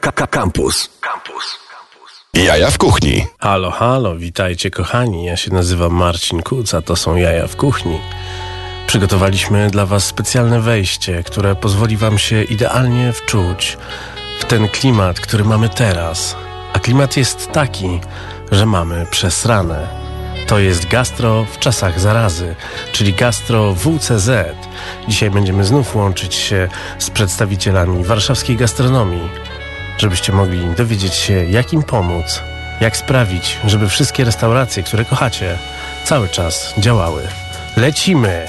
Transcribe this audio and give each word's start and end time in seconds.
Campus. 0.00 0.90
Campus. 1.00 1.58
Jaja 2.34 2.70
w 2.70 2.78
kuchni. 2.78 3.26
Halo, 3.38 3.70
halo, 3.70 4.16
witajcie 4.16 4.70
kochani. 4.70 5.24
Ja 5.24 5.36
się 5.36 5.54
nazywam 5.54 5.92
Marcin 5.92 6.42
Kuc, 6.42 6.74
a 6.74 6.82
to 6.82 6.96
są 6.96 7.16
Jaja 7.16 7.46
w 7.46 7.56
kuchni. 7.56 8.00
Przygotowaliśmy 8.86 9.70
dla 9.70 9.86
Was 9.86 10.06
specjalne 10.06 10.60
wejście, 10.60 11.22
które 11.22 11.54
pozwoli 11.54 11.96
Wam 11.96 12.18
się 12.18 12.42
idealnie 12.42 13.12
wczuć 13.12 13.78
w 14.40 14.44
ten 14.44 14.68
klimat, 14.68 15.20
który 15.20 15.44
mamy 15.44 15.68
teraz. 15.68 16.36
A 16.72 16.78
klimat 16.78 17.16
jest 17.16 17.52
taki, 17.52 18.00
że 18.52 18.66
mamy 18.66 19.06
przesrane. 19.10 20.04
To 20.46 20.58
jest 20.58 20.88
gastro 20.88 21.44
w 21.44 21.58
czasach 21.58 22.00
zarazy, 22.00 22.54
czyli 22.92 23.12
gastro 23.12 23.74
WCZ. 23.74 24.30
Dzisiaj 25.08 25.30
będziemy 25.30 25.64
znów 25.64 25.96
łączyć 25.96 26.34
się 26.34 26.68
z 26.98 27.10
przedstawicielami 27.10 28.04
warszawskiej 28.04 28.56
gastronomii, 28.56 29.28
żebyście 29.98 30.32
mogli 30.32 30.66
dowiedzieć 30.76 31.14
się, 31.14 31.44
jak 31.44 31.72
im 31.72 31.82
pomóc, 31.82 32.42
jak 32.80 32.96
sprawić, 32.96 33.58
żeby 33.64 33.88
wszystkie 33.88 34.24
restauracje, 34.24 34.82
które 34.82 35.04
kochacie, 35.04 35.58
cały 36.04 36.28
czas 36.28 36.74
działały. 36.78 37.22
Lecimy! 37.76 38.48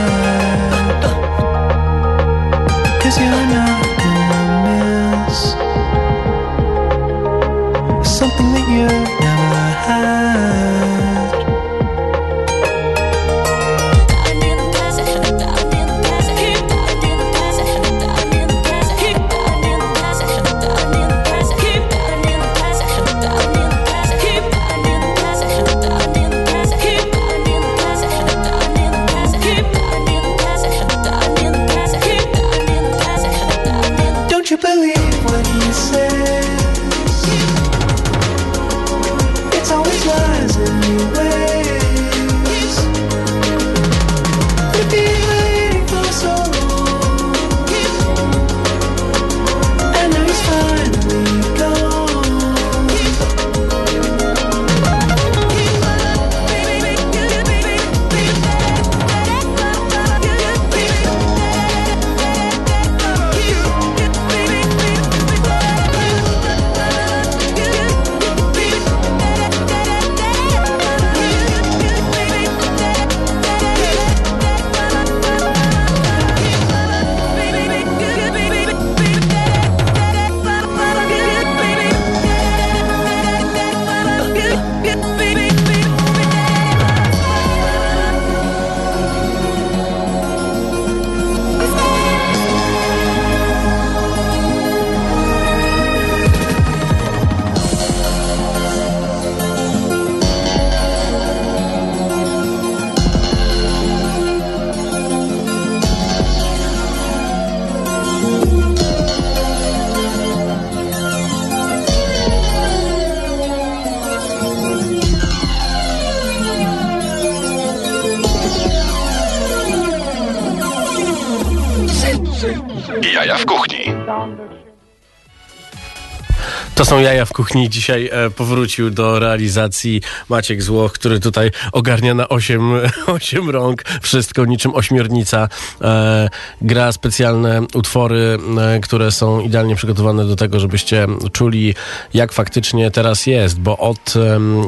są 126.91 126.99
jaja 126.99 127.25
w 127.25 127.33
kuchni. 127.33 127.69
Dzisiaj 127.69 128.09
e, 128.11 128.29
powrócił 128.29 128.89
do 128.89 129.19
realizacji 129.19 130.01
Maciek 130.29 130.61
Złoch, 130.63 130.93
który 130.93 131.19
tutaj 131.19 131.51
ogarnia 131.71 132.13
na 132.13 132.29
8, 132.29 132.71
8 133.07 133.49
rąk 133.59 133.83
wszystko 134.01 134.45
niczym 134.45 134.75
ośmiornica. 134.75 135.49
E, 135.81 136.29
gra 136.61 136.91
specjalne 136.91 137.61
utwory, 137.73 138.37
e, 138.57 138.79
które 138.79 139.11
są 139.11 139.39
idealnie 139.39 139.75
przygotowane 139.75 140.25
do 140.25 140.35
tego, 140.35 140.59
żebyście 140.59 141.07
czuli, 141.31 141.75
jak 142.13 142.31
faktycznie 142.31 142.91
teraz 142.91 143.27
jest, 143.27 143.59
bo 143.59 143.77
od 143.77 144.13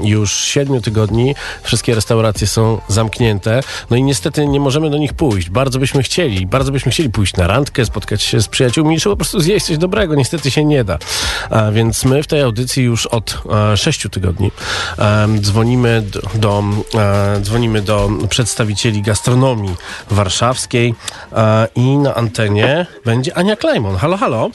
już 0.03 0.35
7 0.35 0.81
tygodni 0.81 1.35
wszystkie 1.63 1.95
restauracje 1.95 2.47
są 2.47 2.81
zamknięte. 2.87 3.61
No 3.89 3.97
i 3.97 4.03
niestety 4.03 4.47
nie 4.47 4.59
możemy 4.59 4.89
do 4.89 4.97
nich 4.97 5.13
pójść. 5.13 5.49
Bardzo 5.49 5.79
byśmy 5.79 6.03
chcieli, 6.03 6.47
bardzo 6.47 6.71
byśmy 6.71 6.91
chcieli 6.91 7.09
pójść 7.09 7.35
na 7.35 7.47
randkę, 7.47 7.85
spotkać 7.85 8.23
się 8.23 8.41
z 8.41 8.47
przyjaciółmi, 8.47 8.99
czy 8.99 9.09
po 9.09 9.15
prostu 9.15 9.39
zjeść 9.39 9.65
coś 9.65 9.77
dobrego. 9.77 10.15
Niestety 10.15 10.51
się 10.51 10.65
nie 10.65 10.83
da. 10.83 10.97
A 11.49 11.71
więc 11.71 12.05
my 12.05 12.12
w 12.21 12.27
tej 12.27 12.41
audycji 12.41 12.83
już 12.83 13.05
od 13.05 13.37
e, 13.73 13.77
sześciu 13.77 14.09
tygodni 14.09 14.51
e, 14.99 15.27
dzwonimy 15.39 16.01
do, 16.01 16.21
do, 16.35 16.63
e, 16.95 17.39
dzwonimy 17.41 17.81
do 17.81 18.09
przedstawicieli 18.29 19.01
gastronomii 19.01 19.75
warszawskiej 20.09 20.95
e, 21.31 21.67
i 21.75 21.97
na 21.97 22.15
antenie 22.15 22.85
będzie 23.05 23.37
Ania 23.37 23.55
Klejmon. 23.55 23.95
Halo, 23.95 24.17
halo. 24.17 24.49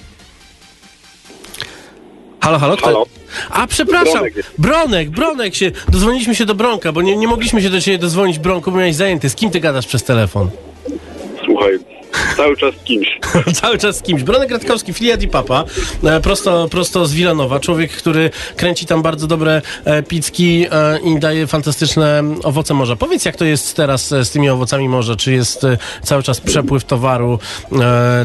Halo, 2.40 2.58
halo. 2.58 2.76
Kto... 2.76 2.86
Halo. 2.86 3.06
A, 3.50 3.66
przepraszam. 3.66 4.12
Bronek. 4.12 4.34
Bronek, 4.58 5.10
Bronek 5.10 5.54
się. 5.54 5.70
Dozwoniliśmy 5.88 6.34
się 6.34 6.46
do 6.46 6.54
Bronka, 6.54 6.92
bo 6.92 7.02
nie, 7.02 7.16
nie 7.16 7.28
mogliśmy 7.28 7.62
się 7.62 7.70
do 7.70 7.80
ciebie 7.80 7.98
dozwonić, 7.98 8.38
Bronku, 8.38 8.70
bo 8.70 8.78
miałeś 8.78 8.94
zajęty. 8.94 9.28
Z 9.28 9.34
kim 9.34 9.50
ty 9.50 9.60
gadasz 9.60 9.86
przez 9.86 10.04
telefon? 10.04 10.50
Słuchaj, 11.44 11.78
cały 12.36 12.56
czas 12.56 12.74
z 12.74 12.84
kimś. 12.84 13.18
Cały 13.60 13.78
czas 13.78 13.96
z 13.96 14.02
kimś. 14.02 14.22
Bronek 14.22 14.50
Radkowski, 14.50 14.92
Filiad 14.92 15.22
i 15.22 15.28
Papa, 15.28 15.64
e, 16.04 16.20
prosto, 16.20 16.68
prosto 16.70 17.06
z 17.06 17.14
Wilanowa. 17.14 17.60
Człowiek, 17.60 17.90
który 17.90 18.30
kręci 18.56 18.86
tam 18.86 19.02
bardzo 19.02 19.26
dobre 19.26 19.62
e, 19.84 20.02
picki 20.02 20.66
e, 20.72 20.98
i 20.98 21.18
daje 21.20 21.46
fantastyczne 21.46 22.22
owoce 22.44 22.74
morza. 22.74 22.96
Powiedz, 22.96 23.24
jak 23.24 23.36
to 23.36 23.44
jest 23.44 23.76
teraz 23.76 24.12
e, 24.12 24.24
z 24.24 24.30
tymi 24.30 24.50
owocami 24.50 24.88
morza? 24.88 25.16
Czy 25.16 25.32
jest 25.32 25.64
e, 25.64 25.76
cały 26.02 26.22
czas 26.22 26.40
przepływ 26.40 26.84
towaru 26.84 27.38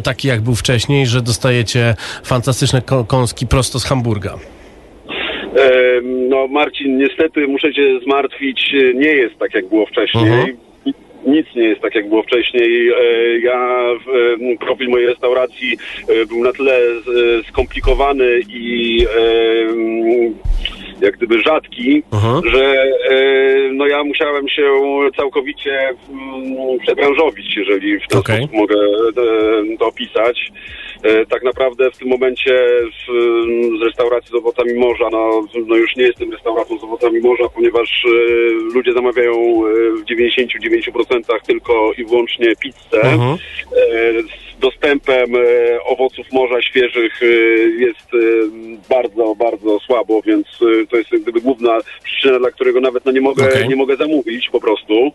taki, 0.03 0.27
jak 0.27 0.41
był 0.41 0.55
wcześniej, 0.55 1.07
że 1.07 1.21
dostajecie 1.21 1.95
fantastyczne 2.23 2.81
kąski 3.07 3.47
prosto 3.47 3.79
z 3.79 3.85
Hamburga? 3.85 4.35
No 6.29 6.47
Marcin, 6.47 6.97
niestety 6.97 7.47
muszę 7.47 7.73
cię 7.73 7.99
zmartwić, 8.03 8.73
nie 8.95 9.09
jest 9.09 9.39
tak 9.39 9.53
jak 9.53 9.69
było 9.69 9.85
wcześniej. 9.85 10.23
Mhm. 10.23 10.57
Nic 11.25 11.47
nie 11.55 11.63
jest 11.63 11.81
tak 11.81 11.95
jak 11.95 12.09
było 12.09 12.23
wcześniej. 12.23 12.89
E, 12.89 12.93
Ja, 13.39 13.79
e, 14.53 14.57
profil 14.59 14.89
mojej 14.89 15.07
restauracji 15.07 15.77
e, 16.09 16.25
był 16.25 16.43
na 16.43 16.53
tyle 16.53 16.79
skomplikowany 17.49 18.39
i 18.49 18.99
mm, 19.69 20.33
jak 21.01 21.17
gdyby 21.17 21.39
rzadki, 21.41 22.03
Mhm. 22.13 22.41
że 22.49 22.85
no 23.73 23.87
ja 23.87 24.03
musiałem 24.03 24.49
się 24.49 24.63
całkowicie 25.17 25.79
mm, 25.89 26.79
przebranżowić, 26.79 27.57
jeżeli 27.57 27.99
w 27.99 28.07
ten 28.07 28.19
Okej. 28.19 28.37
sposób 28.37 28.53
mogę 28.55 28.75
to 29.79 29.87
opisać. 29.87 30.51
E, 31.03 31.25
Tak 31.25 31.43
naprawdę 31.43 31.91
w 31.91 31.97
tym 31.97 32.07
momencie 32.07 32.59
z, 32.89 33.05
z 33.79 33.81
restauracji 33.81 34.31
z 34.31 34.33
owocami 34.33 34.73
morza, 34.73 35.09
no, 35.11 35.45
no 35.67 35.75
już 35.75 35.95
nie 35.95 36.03
jestem 36.03 36.31
restauracją 36.31 36.77
z 36.79 36.83
owocami 36.83 37.19
morza, 37.19 37.43
ponieważ 37.55 38.05
e, 38.05 38.09
ludzie 38.73 38.93
zamawiają 38.93 39.31
e, 39.31 39.71
w 39.91 40.05
99% 40.05 41.41
tylko 41.47 41.91
i 41.97 42.05
wyłącznie 42.05 42.55
pizzę. 42.55 43.01
Mhm. 43.01 43.37
Z 44.55 44.59
dostępem 44.59 45.29
owoców 45.85 46.31
morza 46.31 46.61
świeżych 46.61 47.21
jest 47.77 48.11
bardzo, 48.89 49.35
bardzo 49.35 49.79
słabo, 49.79 50.21
więc 50.21 50.47
to 50.89 50.97
jest 50.97 51.09
gdyby 51.21 51.41
główna 51.41 51.79
przyczyna, 52.03 52.39
dla 52.39 52.51
którego 52.51 52.81
nawet 52.81 53.05
no, 53.05 53.11
nie, 53.11 53.21
mogę, 53.21 53.47
Okej. 53.47 53.69
nie 53.69 53.75
mogę 53.75 53.95
zamówić 53.95 54.49
po 54.49 54.59
prostu. 54.59 55.11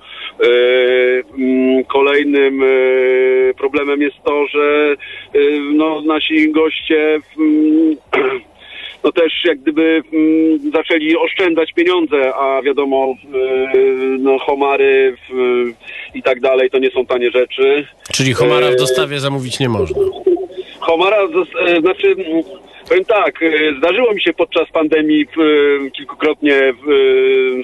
Kolejnym 1.89 2.63
problemem 3.59 4.03
jest 4.03 4.17
to, 4.25 4.47
że 4.47 4.97
no, 5.79 6.01
nasi 6.01 6.53
goście 6.53 7.21
mm, 7.39 7.97
no 9.05 9.13
też 9.13 9.33
jak 9.45 9.59
gdyby 9.59 10.03
mm, 10.13 10.73
zaczęli 10.73 11.17
oszczędzać 11.17 11.73
pieniądze, 11.73 12.35
a 12.35 12.63
wiadomo, 12.63 13.15
e, 13.25 13.79
no 14.19 14.39
homary 14.39 15.17
i 16.15 16.23
tak 16.23 16.41
dalej 16.41 16.71
to 16.71 16.79
nie 16.79 16.91
są 16.91 17.07
tanie 17.07 17.31
rzeczy. 17.31 17.87
Czyli 18.13 18.33
homara 18.33 18.67
w 18.71 18.73
E, 18.73 18.77
dostawie 18.77 19.21
zamówić 19.21 19.61
nie 19.61 19.69
można. 19.69 19.99
Homara, 20.81 21.17
e, 21.67 21.81
znaczy, 21.81 22.07
mm, 22.07 22.43
powiem 22.89 23.05
tak, 23.05 23.43
e, 23.43 23.75
zdarzyło 23.79 24.15
mi 24.15 24.21
się 24.21 24.33
podczas 24.33 24.71
pandemii 24.71 25.23
e, 25.23 25.91
kilkukrotnie 25.91 26.55
e, 26.55 26.75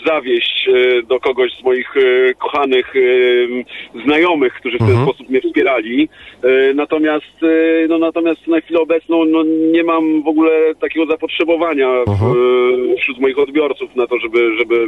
zawieść 0.06 0.68
do 1.08 1.20
kogoś 1.20 1.52
z 1.60 1.64
moich 1.64 1.94
kochanych 2.38 2.94
znajomych, 4.04 4.54
którzy 4.54 4.76
w 4.76 4.78
ten 4.78 4.88
Mhm. 4.88 5.08
sposób 5.08 5.28
mnie 5.30 5.40
wspierali. 5.40 6.08
Natomiast, 6.74 7.40
no, 7.88 7.98
natomiast 7.98 8.46
na 8.46 8.60
chwilę 8.60 8.80
obecną 8.80 9.24
no, 9.24 9.42
nie 9.72 9.84
mam 9.84 10.22
w 10.22 10.28
ogóle 10.28 10.74
takiego 10.80 11.06
zapotrzebowania 11.06 11.88
Mhm. 11.88 12.34
wśród 12.98 13.18
moich 13.20 13.38
odbiorców 13.38 13.96
na 13.96 14.06
to, 14.06 14.18
żeby, 14.18 14.56
żeby 14.58 14.86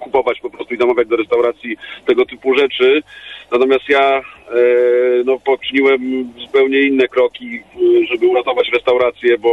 kupować 0.00 0.40
po 0.40 0.50
prostu 0.50 0.74
i 0.74 0.78
zamawiać 0.78 1.08
do 1.08 1.16
restauracji 1.16 1.76
tego 2.06 2.26
typu 2.26 2.54
rzeczy. 2.54 3.02
Natomiast 3.52 3.88
ja 3.88 4.18
e, 4.18 4.22
no, 5.24 5.38
poczyniłem 5.38 6.32
zupełnie 6.46 6.82
inne 6.82 7.08
kroki, 7.08 7.60
żeby 8.10 8.26
uratować 8.26 8.68
restaurację, 8.72 9.38
bo, 9.38 9.50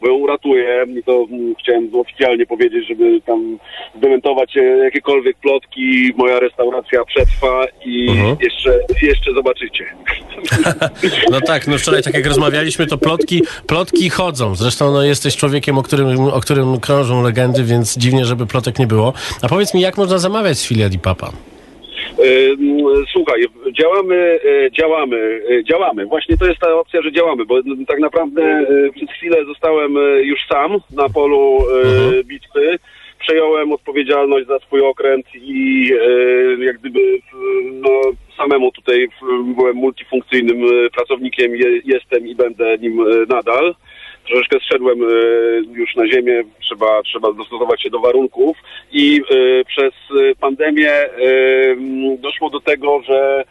bo 0.00 0.08
ją 0.08 0.14
uratuję 0.14 0.84
i 0.98 1.02
to 1.02 1.26
mm, 1.30 1.54
chciałem 1.62 1.88
oficjalnie 1.94 2.46
powiedzieć, 2.46 2.88
żeby 2.88 3.20
tam 3.26 3.58
zdementować 3.98 4.56
e, 4.56 4.60
jakiekolwiek 4.62 5.36
plotki. 5.36 6.12
Moja 6.16 6.40
restauracja 6.40 7.04
przetrwa 7.04 7.66
i 7.84 8.04
Mhm. 8.10 8.36
jeszcze, 8.40 8.78
jeszcze 9.02 9.32
zobaczycie. 9.34 9.84
No 11.30 11.40
tak, 11.40 11.66
no 11.66 11.78
wczoraj 11.78 12.02
tak 12.02 12.14
jak 12.14 12.26
rozmawialiśmy, 12.26 12.86
to 12.86 12.98
plotki, 12.98 13.42
plotki 13.66 14.10
chodzą. 14.10 14.54
Zresztą 14.54 14.92
no, 14.92 15.02
jesteś 15.02 15.36
człowiekiem, 15.36 15.78
o 15.78 15.82
którym, 15.82 16.20
o 16.20 16.40
którym 16.40 16.80
krążą 16.80 17.22
legendy, 17.22 17.64
więc 17.64 17.98
dziwnie, 17.98 18.24
żeby 18.24 18.46
plotek 18.46 18.78
nie 18.78 18.86
było. 18.86 19.12
A 19.42 19.48
powiedz 19.48 19.74
mi, 19.74 19.80
jak 19.80 19.96
można 19.96 20.18
zamawiać 20.18 20.58
z 20.58 20.66
Filiad 20.68 20.94
i 20.94 20.98
Papa? 20.98 21.32
Ym, 22.18 22.84
Słuchaj, 23.12 23.44
działamy, 23.72 24.38
e, 24.44 24.70
działamy, 24.70 25.40
e, 25.50 25.64
działamy. 25.64 26.06
Właśnie 26.06 26.36
to 26.36 26.46
jest 26.46 26.60
ta 26.60 26.74
opcja, 26.74 27.02
że 27.02 27.12
działamy, 27.12 27.44
bo 27.44 27.58
n- 27.58 27.86
tak 27.86 27.98
naprawdę 27.98 28.42
e, 28.42 28.66
przez 28.94 29.10
chwilę 29.10 29.44
zostałem 29.44 29.96
e, 29.96 30.22
już 30.22 30.38
sam 30.48 30.78
na 30.96 31.08
polu 31.08 31.58
e, 31.70 31.86
Mhm. 31.88 32.22
bitwy. 32.24 32.78
Przejąłem 33.20 33.72
odpowiedzialność 33.72 34.46
za 34.46 34.58
swój 34.58 34.80
okręt 34.80 35.26
i 35.34 35.90
e, 36.60 36.64
jak 36.64 36.78
gdyby 36.78 37.00
no, 37.72 38.00
samemu 38.36 38.72
tutaj 38.72 39.08
byłem 39.56 39.76
multifunkcyjnym 39.76 40.64
e, 40.64 40.90
pracownikiem, 40.90 41.56
je, 41.56 41.80
jestem 41.84 42.26
i 42.26 42.34
będę 42.34 42.78
nim 42.78 43.00
e, 43.00 43.04
nadal. 43.28 43.74
Troszeczkę 44.26 44.60
zszedłem 44.60 45.02
e, 45.02 45.06
już 45.72 45.96
na 45.96 46.08
ziemię, 46.08 46.44
trzeba, 46.60 47.02
trzeba 47.02 47.32
dostosować 47.32 47.82
się 47.82 47.90
do 47.90 48.00
warunków 48.00 48.56
i 48.92 49.20
e, 49.30 49.64
przez 49.64 49.92
pandemię 50.40 50.90
e, 50.90 51.10
doszło 52.18 52.50
do 52.50 52.60
tego, 52.60 53.02
że 53.02 53.44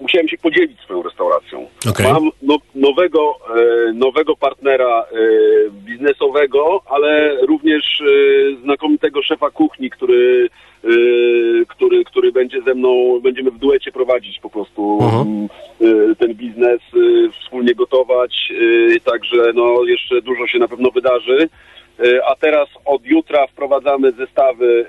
musiałem 0.00 0.28
się 0.28 0.38
podzielić 0.38 0.80
swoją 0.80 1.02
restauracją. 1.02 1.66
Okej. 1.90 2.12
Mam 2.12 2.30
no, 2.42 2.56
nowego, 2.74 3.36
e, 3.56 3.92
nowego 3.92 4.36
partnera 4.36 5.00
e, 5.02 5.16
biznesowego, 5.70 6.82
ale 6.86 7.36
również 7.46 8.00
e, 8.00 8.62
znakomitego 8.62 9.22
szefa 9.22 9.50
kuchni, 9.50 9.90
który, 9.90 10.48
który, 11.68 12.04
który 12.04 12.32
będzie 12.32 12.62
ze 12.62 12.74
mną, 12.74 13.20
będziemy 13.20 13.50
w 13.50 13.58
duecie 13.58 13.92
prowadzić 13.92 14.38
po 14.38 14.50
prostu 14.50 14.98
e, 15.00 16.14
ten 16.14 16.34
biznes, 16.34 16.80
wspólnie 17.40 17.74
gotować, 17.74 18.52
także 19.04 19.52
no, 19.54 19.84
jeszcze 19.84 20.22
dużo 20.22 20.46
się 20.46 20.58
na 20.58 20.68
pewno 20.68 20.90
wydarzy. 20.90 21.48
E, 22.00 22.26
A 22.26 22.36
teraz 22.36 22.68
od 22.84 23.04
jutra 23.04 23.46
wprowadzamy 23.46 24.12
zestawy, 24.12 24.86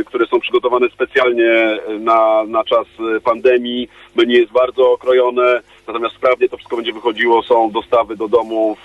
e, 0.00 0.04
które 0.04 0.26
są 0.26 0.40
przygotowane 0.40 0.88
specjalnie 0.88 1.78
na, 2.00 2.44
na 2.46 2.64
czas 2.64 2.86
pandemii. 3.24 3.88
Menu 4.16 4.32
jest 4.34 4.52
bardzo 4.52 4.92
okrojone, 4.92 5.60
natomiast 5.86 6.14
sprawnie 6.14 6.48
to 6.48 6.56
wszystko 6.56 6.76
będzie 6.76 6.92
wychodziło. 6.92 7.42
Są 7.42 7.70
dostawy 7.70 8.16
do 8.16 8.28
domów, 8.28 8.78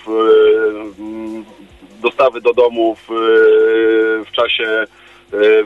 mm, 0.98 1.44
dostawy 2.02 2.40
do 2.40 2.54
domów 2.54 3.04
w 4.26 4.30
czasie 4.32 4.86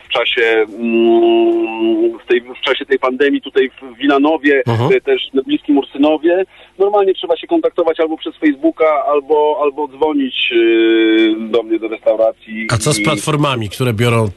w 0.04 0.09
czasie 0.09 0.42
mm, 0.78 2.19
w, 2.19 2.26
tej, 2.28 2.40
w 2.40 2.61
czasie 2.64 2.87
tej 2.87 2.99
pandemii 2.99 3.40
tutaj 3.40 3.71
w 3.71 3.97
Wilanowie, 3.99 4.62
Mhm. 4.66 4.92
e, 4.92 5.00
też 5.00 5.28
na 5.35 5.42
bliskim 5.42 5.78
Ursynowie. 5.78 6.45
Normalnie 6.78 7.14
trzeba 7.14 7.37
się 7.37 7.47
kontaktować 7.47 8.00
albo 8.00 8.16
przez 8.16 8.37
Facebooka, 8.37 9.04
albo, 9.07 9.59
albo 9.62 9.88
dzwonić 9.88 10.52
e, 10.52 11.49
do 11.50 11.62
mnie 11.62 11.78
do 11.78 11.88
restauracji. 11.88 12.66
A 12.71 12.78
co 12.78 12.92
z 12.92 13.02
platformami, 13.02 13.69
które 13.69 13.92
biorą 13.92 14.28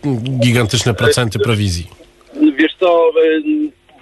gigantyczne 0.43 0.93
procenty 0.93 1.39
prowizji? 1.39 1.87
Wiesz 2.57 2.75
co, 2.79 3.09
e, 3.09 3.41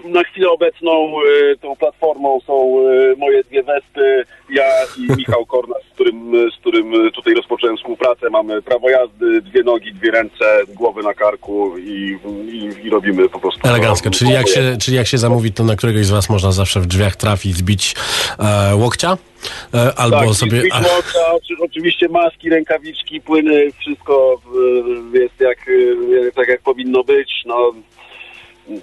na 0.04 0.24
chwilę 0.24 0.50
obecną 0.50 0.92
e, 0.92 1.56
tą 1.58 1.76
platformą 1.76 2.40
są 2.48 2.76
e, 2.80 3.16
moje 3.18 3.44
dwie 3.44 3.64
wespy, 3.64 4.26
ja 4.50 4.64
i 4.98 5.02
Michał 5.18 5.46
Kornas, 5.46 5.78
z 5.92 5.94
którym, 5.94 6.52
z 6.52 6.60
którym 6.60 7.12
tutaj 7.12 7.34
rozpocząłem 7.34 7.78
współpracę. 7.78 8.30
Mamy 8.30 8.62
prawo 8.62 8.90
jazdy, 8.90 9.42
dwie 9.42 9.64
nogi, 9.64 9.94
dwie 9.94 10.12
ręce, 10.12 10.46
głowy 10.68 11.04
na 11.04 11.14
karku 11.14 11.78
i, 11.78 12.18
i, 12.52 12.86
i 12.86 12.90
robimy 12.90 13.30
po 13.30 13.40
prostu. 13.40 13.68
Elegancko, 13.68 14.10
czyli 14.10 14.32
jak, 14.32 14.48
się, 14.48 14.78
czyli 14.82 14.98
jak 14.98 15.08
się 15.08 15.18
zamówi, 15.18 15.52
to 15.52 15.64
na 15.64 15.76
któregoś 15.76 16.06
z 16.06 16.12
was 16.12 16.30
można 16.30 16.52
zawsze 16.52 16.80
w 16.80 16.86
drzwiach 16.86 17.16
trafić, 17.16 17.56
zbić 17.56 17.96
e, 18.40 18.76
łokcia? 18.76 19.18
E, 19.74 19.94
albo 19.96 20.20
tak, 20.20 20.30
sobie... 20.30 20.62
łokcia, 20.74 21.32
oczy- 21.34 21.56
oczywiście 21.60 22.10
maski, 22.10 22.50
rękawiczki, 22.50 23.22
płyny, 23.22 23.72
wszystko 23.80 24.42
e, 25.16 25.20
jest 25.20 25.40
jak, 25.40 25.58
e, 26.28 26.32
tak 26.32 26.48
jak 26.48 26.62
powinno 26.62 27.04
być. 27.04 27.32
No, 27.46 27.72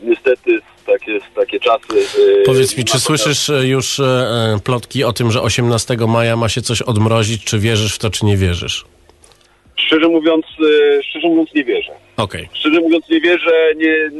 niestety 0.02 0.60
takie, 0.92 1.18
takie 1.34 1.60
czasy. 1.60 2.18
y, 2.18 2.42
Powiedz 2.46 2.76
mi, 2.78 2.84
czy 2.84 3.00
słyszysz 3.00 3.50
e, 3.50 3.66
już 3.66 4.00
e, 4.00 4.58
plotki 4.64 5.04
o 5.04 5.12
tym, 5.12 5.30
że 5.30 5.42
18 5.42 5.96
maja 6.08 6.36
ma 6.36 6.48
się 6.48 6.62
coś 6.62 6.82
odmrozić? 6.82 7.44
Czy 7.44 7.58
wierzysz 7.58 7.94
w 7.94 7.98
to, 7.98 8.10
czy 8.10 8.26
nie 8.26 8.36
wierzysz? 8.36 8.84
Szczerze 9.76 10.08
mówiąc, 10.08 10.44
y, 10.64 11.00
szczerze 11.08 11.28
mówiąc 11.28 11.54
nie 11.54 11.64
wierzę. 11.64 11.92
Okej. 12.16 12.48
Szczerze 12.52 12.80
mówiąc 12.80 13.08
nie 13.10 13.20
wierzę, 13.20 13.72
nie, 13.76 14.10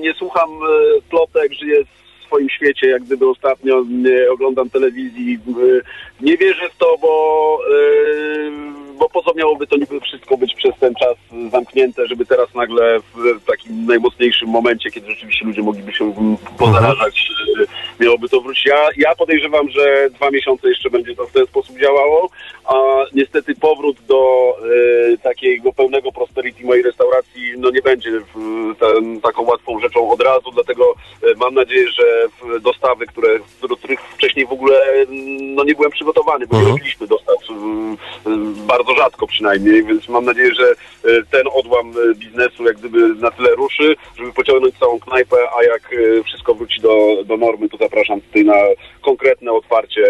nie 0.00 0.14
słucham 0.14 0.48
plotek, 1.10 1.52
żyję 1.54 1.84
w 1.84 2.24
swoim 2.26 2.50
świecie, 2.50 2.86
jak 2.88 3.02
gdyby 3.02 3.28
ostatnio 3.28 3.84
nie 3.88 4.30
oglądam 4.30 4.70
telewizji. 4.70 5.38
Nie 6.20 6.36
wierzę 6.36 6.68
w 6.74 6.76
to, 6.78 6.96
bo, 7.02 7.58
bo 8.98 9.08
po 9.08 9.22
co 9.22 9.34
miałoby 9.34 9.66
to 9.66 9.76
niby 9.76 10.00
wszystko 10.00 10.36
być 10.36 10.54
przez 10.54 10.74
ten 10.80 10.94
czas 10.94 11.16
zamknięte, 11.52 12.06
żeby 12.06 12.26
teraz 12.26 12.54
nagle 12.54 13.00
w 13.00 13.44
takim 13.46 13.86
najmocniejszym 13.86 14.48
momencie, 14.48 14.90
kiedy 14.90 15.10
rzeczywiście 15.10 15.44
ludzie 15.46 15.62
mogliby 15.62 15.92
się 15.92 16.14
pozarażać, 16.58 17.28
e, 17.62 18.04
miałoby 18.04 18.28
to 18.28 18.40
wrócić. 18.40 18.66
Ja, 18.66 18.88
ja 18.96 19.14
podejrzewam, 19.14 19.68
że 19.68 20.10
dwa 20.10 20.30
miesiące 20.30 20.68
jeszcze 20.68 20.90
będzie 20.90 21.16
to 21.16 21.26
w 21.26 21.32
ten 21.32 21.46
sposób 21.46 21.78
działało, 21.78 22.30
a 22.64 22.74
niestety 23.14 23.54
powrót 23.54 23.96
do 24.08 24.54
e, 25.14 25.18
takiego 25.18 25.72
pełnego 25.72 26.12
prosperity 26.12 26.64
mojej 26.64 26.82
restauracji 26.82 27.52
no 27.58 27.70
nie 27.70 27.82
będzie 27.82 28.10
w, 28.10 28.34
ten, 28.80 29.20
taką 29.20 29.42
łatwą 29.42 29.80
rzeczą 29.80 30.10
od 30.10 30.20
razu, 30.22 30.50
dlatego 30.54 30.94
e, 31.22 31.26
mam 31.36 31.54
nadzieję, 31.54 31.88
że 31.88 32.28
dostawy, 32.60 33.06
które, 33.06 33.28
do 33.68 33.76
których 33.76 34.00
wcześniej 34.00 34.46
w 34.46 34.52
ogóle 34.52 34.84
mm, 34.92 35.54
no 35.54 35.64
nie 35.64 35.74
byłem 35.74 35.90
przygotowany, 35.90 36.46
bo 36.46 36.56
nie 36.56 36.58
Mhm. 36.58 36.76
robiliśmy 36.76 37.06
dostaw 37.06 37.36
mm, 37.50 37.96
bardzo 38.88 39.02
rzadko 39.02 39.26
przynajmniej, 39.26 39.84
więc 39.84 40.08
mam 40.08 40.24
nadzieję, 40.24 40.54
że 40.54 40.70
e, 40.70 41.22
ten 41.30 41.42
odłam 41.54 41.90
e, 41.90 42.14
biznesu 42.14 42.64
jak 42.64 42.76
gdyby 42.76 43.14
na 43.14 43.30
tyle 43.30 43.50
ruszy, 43.50 43.96
żeby 44.18 44.32
pociągnąć 44.32 44.78
całą 44.78 45.00
knajpę, 45.00 45.36
a 45.58 45.62
jak 45.62 45.92
e, 45.92 46.24
wszystko 46.24 46.54
wróci 46.54 46.80
do, 46.80 47.24
do 47.24 47.36
normy, 47.36 47.68
to 47.68 47.76
zapraszam 47.76 48.20
tutaj 48.20 48.44
na 48.44 48.54
konkretne 49.02 49.52
otwarcie, 49.52 50.02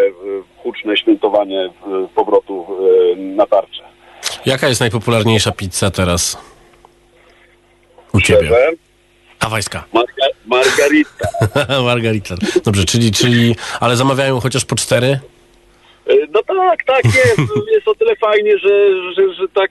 huczne 0.56 0.96
świętowanie 0.96 1.70
powrotu 2.14 2.66
na 3.16 3.46
tarczę. 3.46 3.82
Jaka 4.46 4.68
jest 4.68 4.80
najpopularniejsza 4.80 5.52
pizza 5.52 5.90
teraz? 5.90 6.38
U 8.12 8.20
ciebie. 8.20 8.50
Hawajska. 9.40 9.84
Marga, 9.92 10.26
margarita. 10.46 11.28
Margarita. 11.90 12.34
Dobrze, 12.64 12.84
czyli, 12.84 13.12
czyli, 13.12 13.56
ale 13.80 13.96
zamawiają 13.96 14.40
chociaż 14.40 14.64
po 14.64 14.76
cztery? 14.76 15.20
E, 16.08 16.14
No 16.30 16.42
tak, 16.42 16.84
tak 16.84 17.04
jest. 17.04 17.38
Jest 17.74 17.88
o 17.88 17.94
tyle 17.94 18.16
fajnie, 18.16 18.58
że, 18.58 18.90
że, 19.12 19.34
że 19.34 19.48
tak 19.48 19.70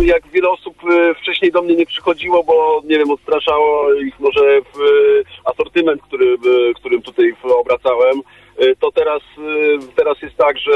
jak 0.00 0.28
wiele 0.28 0.48
osób 0.48 0.76
e, 0.90 1.14
wcześniej 1.14 1.52
do 1.52 1.62
mnie 1.62 1.76
nie 1.76 1.86
przychodziło, 1.86 2.44
bo 2.44 2.82
nie 2.84 2.98
wiem, 2.98 3.10
odstraszało 3.10 3.94
ich 3.94 4.20
może 4.20 4.60
w 4.60 4.80
e, 4.80 5.50
asortyment, 5.50 6.02
który, 6.02 6.36
którym 6.74 7.02
tutaj 7.02 7.34
obracałem. 7.60 8.22
E, 8.58 8.76
To 8.80 8.92
teraz, 8.92 9.22
e, 9.22 9.92
teraz 9.96 10.22
jest 10.22 10.36
tak, 10.36 10.58
że, 10.58 10.72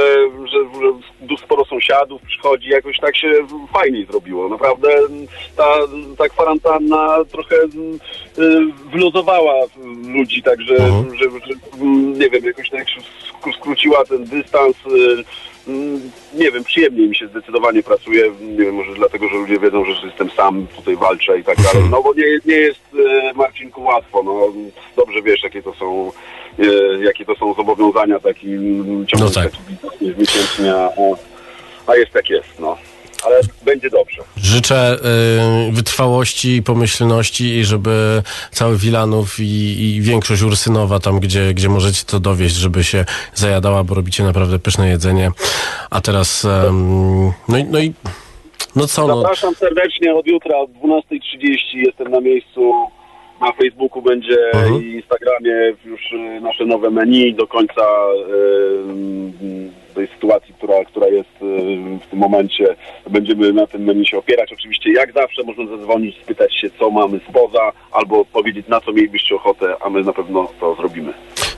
że, 0.53 1.37
sporo 1.37 1.65
sąsiadów 1.65 2.23
przychodzi, 2.23 2.69
jakoś 2.69 2.99
tak 2.99 3.17
się 3.17 3.33
fajniej 3.73 4.07
zrobiło. 4.07 4.49
Naprawdę 4.49 4.89
ta, 5.57 5.75
ta 6.19 6.29
kwarantanna 6.29 7.25
trochę 7.33 7.57
e, 7.57 7.69
wyluzowała 8.93 9.55
ludzi, 10.07 10.43
także 10.43 10.75
Mhm. 10.75 11.17
że, 11.19 11.25
że, 11.25 11.55
mm, 11.81 12.19
nie 12.19 12.31
wiem, 12.31 12.45
jakoś 12.45 12.71
tak 12.71 12.87
skróciła 13.59 14.05
ten 14.05 14.25
dystans. 14.25 14.77
Mm, 15.69 16.11
Nie 16.35 16.51
wiem, 16.51 16.65
przyjemniej 16.65 17.09
mi 17.09 17.17
się 17.17 17.29
zdecydowanie 17.29 17.83
pracuje. 17.83 18.31
Nie 18.41 18.65
wiem, 18.65 18.75
może 18.75 18.95
dlatego, 18.95 19.29
że 19.29 19.35
ludzie 19.35 19.59
wiedzą, 19.59 19.85
że 19.85 20.07
jestem 20.07 20.31
sam, 20.31 20.67
tutaj 20.77 20.97
walczę 20.97 21.39
i 21.39 21.45
tak 21.45 21.57
dalej. 21.63 21.89
No 21.91 22.03
bo 22.03 22.15
nie, 22.15 22.25
nie 22.47 22.55
jest 22.57 22.81
e, 22.95 23.33
Marcinku 23.35 23.83
łatwo. 23.83 24.23
No, 24.23 24.53
dobrze 24.97 25.23
wiesz, 25.23 25.43
jakie 25.43 25.63
to 25.63 25.75
są 25.75 26.13
e, 26.59 26.65
jakie 27.05 27.25
to 27.25 27.35
są 27.35 27.55
zobowiązania 27.55 28.21
taki 28.21 28.53
mm, 28.53 29.07
ciągnąć 29.07 29.37
No 29.37 29.43
tak. 29.43 29.53
miesięcznie, 30.19 30.75
a, 30.75 30.91
a 31.87 31.97
jest 31.97 32.15
jak 32.15 32.31
jest, 32.31 32.61
no. 32.61 32.79
Ale 33.23 33.41
będzie 33.63 33.91
dobrze. 33.91 34.23
Życzę 34.37 34.99
y, 35.69 35.73
wytrwałości 35.73 36.57
i 36.57 36.63
pomyślności 36.63 37.45
i 37.45 37.65
żeby 37.65 38.23
cały 38.51 38.77
Wilanów 38.77 39.41
i, 39.41 39.83
i 39.83 40.01
większość 40.01 40.43
Ursynowa 40.43 41.01
tam, 41.01 41.21
gdzie, 41.21 41.55
gdzie 41.55 41.69
możecie 41.69 42.05
to 42.05 42.21
dowieść, 42.21 42.55
żeby 42.55 42.85
się 42.85 43.05
zajadała, 43.35 43.85
bo 43.85 43.95
robicie 43.95 44.25
naprawdę 44.25 44.59
pyszne 44.59 44.89
jedzenie. 44.89 45.31
A 45.91 46.01
teraz, 46.01 46.47
no, 47.49 47.59
i, 47.59 47.65
no 47.65 47.79
i, 47.79 47.93
no 48.77 48.87
co, 48.87 49.07
no, 49.07 49.21
Zapraszam 49.21 49.55
serdecznie 49.55 50.15
od 50.15 50.27
jutra 50.27 50.57
o 50.59 50.67
12.30 50.67 51.59
jestem 51.75 52.11
na 52.11 52.21
miejscu. 52.21 52.73
Na 53.41 53.53
Facebooku 53.53 54.03
będzie 54.03 54.37
Mhm. 54.55 54.83
i 54.83 54.87
Instagramie 54.87 55.53
już 55.85 56.13
y, 56.13 56.41
nasze 56.41 56.65
nowe 56.67 56.91
menu 56.91 57.35
do 57.35 57.47
końca 57.47 57.83
y, 57.83 59.95
tej 59.95 60.09
sytuacji, 60.09 60.55
która, 60.55 60.85
która 60.85 61.07
jest 61.07 61.29
y, 61.43 61.99
w 62.07 62.11
tym 62.11 62.19
momencie. 62.19 62.77
Będziemy 63.11 63.53
na 63.53 63.67
tym 63.67 63.85
menu 63.85 64.07
się 64.07 64.19
opierać. 64.19 64.53
Oczywiście 64.53 64.93
jak 64.93 65.13
zawsze 65.13 65.43
można 65.43 65.67
zadzwonić, 65.67 66.17
spytać 66.23 66.55
się 66.57 66.71
co 66.79 66.91
mamy 66.91 67.21
spoza 67.29 67.73
albo 67.93 68.25
powiedzieć 68.25 68.69
na 68.69 68.81
co 68.81 68.93
mielibyście 68.93 69.35
ochotę, 69.35 69.77
a 69.81 69.91
my 69.91 70.03
na 70.03 70.13
pewno 70.13 70.49
to 70.61 70.75
zrobimy. 70.75 71.13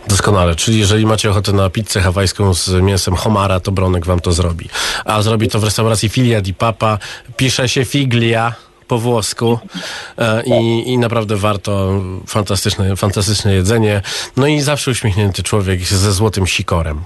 Doskonale, 0.09 0.55
czyli 0.55 0.79
jeżeli 0.79 1.07
macie 1.07 1.31
ochotę 1.31 1.53
na 1.53 1.71
pizzę 1.71 2.01
hawajską 2.01 2.55
z 2.55 2.83
mięsem 2.83 3.15
homara, 3.15 3.61
to 3.61 3.73
Bronek 3.73 4.07
wam 4.07 4.21
to 4.21 4.33
zrobi. 4.33 4.65
A 5.05 5.23
zrobi 5.23 5.49
to 5.49 5.59
w 5.59 5.65
restauracji 5.65 6.09
Filia 6.09 6.41
di 6.41 6.55
Papa. 6.55 6.99
Pisze 7.37 7.69
się 7.69 7.85
figlia 7.85 8.53
po 8.93 8.99
włosku 8.99 9.59
e, 10.19 10.43
i, 10.47 10.93
i 10.93 10.99
naprawdę 10.99 11.37
warto. 11.37 12.01
Fantastyczne, 12.27 12.97
fantastyczne 12.97 13.55
jedzenie. 13.55 14.03
No 14.37 14.47
i 14.47 14.61
zawsze 14.61 14.91
uśmiechnięty 14.91 15.43
człowiek 15.43 15.81
ze 15.81 16.13
złotym 16.13 16.47
sikorem. 16.47 17.01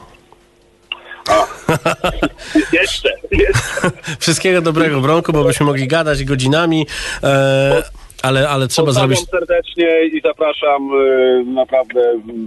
Jeszcze, 2.72 3.08
jeszcze. 3.30 3.90
Wszystkiego 4.18 4.60
dobrego, 4.60 5.00
Bronku, 5.00 5.32
bo 5.32 5.44
byśmy 5.44 5.66
mogli 5.66 5.88
gadać 5.88 6.24
godzinami, 6.24 6.86
e, 7.22 7.82
ale, 8.22 8.48
ale 8.48 8.68
trzeba 8.68 8.86
Pozdrawiam 8.86 9.16
zrobić... 9.16 9.30
serdecznie 9.30 10.04
i 10.04 10.20
zapraszam. 10.20 10.90
y, 10.94 11.44
Naprawdę 11.46 12.00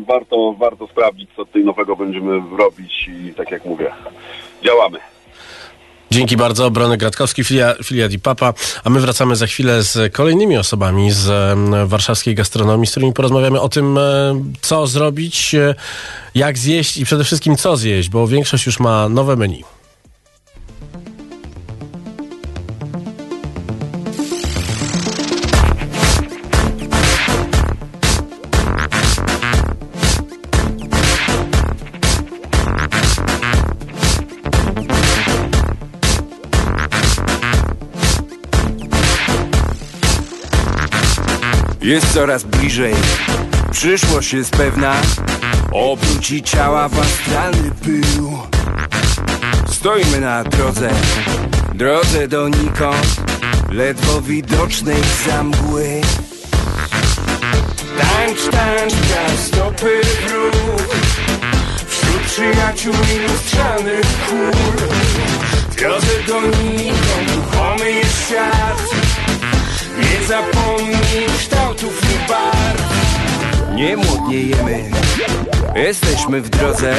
warto, 0.07 0.55
warto 0.59 0.87
sprawdzić, 0.87 1.29
co 1.35 1.45
tutaj 1.45 1.63
nowego 1.63 1.95
będziemy 1.95 2.41
robić 2.57 3.09
i 3.29 3.33
tak 3.33 3.51
jak 3.51 3.65
mówię, 3.65 3.91
działamy. 4.63 4.99
Dzięki 6.11 6.37
bardzo, 6.37 6.71
Bronek 6.71 6.99
Gratkowski, 6.99 7.43
filia, 7.43 7.75
filia 7.83 8.09
di 8.09 8.19
Papa, 8.19 8.53
a 8.83 8.89
my 8.89 8.99
wracamy 8.99 9.35
za 9.35 9.47
chwilę 9.47 9.83
z 9.83 10.13
kolejnymi 10.13 10.57
osobami 10.57 11.11
z 11.11 11.57
warszawskiej 11.89 12.35
gastronomii, 12.35 12.87
z 12.87 12.91
którymi 12.91 13.13
porozmawiamy 13.13 13.61
o 13.61 13.69
tym, 13.69 13.97
e, 13.97 14.01
co 14.61 14.87
zrobić, 14.87 15.55
e, 15.55 15.75
jak 16.35 16.57
zjeść 16.57 16.97
i 16.97 17.05
przede 17.05 17.23
wszystkim 17.23 17.55
co 17.55 17.77
zjeść, 17.77 18.09
bo 18.09 18.27
większość 18.27 18.65
już 18.65 18.79
ma 18.79 19.09
nowe 19.09 19.35
menu. 19.35 19.63
Jest 41.89 42.13
coraz 42.13 42.43
bliżej, 42.43 42.93
przyszłość 43.71 44.33
jest 44.33 44.51
pewna. 44.51 44.95
Obróci 45.71 46.43
ciała 46.43 46.89
w 46.89 46.99
astralny 46.99 47.71
pył. 47.83 48.39
Stoimy 49.67 50.19
na 50.19 50.43
drodze, 50.43 50.89
drodze 51.73 52.27
donikąd 52.27 53.21
Ledwo 53.71 54.21
widocznej 54.21 55.01
za 55.27 55.43
mgły 55.43 56.01
Tańcz, 57.97 58.49
tańcz, 58.51 58.93
stopy 59.47 60.01
w 60.03 60.31
ruch 60.31 60.95
Wśród 61.87 62.21
przyjaciół 62.21 62.93
i 62.93 63.19
lustrzanych 63.19 64.05
kul 64.29 64.51
drodze 65.77 66.23
donikąd 66.27 67.35
ruchomy 67.35 67.91
jest 67.91 68.25
świat 68.25 69.08
nie 69.99 70.27
zapomnij 70.27 71.25
kształtów 71.37 72.01
i 72.03 72.29
barw. 72.29 72.89
Nie 73.75 73.97
młodniejemy 73.97 74.89
Jesteśmy 75.75 76.41
w 76.41 76.49
drodze. 76.49 76.95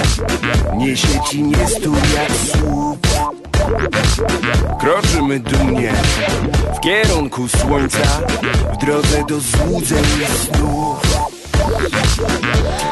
Niesie 0.76 1.20
ci 1.30 1.42
nie 1.42 1.68
stój 1.68 1.98
jak 2.14 2.32
słup. 2.32 3.06
Kroczymy 4.80 5.40
dumnie 5.40 5.92
W 6.76 6.80
kierunku 6.80 7.48
słońca 7.48 7.98
W 8.72 8.76
drodze 8.76 9.24
do 9.28 9.40
złudzeń 9.40 10.04
i 10.04 10.46
snów 10.46 11.09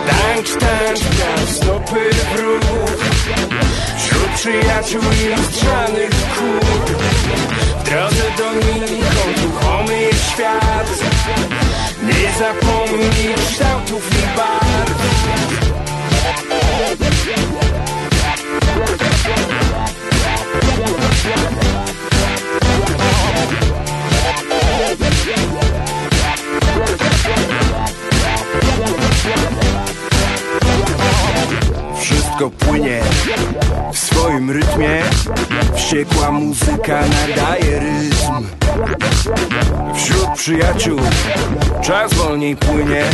Tańcz, 0.09 0.51
tańcz, 0.61 1.01
praw 1.01 1.51
stopy 1.51 2.11
w 2.13 2.41
ruch 2.41 2.99
Wśród 3.99 4.29
przyjaciół 4.35 5.03
i 5.03 5.37
lustrzanych 5.37 6.11
kół 6.11 6.61
W 7.81 7.85
drodze 7.85 8.25
donikąd 8.39 9.45
ruchomy 9.45 10.01
jest 10.01 10.31
świat. 10.31 10.89
Nie 12.03 12.33
zapomnij 12.39 13.35
kształtów 13.35 14.11
i 14.13 14.37
barw 14.37 14.99
Wszystko 32.01 32.51
płynie 32.51 33.01
w 33.93 33.99
swoim 33.99 34.51
rytmie. 34.51 35.03
Wściekła 35.77 36.31
muzyka 36.31 37.01
nadaje 37.01 37.81
rytm. 37.81 38.47
Wśród 39.95 40.29
przyjaciół 40.37 41.01
czas 41.83 42.15
wolniej 42.15 42.57
płynie. 42.57 43.05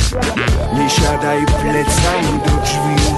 Nie 0.78 0.90
siadaj 0.90 1.46
plecami 1.46 2.40
do 2.46 2.62
drzwi. 2.62 3.14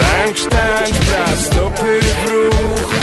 Tańcz, 0.00 0.40
tańcz, 0.44 0.98
brat, 0.98 1.38
stopy 1.40 2.00
w 2.00 2.30
ruch. 2.30 2.94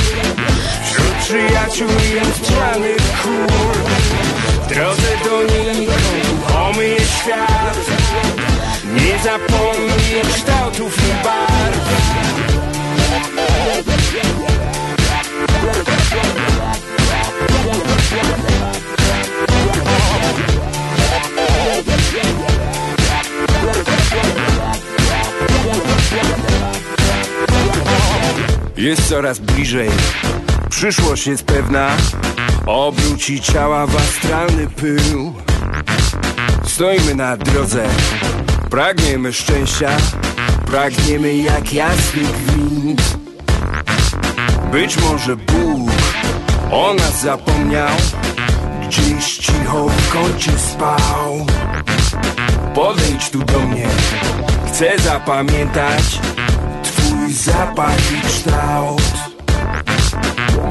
Wśród 0.85 1.15
przyjaciół 1.19 1.87
lustrzanych 2.23 3.01
chór. 3.23 3.77
W 4.63 4.67
drodze 4.67 5.17
do 5.23 5.43
nikąd 5.79 6.77
jest 6.81 7.17
świat 7.17 8.04
Nie 8.95 9.19
zapomnij 9.23 10.21
kształtów 10.33 10.97
i 10.97 11.23
barw. 11.23 11.55
Jest 28.77 29.09
coraz 29.09 29.39
bliżej, 29.39 29.89
przyszłość 30.69 31.27
jest 31.27 31.43
pewna. 31.43 31.91
Obróci 32.65 33.41
ciała 33.41 33.87
w 33.87 33.95
astralny 33.95 34.67
pył. 34.67 35.33
Stoimy 36.67 37.15
na 37.15 37.37
drodze, 37.37 37.87
pragniemy 38.75 39.33
szczęścia 39.33 39.89
Pragniemy 40.65 41.35
jak 41.35 41.73
jasny 41.73 42.21
gwint. 42.23 43.17
Być 44.71 44.97
może 44.97 45.35
Bóg 45.35 45.89
o 46.71 46.93
nas 46.93 47.21
zapomniał 47.21 47.95
Gdzieś 48.87 49.37
cicho 49.37 49.87
w 49.89 50.09
kącie 50.09 50.51
spał. 50.51 51.45
Podejdź 52.73 53.29
tu 53.29 53.39
do 53.39 53.59
mnie, 53.59 53.87
chcę 54.67 54.99
zapamiętać 54.99 56.19
Twój 56.83 57.33
zapach 57.33 58.11
i 58.11 58.27
kształt. 58.27 59.01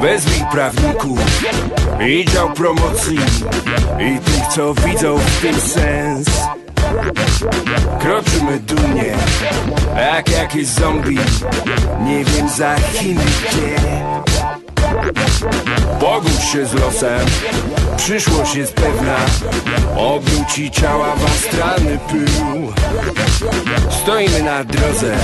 Wezwij 0.01 0.45
prawników 0.53 1.19
i 2.09 2.25
dział 2.25 2.51
promocji 2.53 3.19
I 4.01 4.19
tych, 4.19 4.47
co 4.55 4.75
widzą 4.75 5.19
w 5.19 5.41
tym 5.41 5.61
sens 5.61 6.29
Kroczymy 8.01 8.59
dumnie, 8.59 9.15
jak 9.97 10.31
jakieś 10.31 10.67
zombie. 10.67 11.19
Nie 12.01 12.25
wiem 12.25 12.49
za 12.49 12.77
Chiny 12.77 13.25
gdzie. 13.25 13.77
Pogódź 16.01 16.45
się 16.53 16.67
z 16.67 16.75
losem, 16.75 17.27
przyszłość 17.97 18.55
jest 18.55 18.75
pewna. 18.75 19.17
Obróci 19.97 20.71
ciała 20.71 21.17
w 21.17 21.25
astralny 21.25 21.99
pył. 21.99 22.73
Stoimy 24.03 24.43
na 24.43 24.65
drodze, 24.65 25.17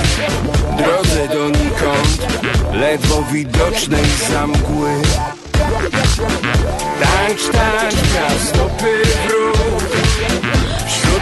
drodze 0.77 1.27
donikąd 1.27 2.27
Ledwo 2.73 3.23
widocznej 3.31 4.05
za 4.31 4.47
mgły 4.47 4.91
Tańcz, 7.01 7.41
tańcz, 7.51 7.95
ruch 9.29 9.61
Wśród 9.91 10.10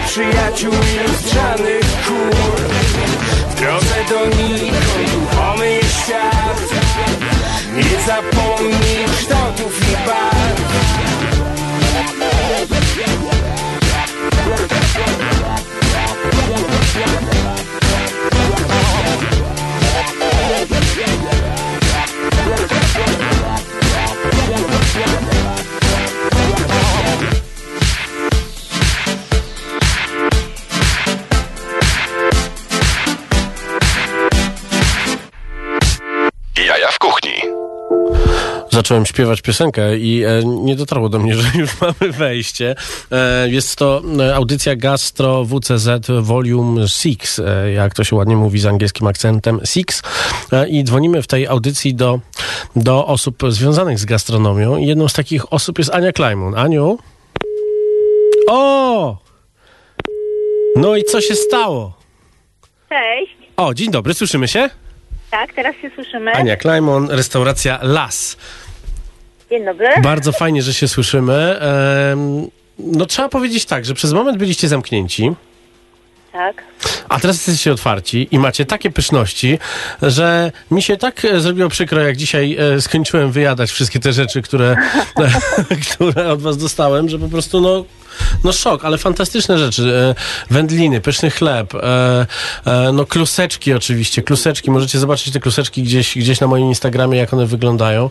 przyjaciół 0.09 0.73
i 0.73 1.07
lustrzanych 1.07 1.85
kur 2.07 2.61
W 3.49 3.55
drodze 3.55 3.95
donikąd 4.09 5.13
ruchomy 5.13 5.71
jest 5.71 6.03
świat. 6.03 6.59
Nie 7.75 8.03
zapomnij 8.05 9.05
kształtów 9.17 9.81
i 9.91 10.07
barw. 10.07 10.59
Jaja 16.99 17.38
Zacząłem 38.79 39.05
śpiewać 39.05 39.41
piosenkę 39.41 39.97
i 39.97 40.23
e, 40.23 40.43
nie 40.45 40.75
dotarło 40.75 41.09
do 41.09 41.19
mnie, 41.19 41.35
że 41.41 41.59
już 41.59 41.81
mamy 41.81 42.11
wejście. 42.11 42.75
E, 43.11 43.49
jest 43.49 43.75
to 43.75 44.01
e, 44.19 44.35
audycja 44.35 44.75
Gastro 44.75 45.45
WCZ 45.45 45.87
Volume 46.21 46.87
6, 46.87 47.19
e, 47.39 47.71
jak 47.71 47.93
to 47.93 48.03
się 48.03 48.15
ładnie 48.15 48.35
mówi 48.35 48.59
z 48.59 48.65
angielskim 48.65 49.07
akcentem, 49.07 49.59
6. 49.65 49.85
E, 50.51 50.69
I 50.69 50.83
dzwonimy 50.83 51.21
w 51.21 51.27
tej 51.27 51.47
audycji 51.47 51.95
do, 51.95 52.19
do 52.75 53.07
osób 53.07 53.43
związanych 53.49 53.99
z 53.99 54.05
gastronomią. 54.05 54.77
I 54.77 54.85
jedną 54.85 55.07
z 55.07 55.13
takich 55.13 55.53
osób 55.53 55.77
jest 55.77 55.93
Ania 55.93 56.11
Klajmun. 56.11 56.57
Aniu? 56.57 56.97
O! 58.47 59.17
No 60.75 60.95
i 60.95 61.03
co 61.03 61.21
się 61.21 61.35
stało? 61.35 61.93
Cześć. 62.89 63.35
O, 63.57 63.73
dzień 63.73 63.91
dobry, 63.91 64.13
słyszymy 64.13 64.47
się? 64.47 64.69
Tak, 65.31 65.53
teraz 65.53 65.75
się 65.75 65.89
słyszymy. 65.95 66.33
Ania 66.33 66.55
Klajmon, 66.55 67.09
restauracja 67.09 67.79
Las. 67.81 68.37
Dzień 69.49 69.65
dobry. 69.65 69.87
Bardzo 70.03 70.31
fajnie, 70.31 70.61
że 70.61 70.73
się 70.73 70.87
słyszymy. 70.87 71.59
No 72.79 73.05
trzeba 73.05 73.29
powiedzieć 73.29 73.65
tak, 73.65 73.85
że 73.85 73.93
przez 73.93 74.13
moment 74.13 74.37
byliście 74.37 74.67
zamknięci, 74.67 75.31
Tak. 76.31 76.63
a 77.09 77.19
teraz 77.19 77.35
jesteście 77.35 77.71
otwarci 77.71 78.27
i 78.31 78.39
macie 78.39 78.65
takie 78.65 78.91
pyszności, 78.91 79.59
że 80.01 80.51
mi 80.71 80.81
się 80.81 80.97
tak 80.97 81.25
e, 81.25 81.39
zrobiło 81.39 81.69
przykro, 81.69 82.01
jak 82.01 82.17
dzisiaj 82.17 82.57
e, 82.59 82.81
skończyłem 82.81 83.31
wyjadać 83.31 83.71
wszystkie 83.71 83.99
te 83.99 84.13
rzeczy, 84.13 84.41
które, 84.41 84.75
które 85.95 86.31
od 86.31 86.41
was 86.41 86.57
dostałem, 86.57 87.09
że 87.09 87.19
po 87.19 87.27
prostu 87.27 87.61
no, 87.61 87.85
no 88.43 88.53
szok, 88.53 88.85
ale 88.85 88.97
fantastyczne 88.97 89.57
rzeczy. 89.57 90.15
E, 90.49 90.53
Wędliny, 90.53 91.01
pyszny 91.01 91.31
chleb, 91.31 91.75
e, 91.75 92.27
e, 92.65 92.91
no 92.91 93.05
kluseczki 93.05 93.73
oczywiście, 93.73 94.21
kluseczki. 94.21 94.71
Możecie 94.71 94.99
zobaczyć 94.99 95.33
te 95.33 95.39
kluseczki 95.39 95.83
gdzieś, 95.83 96.17
gdzieś 96.17 96.39
na 96.39 96.47
moim 96.47 96.65
Instagramie, 96.65 97.17
jak 97.17 97.33
one 97.33 97.45
wyglądają. 97.45 98.09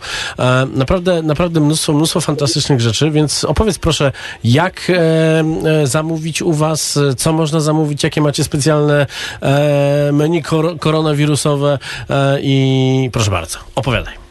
Naprawdę, 0.74 1.22
naprawdę 1.22 1.61
mnóstwo, 1.61 1.92
mnóstwo 1.92 2.20
fantastycznych 2.20 2.80
rzeczy, 2.80 3.11
więc 3.11 3.44
opowiedz 3.44 3.78
proszę, 3.78 4.12
jak 4.44 4.92
zamówić 5.84 6.42
u 6.42 6.52
was, 6.52 6.98
co 7.16 7.32
można 7.32 7.61
zamówić, 7.61 8.04
jakie 8.04 8.20
macie 8.20 8.44
specjalne 8.44 9.06
menu 10.12 10.42
kor 10.42 10.78
koronawirusowe 10.78 11.78
i 12.40 13.11
proszę 13.12 13.30
bardzo, 13.30 13.58
opowiadaj. 13.74 14.27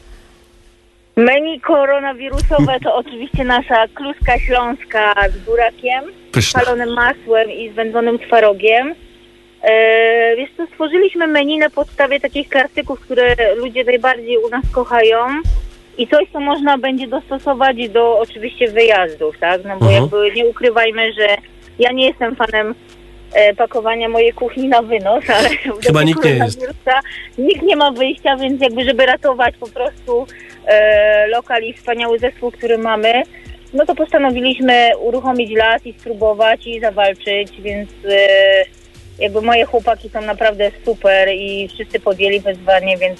Menu 1.17 1.59
koronawirusowe 1.59 2.79
to 2.83 2.95
oczywiście 3.05 3.43
nasza 3.43 3.87
kluska 3.93 4.39
śląska 4.39 5.13
z 5.29 5.37
burakiem, 5.37 6.03
Pyszne. 6.31 6.61
palonym 6.61 6.89
masłem 6.93 7.51
i 7.51 7.69
z 7.69 7.73
wędzonym 7.73 8.19
twarogiem. 8.19 8.95
E, 9.63 10.35
wiesz 10.35 10.49
co, 10.57 10.67
stworzyliśmy 10.67 11.27
menu 11.27 11.57
na 11.57 11.69
podstawie 11.69 12.19
takich 12.19 12.49
klasyków, 12.49 12.99
które 12.99 13.35
ludzie 13.55 13.83
najbardziej 13.83 14.37
u 14.37 14.49
nas 14.49 14.63
kochają 14.71 15.17
i 15.97 16.07
coś, 16.07 16.23
co 16.33 16.39
można 16.39 16.77
będzie 16.77 17.07
dostosować 17.07 17.89
do 17.89 18.19
oczywiście 18.19 18.67
wyjazdów, 18.67 19.37
tak? 19.39 19.61
No 19.63 19.77
bo 19.79 19.85
Mhm. 19.85 19.93
jakby 20.03 20.31
nie 20.35 20.45
ukrywajmy, 20.45 21.13
że 21.13 21.27
ja 21.79 21.91
nie 21.91 22.07
jestem 22.07 22.35
fanem 22.35 22.75
e, 23.33 23.53
pakowania 23.55 24.09
mojej 24.09 24.33
kuchni 24.33 24.67
na 24.67 24.81
wynos, 24.81 25.23
ale 25.39 25.49
Chyba 25.87 26.03
nikt 26.03 26.23
nie 26.25 26.31
jest. 26.31 26.67
Nikt 27.37 27.61
nie 27.61 27.75
ma 27.75 27.91
wyjścia, 27.91 28.35
więc 28.37 28.61
jakby 28.61 28.83
żeby 28.83 29.05
ratować 29.05 29.55
po 29.59 29.67
prostu 29.67 30.27
e, 30.67 31.27
lokal 31.27 31.63
i 31.63 31.73
wspaniały 31.73 32.19
zespół, 32.19 32.51
który 32.51 32.77
mamy, 32.77 33.23
no 33.73 33.85
to 33.85 33.95
postanowiliśmy 33.95 34.91
uruchomić 34.99 35.51
las 35.51 35.85
i 35.85 35.93
spróbować 35.93 36.67
i 36.67 36.79
zawalczyć, 36.79 37.61
więc 37.61 37.89
e, 38.09 38.17
jakby 39.19 39.41
moje 39.41 39.65
chłopaki 39.65 40.09
są 40.09 40.21
naprawdę 40.21 40.71
super 40.85 41.29
i 41.33 41.67
wszyscy 41.73 41.99
podjęli 41.99 42.39
wyzwanie, 42.39 42.97
więc 42.97 43.19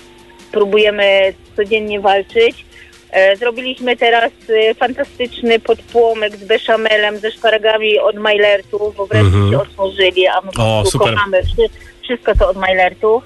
próbujemy 0.52 1.34
codziennie 1.56 2.00
walczyć. 2.00 2.66
E, 3.12 3.36
Zrobiliśmy 3.36 3.98
teraz 3.98 4.32
e, 4.50 4.74
fantastyczny 4.76 5.60
podpłomek 5.60 6.36
z 6.36 6.44
beszamelem, 6.44 7.18
ze 7.18 7.32
szparagami 7.32 8.00
od 8.00 8.16
Mailertów, 8.16 8.96
bo 8.96 9.06
wreszcie 9.08 9.28
Mhm. 9.28 9.52
się 9.52 9.60
otworzyli, 9.62 10.28
a 10.28 10.42
my 10.42 10.52
po 10.56 10.78
O, 10.78 10.82
prostu 10.82 10.98
super. 11.00 11.14
kochamy 11.14 11.44
wszy- 11.44 11.70
wszystko 12.04 12.36
to 12.40 12.50
od 12.50 12.58
Mailertów. 12.58 13.24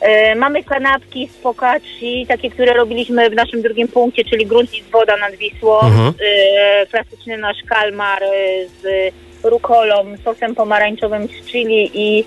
E, 0.00 0.34
Mamy 0.34 0.64
kanapki 0.64 1.28
z 1.28 1.42
focacci, 1.42 2.26
takie, 2.28 2.50
które 2.50 2.72
robiliśmy 2.72 3.30
w 3.30 3.34
naszym 3.34 3.62
drugim 3.62 3.88
punkcie, 3.88 4.24
czyli 4.24 4.46
grunt 4.46 4.74
i 4.74 4.82
woda 4.82 5.16
nad 5.16 5.36
Wisłą. 5.36 5.80
Mhm. 5.80 6.14
E, 6.26 6.86
Klasyczny 6.86 7.38
nasz 7.38 7.56
kalmar 7.68 8.22
e, 8.22 8.28
z 8.68 9.12
rukolą, 9.44 10.04
sosem 10.24 10.54
pomarańczowym 10.54 11.28
z 11.28 11.46
chili 11.46 11.90
i 11.94 12.24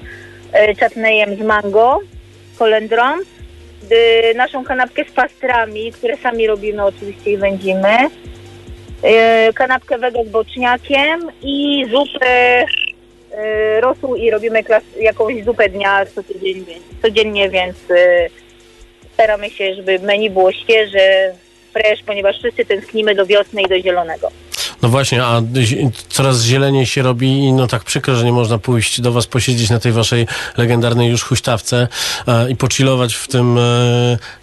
czatnejem 0.80 1.36
z 1.36 1.40
mango, 1.40 2.00
kolendrą. 2.60 3.04
Naszą 4.36 4.64
kanapkę 4.64 5.06
z 5.06 5.12
pastrami, 5.12 5.92
które 5.92 6.18
sami 6.18 6.48
robimy 6.48 6.86
oczywiście 6.86 7.32
i 7.32 7.38
wędzimy. 7.38 7.98
Kanapkę 9.56 9.98
wege 9.98 10.26
z 10.26 10.30
boczniakiem 10.30 11.32
i 11.42 11.86
zupę 11.92 12.66
rosół 13.80 14.15
i 14.15 14.32
robimy 14.32 14.63
klas- 14.63 15.00
jakąś 15.00 15.44
zupę 15.44 15.70
dnia 15.70 16.06
codziennie, 16.06 16.76
codziennie, 17.02 17.50
więc 17.50 17.78
e, 17.91 18.28
staramy 19.13 19.50
się, 19.50 19.76
żeby 19.76 20.00
menu 20.00 20.30
było 20.30 20.52
świeże, 20.52 21.34
fresh, 21.74 22.04
ponieważ 22.04 22.38
wszyscy 22.39 22.65
tęsknimy 22.65 23.15
do 23.15 23.26
wiosny 23.26 23.62
i 23.62 23.67
do 23.67 23.80
zielonego. 23.80 24.32
No 24.82 24.89
właśnie, 24.89 25.24
a 25.24 25.41
coraz 26.10 26.44
zieleniej 26.44 26.86
się 26.86 27.02
robi 27.02 27.28
i 27.28 27.54
no 27.54 27.67
tak 27.67 27.84
przykro, 27.84 28.15
że 28.15 28.26
nie 28.26 28.32
można 28.32 28.58
pójść 28.58 29.02
do 29.02 29.12
was 29.12 29.28
posiedzieć 29.28 29.70
na 29.70 29.80
tej 29.80 29.91
waszej 29.91 30.28
legendarnej 30.58 31.10
już 31.10 31.24
huśtawce 31.24 31.88
e, 32.28 32.52
i 32.52 32.56
pochillować 32.56 33.13
w 33.13 33.28
tym 33.28 33.58
e, 33.58 33.62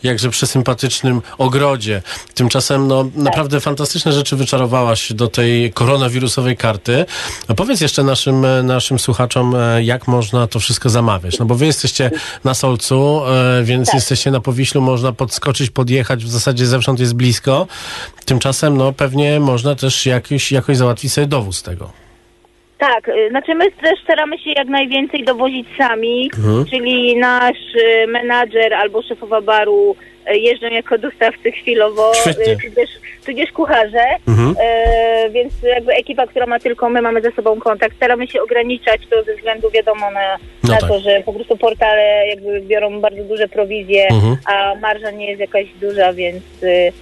jakże 0.03 0.31
przesympatycznym 0.31 1.23
ogrodzie. 1.39 2.03
Tymczasem 2.35 2.89
no 2.89 3.05
naprawdę 3.15 3.61
fantastyczne 3.61 4.13
rzeczy 4.13 4.37
wyczarowałaś 4.37 5.13
do 5.13 5.29
tej 5.29 5.73
koronawirusowej 5.73 6.57
karty. 6.57 7.05
A 7.49 7.55
powiedz 7.55 7.81
jeszcze 7.81 8.03
naszym, 8.03 8.45
e, 8.45 8.63
naszym 8.63 8.99
słuchaczom, 8.99 9.55
e, 9.57 9.85
jak 9.85 10.09
można 10.09 10.47
to 10.47 10.61
wszystko 10.61 10.89
zamawiać. 10.89 11.39
No 11.39 11.47
bo 11.47 11.55
wy 11.55 11.67
jesteście 11.67 12.11
na 12.45 12.55
Solcu, 12.55 13.21
e, 13.27 13.65
więc 13.65 13.87
Tak. 13.87 13.95
jesteście 13.95 14.31
na 14.31 14.41
Powiślu, 14.41 14.81
można 14.81 15.13
podskoczyć, 15.13 15.71
podjechać, 15.71 16.25
w 16.25 16.31
zasadzie 16.31 16.67
zewsząd 16.67 17.01
jest 17.01 17.15
blisko. 17.15 17.67
Tymczasem 18.25 18.77
no 18.77 18.93
pewnie 18.93 19.41
można 19.41 19.75
też 19.75 20.07
jakoś, 20.31 20.53
jakoś 20.53 20.77
załatwić 20.77 21.13
sobie 21.13 21.27
dowóz 21.27 21.63
tego. 21.63 21.93
Tak, 22.79 23.09
y, 23.09 23.29
znaczy 23.31 23.55
my 23.55 23.71
też 23.73 24.01
staramy 24.05 24.39
się 24.39 24.51
jak 24.51 24.69
najwięcej 24.69 25.25
dowozić 25.25 25.69
sami, 25.79 26.31
Mhm. 26.39 26.65
czyli 26.65 27.17
nasz 27.17 27.75
y, 27.75 28.07
menadżer 28.07 28.75
albo 28.75 29.03
szefowa 29.03 29.41
baru 29.41 29.97
y, 30.33 30.39
jeżdżą 30.39 30.67
jako 30.67 30.99
dostawcy 30.99 31.53
chwilowo, 31.53 32.13
Świetnie. 32.15 32.57
tudzież, 32.57 32.91
tudzież 33.27 33.53
kucharze, 33.53 34.05
Mhm. 34.29 34.51
y, 35.27 35.31
więc 35.31 35.53
jakby 35.63 35.93
ekipa, 35.93 36.27
która 36.27 36.47
ma 36.47 36.59
tylko 36.59 36.89
my, 36.91 37.03
mamy 37.03 37.21
ze 37.23 37.33
sobą 37.33 37.61
kontakt. 37.61 37.97
Staramy 37.97 38.27
się 38.27 38.43
ograniczać 38.43 39.01
to 39.11 39.23
ze 39.25 39.35
względu 39.37 39.71
wiadomo 39.71 40.11
na, 40.11 40.37
No 40.65 40.73
na 40.75 40.81
tak. 40.81 40.89
to, 40.91 41.01
że 41.01 41.23
po 41.27 41.33
prostu 41.33 41.57
portale 41.57 42.27
jakby 42.29 42.61
biorą 42.61 43.01
bardzo 43.01 43.25
duże 43.25 43.49
prowizje, 43.49 44.07
Mhm. 44.11 44.37
a 44.47 44.75
marża 44.81 45.11
nie 45.11 45.27
jest 45.29 45.41
jakaś 45.41 45.67
duża, 45.81 46.13
więc 46.13 46.43
y, 46.63 46.93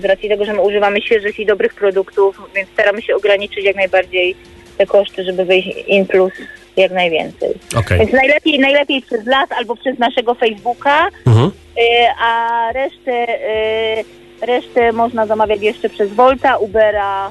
z 0.00 0.04
racji 0.04 0.28
tego, 0.28 0.44
że 0.44 0.52
my 0.52 0.60
używamy 0.62 1.02
świeżych 1.02 1.38
i 1.38 1.46
dobrych 1.46 1.74
produktów, 1.74 2.40
więc 2.56 2.68
staramy 2.70 3.02
się 3.02 3.14
ograniczyć 3.16 3.64
jak 3.64 3.76
najbardziej 3.76 4.36
te 4.78 4.86
koszty, 4.86 5.24
żeby 5.24 5.44
wyjść 5.44 5.68
in 5.86 6.06
plus 6.06 6.32
jak 6.76 6.92
najwięcej. 6.92 7.54
Okej. 7.76 7.98
Więc 7.98 8.12
najlepiej, 8.12 8.58
najlepiej 8.58 9.02
przez 9.02 9.26
las 9.26 9.52
albo 9.52 9.76
przez 9.76 9.98
naszego 9.98 10.34
Facebooka, 10.34 11.08
Mhm. 11.26 11.46
y, 11.46 11.80
a 12.20 12.72
resztę, 12.72 13.28
y, 13.28 14.46
resztę 14.46 14.92
można 14.92 15.26
zamawiać 15.26 15.62
jeszcze 15.62 15.88
przez 15.88 16.12
Volta, 16.12 16.56
Ubera, 16.56 17.30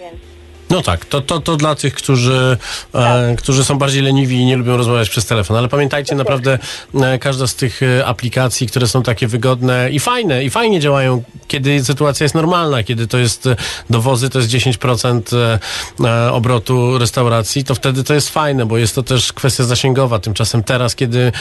więc 0.00 0.31
No 0.72 0.82
tak, 0.82 1.04
to, 1.04 1.20
to, 1.20 1.40
to 1.40 1.56
dla 1.56 1.74
tych, 1.74 1.94
którzy, 1.94 2.56
e, 2.94 3.36
którzy 3.38 3.64
są 3.64 3.78
bardziej 3.78 4.02
leniwi 4.02 4.36
i 4.36 4.44
nie 4.44 4.56
lubią 4.56 4.76
rozmawiać 4.76 5.08
przez 5.08 5.26
telefon. 5.26 5.56
Ale 5.56 5.68
pamiętajcie, 5.68 6.14
naprawdę 6.14 6.58
e, 6.94 7.18
każda 7.18 7.46
z 7.46 7.54
tych 7.54 7.82
e, 7.82 8.06
aplikacji, 8.06 8.66
które 8.66 8.88
są 8.88 9.02
takie 9.02 9.26
wygodne 9.26 9.90
i 9.90 10.00
fajne, 10.00 10.44
i 10.44 10.50
fajnie 10.50 10.80
działają, 10.80 11.22
kiedy 11.48 11.84
sytuacja 11.84 12.24
jest 12.24 12.34
normalna, 12.34 12.82
kiedy 12.82 13.06
to 13.06 13.18
jest 13.18 13.48
dowozy, 13.90 14.30
to 14.30 14.38
jest 14.38 14.50
10% 14.50 15.36
e, 15.36 15.58
e, 16.04 16.32
obrotu 16.32 16.98
restauracji, 16.98 17.64
to 17.64 17.74
wtedy 17.74 18.04
to 18.04 18.14
jest 18.14 18.28
fajne, 18.28 18.66
bo 18.66 18.78
jest 18.78 18.94
to 18.94 19.02
też 19.02 19.32
kwestia 19.32 19.64
zasięgowa. 19.64 20.18
Tymczasem 20.18 20.62
teraz, 20.62 20.94
kiedy 20.94 21.32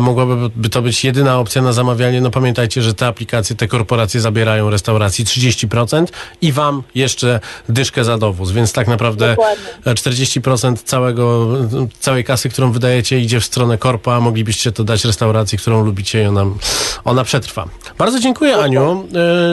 mogłaby 0.00 0.50
by 0.56 0.68
to 0.68 0.82
być 0.82 1.04
jedyna 1.04 1.38
opcja 1.38 1.62
na 1.62 1.72
zamawianie, 1.72 2.20
no 2.20 2.30
pamiętajcie, 2.30 2.82
że 2.82 2.94
te 2.94 3.06
aplikacje, 3.06 3.56
te 3.56 3.68
korporacje 3.68 4.20
zabierają 4.20 4.70
restauracji 4.70 5.24
30% 5.24 6.06
i 6.40 6.52
wam 6.52 6.82
jeszcze 6.94 7.40
dyszkę 7.68 8.04
za 8.04 8.18
dowóz, 8.18 8.50
więc 8.50 8.75
tak 8.76 8.88
naprawdę 8.88 9.28
Dokładnie. 9.30 9.64
e, 9.86 9.94
40% 9.94 10.76
całego, 10.84 11.48
całej 12.00 12.24
kasy, 12.24 12.48
którą 12.48 12.72
wydajecie 12.72 13.20
idzie 13.20 13.40
w 13.40 13.44
stronę 13.44 13.78
korpa, 13.78 14.20
moglibyście 14.20 14.72
to 14.72 14.84
dać 14.84 15.04
restauracji, 15.04 15.58
którą 15.58 15.84
lubicie 15.84 16.22
i 16.22 16.26
ona, 16.26 16.44
ona 17.04 17.24
przetrwa. 17.24 17.64
Bardzo 17.98 18.18
dziękuję 18.20 18.56
Aniu, 18.56 18.82
e, 18.90 18.94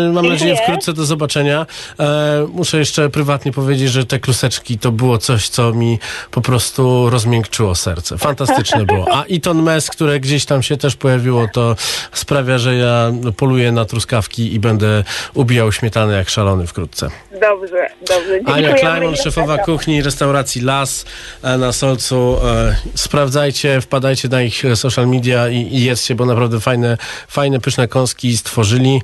mam 0.05 0.13
Dziękuję. 0.13 0.31
nadzieję 0.31 0.55
wkrótce 0.55 0.93
do 0.93 1.05
zobaczenia. 1.05 1.65
E, 1.99 2.47
muszę 2.53 2.77
jeszcze 2.77 3.09
prywatnie 3.09 3.51
powiedzieć, 3.51 3.91
że 3.91 4.05
te 4.05 4.19
kluseczki 4.19 4.79
to 4.79 4.91
było 4.91 5.17
coś, 5.17 5.49
co 5.49 5.73
mi 5.73 5.99
po 6.31 6.41
prostu 6.41 7.09
rozmiękczyło 7.09 7.75
serce. 7.75 8.17
Fantastyczne 8.17 8.85
było. 8.93 9.15
A 9.15 9.23
Iton 9.25 9.63
Mes, 9.63 9.89
które 9.89 10.19
gdzieś 10.19 10.45
tam 10.45 10.63
się 10.63 10.77
też 10.77 10.95
pojawiło, 10.95 11.47
to 11.53 11.75
sprawia, 12.13 12.57
że 12.57 12.75
ja 12.75 13.11
poluję 13.37 13.71
na 13.71 13.85
truskawki 13.85 14.53
i 14.53 14.59
będę 14.59 15.03
ubijał 15.33 15.71
śmietanę 15.71 16.13
jak 16.13 16.29
szalony 16.29 16.67
wkrótce. 16.67 17.09
dobrze, 17.31 17.87
dobrze. 18.07 18.39
Ania 18.45 18.67
Dziękujemy 18.67 18.99
I 19.11 19.17
szefowa 19.17 19.57
kuchni 19.57 20.01
restauracji 20.01 20.61
Las 20.61 21.05
e, 21.43 21.57
na 21.57 21.73
Solcu. 21.73 22.37
E, 22.45 22.75
Sprawdzajcie, 22.95 23.81
wpadajcie 23.81 24.29
na 24.29 24.41
ich 24.41 24.65
e, 24.65 24.75
social 24.75 25.07
media 25.07 25.49
i, 25.49 25.55
i 25.55 25.83
jedzcie, 25.83 26.15
bo 26.15 26.25
naprawdę 26.25 26.59
fajne, 26.59 26.97
fajne, 27.27 27.59
pyszne 27.59 27.87
kąski 27.87 28.37
stworzyli. 28.37 29.01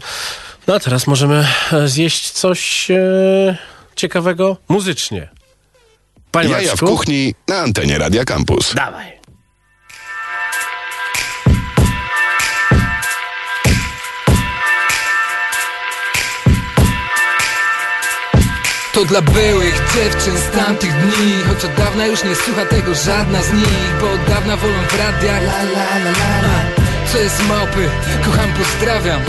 No 0.68 0.76
a 0.76 0.80
teraz 0.80 1.08
możemy 1.08 1.48
zjeść 1.86 2.32
coś 2.32 2.92
e, 2.92 3.58
ciekawego 3.96 4.58
muzycznie. 4.70 5.30
Panie 6.32 6.50
Jaja 6.50 6.68
w 6.68 6.72
Maćku? 6.72 6.88
kuchni 6.88 7.36
na 7.48 7.58
antenie 7.58 7.98
Radia 7.98 8.26
Campus. 8.26 8.76
Dawaj. 8.76 9.19
To 19.00 19.06
dla 19.06 19.22
byłych 19.22 19.82
dziewczyn 19.96 20.38
z 20.38 20.58
tamtych 20.58 20.94
dni 20.94 21.34
Choć 21.48 21.66
od 21.66 21.74
dawna 21.74 22.06
już 22.06 22.24
nie 22.24 22.36
słucha 22.36 22.66
tego 22.66 22.96
żadna 22.96 23.42
z 23.42 23.54
nich 23.54 23.94
Bo 24.02 24.12
od 24.12 24.24
dawna 24.24 24.58
wolą 24.58 24.74
w 24.90 24.98
radiach 25.00 25.42
la, 25.42 25.62
la, 25.64 25.98
la, 26.04 26.12
la, 26.12 26.40
la. 26.42 26.60
Co 27.12 27.18
jest 27.18 27.48
małpy, 27.48 27.90
kocham, 28.26 28.50
pozdrawiam 28.54 29.22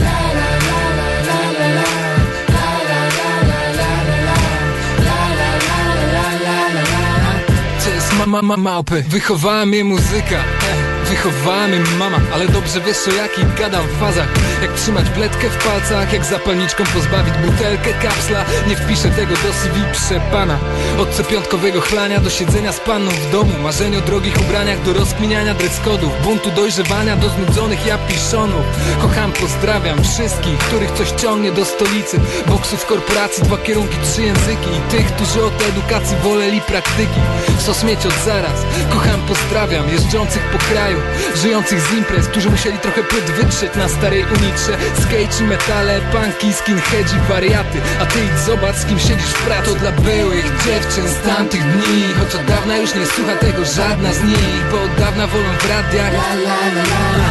Co 7.78 7.90
jest 7.90 8.18
mama, 8.18 8.42
ma, 8.42 8.56
małpy 8.56 9.04
Wychowała 9.09 9.66
mnie 9.66 9.85
muzyka 9.85 10.37
eh, 10.37 10.89
Wychowała 11.11 11.66
mnie 11.68 11.79
mama 11.99 12.18
Ale 12.35 12.49
dobrze 12.49 12.81
wiesz 12.81 13.09
o 13.09 13.11
jakim 13.11 13.55
gadam 13.59 13.87
w 13.87 14.01
fazach. 14.01 14.29
Jak 14.62 14.73
trzymać 14.73 15.11
bledkę 15.11 15.51
w 15.51 15.64
palcach 15.64 16.12
Jak 16.12 16.25
zapalniczką 16.25 16.85
pozbawić 16.94 17.35
butelkę 17.35 17.92
kapsla. 18.03 18.44
Nie 18.68 18.77
wpiszę 18.77 19.09
tego 19.09 19.35
do 19.35 19.53
CV 19.53 19.85
przepana 19.92 20.59
Od 20.99 21.11
co 21.11 21.25
piątkowego 21.25 21.81
chlania 21.81 22.20
do 22.20 22.31
siedzenia 22.31 22.73
z 22.73 22.81
panną 22.81 23.11
w 23.11 23.31
domu. 23.33 23.53
Marzeń 23.62 23.96
o 23.96 24.01
drogich 24.01 24.40
ubraniach 24.40 24.83
do 24.83 24.92
rozkminiania 24.92 25.55
dress-codów 25.55 26.23
Buntu 26.25 26.51
dojrzewania 26.51 27.16
do 27.16 27.29
znudzonych 27.29 27.87
japiszonów. 27.87 28.64
Kocham, 29.03 29.33
pozdrawiam 29.33 30.05
wszystkich, 30.05 30.59
których 30.59 30.90
coś 30.90 31.11
ciągnie 31.11 31.53
do 31.53 31.64
stolicy. 31.64 32.20
Boksów 32.46 32.87
korporacji, 32.87 33.42
dwa 33.42 33.57
kierunki, 33.59 33.96
trzy 34.05 34.23
języki. 34.23 34.70
I 34.79 34.90
tych, 34.90 35.07
którzy 35.07 35.44
od 35.44 35.68
edukacji 35.68 36.16
woleli 36.16 36.61
praktyki. 36.61 37.20
Sos 37.59 37.85
mieć 37.85 38.07
od 38.07 38.14
zaraz, 38.25 38.64
kocham, 38.90 39.20
pozdrawiam 39.29 39.88
Jeżdżących 39.88 40.42
po 40.42 40.59
kraju, 40.59 41.00
żyjących 41.43 41.81
z 41.81 41.93
imprez 41.93 42.27
Którzy 42.27 42.51
musieli 42.51 42.79
trochę 42.79 43.03
płyt 43.03 43.25
wytrzeć 43.25 43.75
na 43.77 43.89
starej 43.89 44.25
unitrze. 44.25 44.77
Skate 45.03 45.45
i 45.45 45.47
metale, 45.47 46.01
punki, 46.13 46.53
skinheadzi, 46.53 47.17
wariaty. 47.29 47.79
A 48.01 48.07
ty 48.07 48.19
idź 48.25 48.39
zobacz, 48.47 48.77
z 48.77 48.85
kim 48.85 48.99
siedzisz 48.99 49.33
w 49.35 49.47
pracy 49.47 49.71
To 49.71 49.75
dla 49.75 49.93
byłych 49.93 50.45
dziewczyn 50.65 51.09
z 51.09 51.29
tamtych 51.29 51.63
dni. 51.63 52.05
Choć 52.19 52.35
od 52.35 52.47
dawna 52.47 52.77
już 52.77 52.95
nie 52.95 53.07
słucha 53.07 53.37
tego 53.37 53.65
żadna 53.65 54.13
z 54.13 54.23
nich 54.23 54.63
Bo 54.71 54.83
od 54.83 54.95
dawna 54.95 55.27
wolą 55.27 55.51
w 55.59 55.69
radiach. 55.69 56.13
La, 56.13 56.35
la, 56.35 56.57
la, 56.77 56.83
la. 57.19 57.31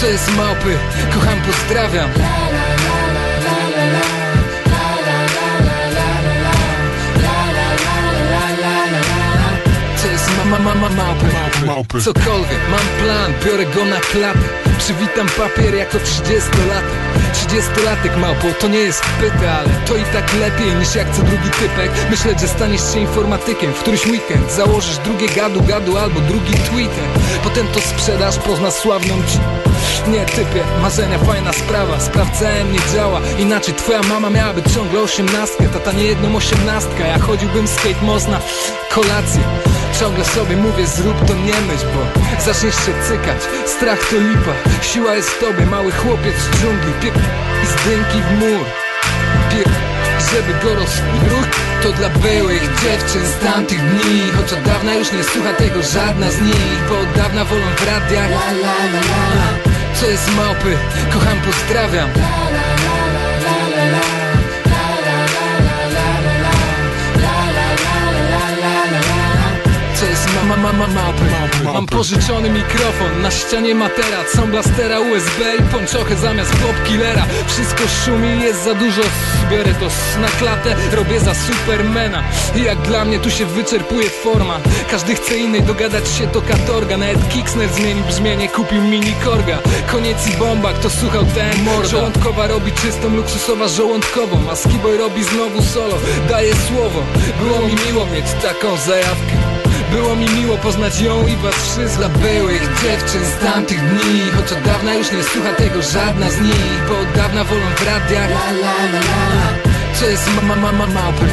Co 0.00 0.06
jest 0.06 0.36
małpy, 0.36 0.78
kocham, 1.14 1.40
pozdrawiam. 1.40 2.10
Co 3.44 4.17
jest 10.48 10.64
mama, 10.64 10.74
mama, 10.74 11.14
małpy 11.66 12.00
Cokolwiek, 12.00 12.60
mam 12.70 13.04
plan, 13.04 13.32
biorę 13.46 13.66
go 13.66 13.84
na 13.84 14.00
klatę 14.00 14.48
Przywitam 14.78 15.28
papier 15.28 15.74
jako 15.74 15.98
30 15.98 16.32
lat 16.68 16.84
Trzydziestolatek 17.32 18.16
małpo, 18.16 18.46
to 18.60 18.68
nie 18.68 18.78
jest 18.78 19.02
pyta, 19.20 19.52
ale 19.52 19.68
to 19.86 19.96
i 19.96 20.04
tak 20.04 20.34
lepiej 20.34 20.74
niż 20.74 20.94
jak 20.94 21.10
co 21.16 21.22
drugi 21.22 21.50
typek. 21.50 21.90
Myśleć, 22.10 22.40
że 22.40 22.48
staniesz 22.48 22.92
się 22.94 23.00
informatykiem. 23.00 23.72
W 23.72 23.78
któryś 23.78 24.06
weekend 24.06 24.52
Założysz 24.52 24.98
drugie 24.98 25.28
gadu 25.28 25.62
gadu 25.62 25.96
albo 25.96 26.20
drugi 26.20 26.52
Twitter 26.52 27.04
Potem 27.44 27.66
to 27.66 27.80
sprzedasz, 27.80 28.38
poznasz 28.38 28.74
sławną 28.74 29.14
ci 29.32 29.38
nie 30.10 30.26
typie, 30.26 30.64
marzenia 30.82 31.18
fajna 31.18 31.52
sprawa. 31.52 32.00
Sprawdzałem, 32.00 32.72
nie 32.72 32.78
działa. 32.94 33.20
Inaczej 33.38 33.74
twoja 33.74 34.02
mama 34.02 34.30
miałaby 34.30 34.62
ciągle 34.74 35.00
osiemnastkę 35.00 35.68
Tata 35.68 35.92
nie 35.92 36.04
jedną 36.04 36.36
osiemnastkę 36.36 37.08
Ja 37.08 37.18
chodziłbym 37.18 37.68
skate 37.68 38.02
most 38.02 38.28
na 38.28 38.40
kolację 38.90 39.67
Ciągle 40.00 40.24
sobie 40.24 40.56
mówię 40.56 40.86
zrób 40.86 41.26
to 41.26 41.34
nie 41.34 41.60
myśl 41.60 41.86
Bo 41.94 42.20
zaczniesz 42.44 42.74
się 42.74 42.92
cykać. 43.08 43.40
Strach 43.66 43.98
to 44.10 44.16
lipa 44.16 44.82
Siła 44.82 45.14
jest 45.14 45.30
w 45.30 45.40
tobie. 45.40 45.66
Mały 45.66 45.92
chłopiec 45.92 46.34
z 46.36 46.50
dżungli 46.50 46.92
Piek 47.02 47.14
i 47.62 47.66
zdynki 47.66 48.22
w 48.22 48.38
mur. 48.40 48.64
Piek 49.50 49.68
żeby 50.32 50.52
go 50.64 50.74
rozruch 50.74 51.48
To 51.82 51.92
dla 51.92 52.08
byłych 52.08 52.62
dziewczyn 52.82 53.26
z 53.26 53.44
tamtych 53.44 53.80
dni. 53.80 54.30
Choć 54.36 54.52
od 54.52 54.62
dawna 54.62 54.94
już 54.94 55.12
nie 55.12 55.24
słucha 55.24 55.52
tego 55.52 55.82
żadna 55.82 56.30
z 56.30 56.40
nich 56.40 56.80
Bo 56.88 57.00
od 57.00 57.12
dawna 57.12 57.44
wolą 57.44 57.66
w 57.76 57.86
radiach. 57.86 58.30
Co 59.94 60.06
jest 60.06 60.36
małpy? 60.36 60.76
Kocham, 61.12 61.40
pozdrawiam. 61.40 62.08
Co 63.42 64.17
jest 70.38 70.48
mama, 70.48 70.72
mama, 70.72 70.86
małpy 70.86 71.64
Mam 71.64 71.86
pożyczony 71.86 72.50
mikrofon, 72.50 73.22
na 73.22 73.30
ścianie 73.30 73.74
materac 73.74 74.28
Są 74.36 74.50
blastera 74.50 75.00
USB 75.00 75.56
i 75.58 75.62
ponczochy 75.62 76.16
zamiast 76.16 76.50
pop 76.50 76.88
killera. 76.88 77.26
Wszystko 77.46 77.82
szumi, 78.04 78.42
jest 78.42 78.64
za 78.64 78.74
dużo 78.74 79.02
Biorę 79.50 79.74
to 79.74 79.86
na 80.20 80.28
klatę, 80.28 80.76
robię 80.92 81.20
za 81.20 81.34
supermana. 81.34 82.22
I 82.56 82.62
jak 82.62 82.78
dla 82.78 83.04
mnie 83.04 83.18
tu 83.18 83.30
się 83.30 83.46
wyczerpuje 83.46 84.10
forma. 84.10 84.60
Każdy 84.90 85.14
chce 85.14 85.38
innej, 85.38 85.62
dogadać 85.62 86.08
się 86.08 86.26
to 86.26 86.42
katorga. 86.42 86.96
Nawet 86.96 87.28
Kicksner 87.28 87.68
zmienił 87.68 88.04
brzmienie, 88.04 88.48
kupił 88.48 88.82
mini 88.82 89.14
korga. 89.24 89.58
Koniec 89.92 90.26
i 90.26 90.32
bomba, 90.36 90.72
kto 90.72 90.90
słuchał 90.90 91.24
ten 91.24 91.64
morda 91.64 91.88
Żołądkowa 91.88 92.46
robi 92.46 92.72
czystą, 92.72 93.16
luksusowa 93.16 93.68
żołądkową. 93.68 94.50
A 94.50 94.56
Skiboy 94.56 94.98
robi 94.98 95.24
znowu 95.24 95.62
solo, 95.62 95.94
daje 96.28 96.54
słowo. 96.54 97.02
Było 97.42 97.60
mi 97.60 97.74
miło 97.86 98.06
mieć 98.06 98.26
taką 98.42 98.76
zajawkę 98.76 99.37
było 99.90 100.16
mi 100.16 100.26
miło 100.28 100.56
poznać 100.58 101.00
ją 101.00 101.26
i 101.26 101.36
was 101.36 101.54
wszystkich 101.54 101.98
Dla 101.98 102.08
byłych 102.08 102.62
dziewczyn 102.82 103.24
z 103.24 103.44
tamtych 103.44 103.80
dni 103.88 104.20
Choć 104.36 104.52
od 104.52 104.62
dawna 104.62 104.94
już 104.94 105.12
nie 105.12 105.22
słucha 105.22 105.52
tego 105.52 105.82
żadna 105.82 106.30
z 106.30 106.40
nich 106.40 106.80
Bo 106.88 106.98
od 106.98 107.12
dawna 107.12 107.44
wolą 107.44 107.66
w 107.76 107.86
radiach 107.86 108.30
Co 109.94 110.06
jest 110.06 110.28
mama, 110.34 110.56
mama, 110.56 110.86
małpy 110.86 111.26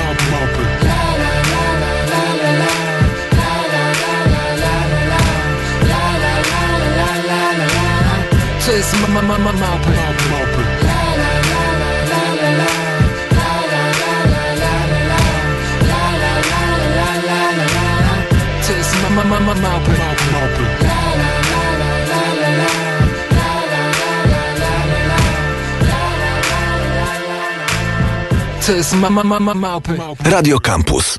Co 8.65 8.71
jest 8.71 9.01
mama, 9.01 9.21
mama, 9.21 9.51
małpy 9.51 9.91
Co 9.91 10.31
jest 10.31 10.44
mama, 19.15 19.39
mama, 19.39 19.54
małpy 19.62 19.91
Co 28.62 28.71
jest 28.71 28.93
mama, 28.95 29.23
mama, 29.23 29.54
małpy 29.54 29.97
Radio 30.23 30.60
Campus. 30.60 31.17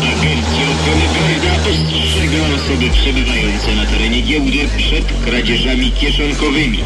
Agencja 0.00 0.64
Ochrony 0.72 1.06
Prawa 1.14 1.58
ostrzega 1.68 2.42
osoby 2.56 2.90
przebywające 2.90 3.74
na 3.76 3.86
terenie 3.86 4.22
giełdy 4.22 4.68
przed 4.76 5.04
kradzieżami 5.24 5.92
kieszonkowymi. 5.92 6.78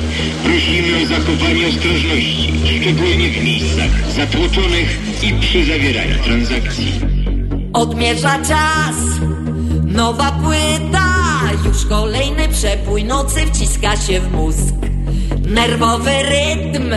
Prosimy 0.44 1.02
o 1.02 1.06
zachowanie 1.06 1.68
ostrożności, 1.68 2.52
szczególnie 2.80 3.30
w 3.30 3.44
miejscach 3.44 4.12
zatłoczonych 4.16 4.98
i 5.22 5.34
przy 5.40 5.64
zawieraniu 5.64 6.22
transakcji. 6.24 7.00
Odmierza 7.72 8.38
czas, 8.38 8.96
nowa 9.92 10.32
płyta, 10.32 11.06
już 11.64 11.86
kolejny 11.86 12.48
przepój 12.48 13.04
nocy 13.04 13.46
wciska 13.46 13.96
się 13.96 14.20
w 14.20 14.32
mózg. 14.32 14.74
Nerwowy 15.46 16.10
rytm, 16.22 16.90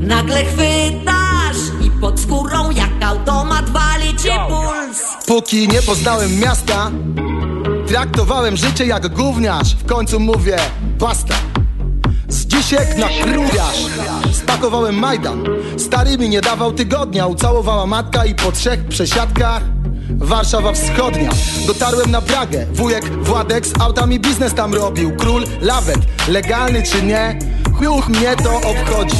nagle 0.00 0.44
chwytasz 0.44 1.86
i 1.86 1.90
pod 1.90 2.20
skórą 2.20 2.70
jak 2.70 2.90
automat 3.02 3.70
wali 3.70 4.16
ci 4.16 4.28
puls. 4.48 5.26
Póki 5.26 5.68
nie 5.68 5.82
poznałem 5.82 6.40
miasta 6.40 6.90
Traktowałem 7.86 8.56
życie 8.56 8.86
jak 8.86 9.14
gówniarz. 9.14 9.74
W 9.74 9.86
końcu 9.86 10.20
mówię 10.20 10.56
basta 10.98 11.34
Z 12.28 12.46
dzisiek 12.46 12.98
na 12.98 13.08
króliarz 13.08 13.86
Spakowałem 14.32 14.94
Majdan. 14.98 15.44
Stary 15.76 16.18
mi 16.18 16.28
nie 16.28 16.40
dawał 16.40 16.72
tygodnia. 16.72 17.26
Ucałowała 17.26 17.86
matka 17.86 18.24
i 18.24 18.34
po 18.34 18.52
trzech 18.52 18.84
przesiadkach 18.84 19.75
Warszawa 20.10 20.72
Wschodnia. 20.72 21.30
Dotarłem 21.66 22.10
na 22.10 22.20
Pragę 22.20 22.66
Wujek 22.72 23.04
Władek 23.04 23.66
z 23.66 23.80
autami 23.80 24.20
biznes 24.20 24.54
tam 24.54 24.74
robił. 24.74 25.16
Król 25.16 25.44
Lawet 25.60 25.98
Legalny 26.28 26.82
czy 26.82 27.02
nie? 27.02 27.38
Chuch 27.78 28.08
mnie 28.08 28.36
to 28.44 28.56
obchodzi. 28.56 29.16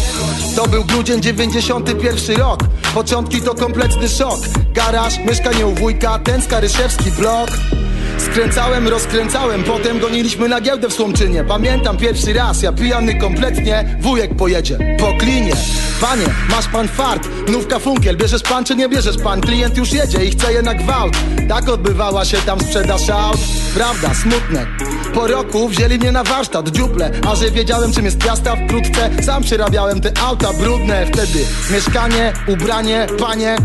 To 0.57 0.69
był 0.69 0.85
grudzień 0.85 1.23
91 1.23 2.37
rok. 2.37 2.61
Początki 2.95 3.43
to 3.43 3.55
kompletny 3.55 4.09
szok. 4.09 4.39
Garaż, 4.75 5.19
mieszkanie 5.19 5.67
u 5.67 5.75
wujka 5.75 6.19
Ten 6.19 6.43
skaryszewski 6.43 7.11
blok 7.11 7.51
Skręcałem, 8.19 8.89
rozkręcałem, 8.89 9.65
potem 9.65 10.01
goniliśmy 10.01 10.49
na 10.49 10.61
giełdę 10.61 10.89
w 10.89 10.93
Słomczynie. 10.93 11.45
Pamiętam 11.45 11.97
pierwszy 11.97 12.33
raz, 12.33 12.63
ja 12.63 12.73
pijany 12.73 13.15
kompletnie 13.15 13.97
Wujek 14.01 14.35
pojedzie 14.35 14.79
po 14.99 15.13
klinie. 15.19 15.53
Panie, 16.01 16.27
masz 16.51 16.69
pan 16.69 16.89
fart, 16.89 17.29
nówka 17.49 17.79
funkiel 17.79 18.17
Bierzesz 18.17 18.43
pan 18.43 18.65
czy 18.65 18.77
nie 18.77 18.89
bierzesz 18.89 19.19
pan? 19.19 19.41
Klient 19.41 19.77
już 19.77 19.93
jedzie 19.93 20.25
i 20.25 20.31
chce 20.31 20.53
je 20.53 20.63
na 20.63 20.75
gwałt. 20.75 21.17
Tak 21.49 21.69
odbywała 21.69 22.25
się 22.25 22.37
tam 22.37 22.61
sprzedaż 22.61 23.11
aut. 23.11 23.39
Prawda, 23.75 24.15
smutne. 24.15 24.67
Po 25.15 25.27
roku 25.27 25.69
wzięli 25.69 25.99
mnie 25.99 26.13
na 26.13 26.25
warsztat, 26.25 26.69
dziuple. 26.69 27.11
A 27.29 27.35
że 27.35 27.51
wiedziałem 27.51 27.93
czym 27.93 28.05
jest 28.05 28.19
piasta 28.19 28.57
wkrótce 28.57 29.23
Sam 29.23 29.43
przerabiałem 29.43 30.01
te 30.01 30.13
auta 30.21 30.53
brudne. 30.53 31.07
Wtedy 31.07 31.45
mieszkanie, 31.71 32.33
ubranie, 32.49 33.07
panie 33.19 33.57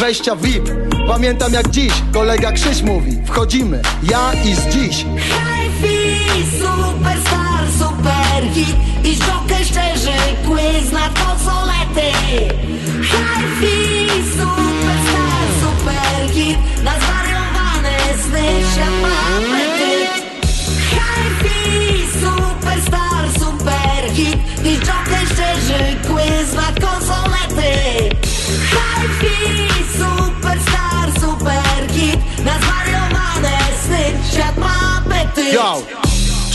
Wejścia 0.00 0.36
VIP. 0.36 0.70
Pamiętam 1.08 1.52
jak 1.52 1.70
dziś 1.70 1.92
kolega 2.12 2.52
Krzyś 2.52 2.82
mówi 2.82 3.18
Wchodzimy, 3.26 3.82
ja 4.02 4.32
i 4.44 4.54
z 4.54 4.66
dziś. 4.68 4.96
Hi-fi, 4.96 6.58
superstar, 6.58 7.64
superhit 7.78 8.76
I 9.04 9.14
żokę 9.14 9.64
szczerzy, 9.64 10.18
quiz 10.46 10.92
na 10.92 11.08
konsolety 11.08 12.12
Hi-fi, 13.02 14.08
superstar, 14.32 14.63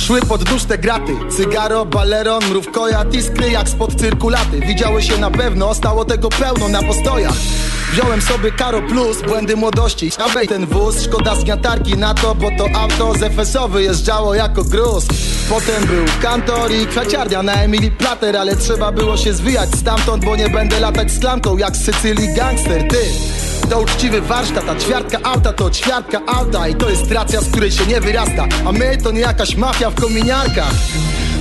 Szły 0.10 0.22
pod 0.22 0.44
graty. 0.80 1.14
Cygaro, 1.38 1.86
baleron, 1.86 2.44
mrówkoja, 2.50 3.06
tiskry 3.06 3.50
jak 3.52 3.70
spod 3.70 3.96
cyrkulaty. 3.96 4.60
Widziały 4.60 5.02
się 5.02 5.18
na 5.18 5.32
pewno, 5.32 5.74
stało 5.74 6.06
tego 6.06 6.30
pełno 6.30 6.68
na 6.68 6.84
postojach. 6.84 7.34
Wziąłem 7.92 8.22
sobie 8.22 8.52
Karo 8.52 8.82
Plus, 8.82 9.22
błędy 9.22 9.56
młodości. 9.56 10.12
Abej 10.18 10.48
ten 10.48 10.66
wóz, 10.66 11.04
szkoda 11.04 11.36
zgniatarki 11.36 11.98
na 11.98 12.14
to 12.14 12.36
Bo 12.36 12.50
to 12.58 12.80
auto 12.80 13.14
z 13.14 13.34
FSO 13.34 13.68
wyjeżdżało 13.68 14.36
jako 14.36 14.64
gruz. 14.64 15.06
Potem 15.50 15.86
był 15.86 16.06
kantor 16.22 16.72
i 16.72 16.88
kwiaciarnia 16.88 17.44
na 17.44 17.54
Emily 17.54 17.92
Plater 17.92 18.38
Ale 18.38 18.56
trzeba 18.56 18.92
było 18.92 19.18
się 19.18 19.34
zwijać 19.34 19.70
stamtąd 19.76 20.26
Bo 20.26 20.36
nie 20.36 20.50
będę 20.50 20.80
latać 20.80 21.12
z 21.12 21.20
klamką 21.20 21.58
jak 21.58 21.76
z 21.76 21.86
Sycylii 21.86 22.36
gangster 22.36 22.88
Ty, 22.88 22.98
to 23.70 23.80
uczciwy 23.80 24.22
warsztat, 24.22 24.70
a 24.70 24.76
ćwiartka 24.76 25.18
auta 25.24 25.54
to 25.54 25.70
ćwiartka 25.70 26.22
auta 26.28 26.68
I 26.68 26.76
to 26.76 26.90
jest 26.90 27.12
racja, 27.12 27.42
z 27.42 27.50
której 27.50 27.72
się 27.72 27.86
nie 27.86 28.02
wyrasta. 28.02 28.48
A 28.66 28.72
my 28.72 28.98
to 28.98 29.12
nie 29.12 29.20
jakaś 29.20 29.56
mafia 29.56 29.90
w 29.90 29.96
kominiarkach. 29.96 30.74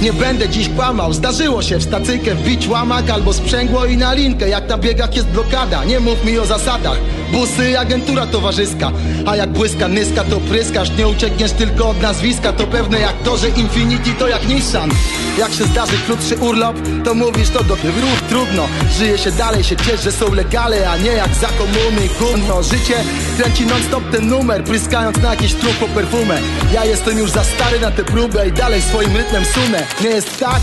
Nie 0.03 0.13
będę 0.13 0.49
dziś 0.49 0.69
kłamał, 0.69 1.13
zdarzyło 1.13 1.63
się 1.63 1.79
w 1.79 1.83
stacyjkę 1.83 2.35
wbić 2.35 2.69
łamak 2.69 3.11
albo 3.11 3.33
sprzęgło 3.33 3.85
i 3.87 3.97
na 3.97 4.15
linkę. 4.15 4.49
Jak 4.49 4.69
na 4.69 4.79
biegach 4.79 5.17
jest 5.17 5.29
blokada, 5.29 5.85
nie 5.85 6.01
mów 6.01 6.25
mi 6.25 6.39
o 6.39 6.47
zasadach 6.47 6.99
busy, 7.33 7.79
agentura 7.79 8.27
towarzyska 8.27 8.93
A 9.27 9.37
jak 9.37 9.51
błyska 9.51 9.89
nyska 9.89 10.25
to 10.25 10.41
pryskasz. 10.41 10.91
Nie 10.99 11.09
uciekniesz 11.09 11.53
tylko 11.53 11.89
od 11.89 12.03
nazwiska 12.03 12.53
To 12.53 12.67
pewne 12.67 13.01
jak 13.01 13.23
to, 13.25 13.37
że 13.37 13.49
Infinity 13.49 14.11
to 14.19 14.29
jak 14.29 14.49
Nissan. 14.49 14.91
Jak 15.39 15.53
się 15.53 15.65
zdarzy 15.65 15.93
krótszy 16.07 16.37
urlop 16.37 16.77
To 17.05 17.15
mówisz 17.15 17.51
to 17.51 17.65
do 17.65 17.77
wrót 17.77 18.29
trudno 18.29 18.69
Żyje 18.99 19.19
się 19.19 19.31
dalej, 19.31 19.65
się 19.65 19.77
ciesz, 19.77 20.03
że 20.03 20.13
są 20.13 20.35
legale 20.35 20.91
A 20.91 20.97
nie 20.97 21.11
jak 21.11 21.35
za 21.35 21.49
komuny. 21.49 22.09
Gówno 22.21 22.63
Życie 22.63 23.05
kręci 23.37 23.67
non 23.67 23.83
stop 23.83 24.03
ten 24.13 24.29
numer 24.29 24.65
Pryskając 24.65 25.17
na 25.17 25.31
jakiś 25.31 25.55
trup 25.55 25.77
po 25.81 25.89
perfumę. 25.89 26.41
Ja 26.73 26.85
jestem 26.85 27.19
już 27.19 27.31
za 27.31 27.45
stary 27.45 27.81
na 27.81 27.91
tę 27.91 28.05
próbę 28.05 28.49
I 28.49 28.53
dalej 28.53 28.83
swoim 28.83 29.17
rytmem 29.17 29.45
sunę 29.45 29.87
Nie 30.01 30.09
jest 30.09 30.39
tak? 30.39 30.61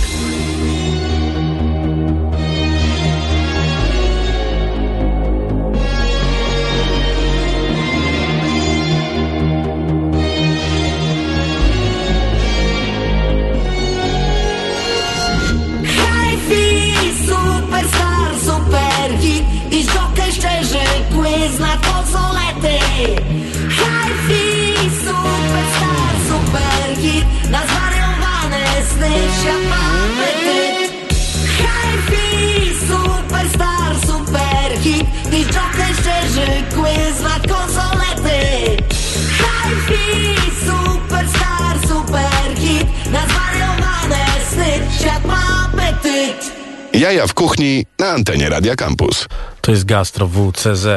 Jaja 46.93 47.27
w 47.27 47.33
kuchni 47.33 47.85
na 47.99 48.11
antenie 48.11 48.49
Radia 48.49 48.75
Campus. 48.75 49.27
To 49.61 49.71
jest 49.71 49.85
Gastro 49.85 50.27
WCZ. 50.27 50.87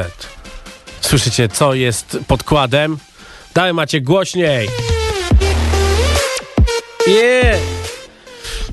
Słyszycie, 1.01 1.49
co 1.49 1.73
jest 1.73 2.17
podkładem? 2.27 2.97
Daj 3.53 3.73
macie 3.73 4.01
głośniej! 4.01 4.69
Yeah! 7.07 7.59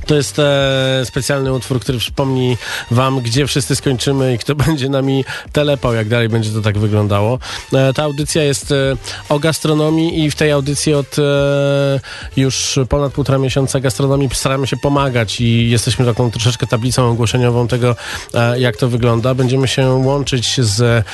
To 0.06 0.14
jest 0.14 0.38
e, 0.38 1.02
specjalny 1.04 1.52
utwór, 1.52 1.80
który 1.80 1.98
przypomni 1.98 2.56
wam, 2.90 3.20
gdzie 3.20 3.46
wszyscy 3.46 3.76
skończymy 3.76 4.34
i 4.34 4.38
kto 4.38 4.54
będzie 4.66 4.88
nami 4.88 5.24
telepał, 5.52 5.94
jak 5.94 6.08
dalej 6.08 6.28
będzie 6.28 6.50
to 6.50 6.60
tak 6.60 6.78
wyglądało. 6.78 7.38
E, 7.72 7.92
ta 7.92 8.02
audycja 8.02 8.42
jest 8.42 8.72
e, 8.72 8.96
o 9.28 9.38
gastronomii 9.38 10.24
i 10.24 10.30
w 10.30 10.34
tej 10.34 10.50
audycji 10.50 10.94
od 10.94 11.18
e, 11.18 12.00
już 12.36 12.78
ponad 12.88 13.12
półtora 13.12 13.38
miesiąca 13.38 13.80
gastronomii 13.80 14.28
staramy 14.32 14.66
się 14.66 14.76
pomagać 14.76 15.40
i 15.40 15.70
jesteśmy 15.70 16.06
taką 16.06 16.30
troszeczkę 16.30 16.66
tablicą 16.66 17.10
ogłoszeniową 17.10 17.68
tego, 17.68 17.96
e, 18.34 18.60
jak 18.60 18.76
to 18.76 18.88
wygląda. 18.88 19.34
Będziemy 19.34 19.68
się 19.68 19.88
łączyć 19.88 20.60
z 20.60 21.04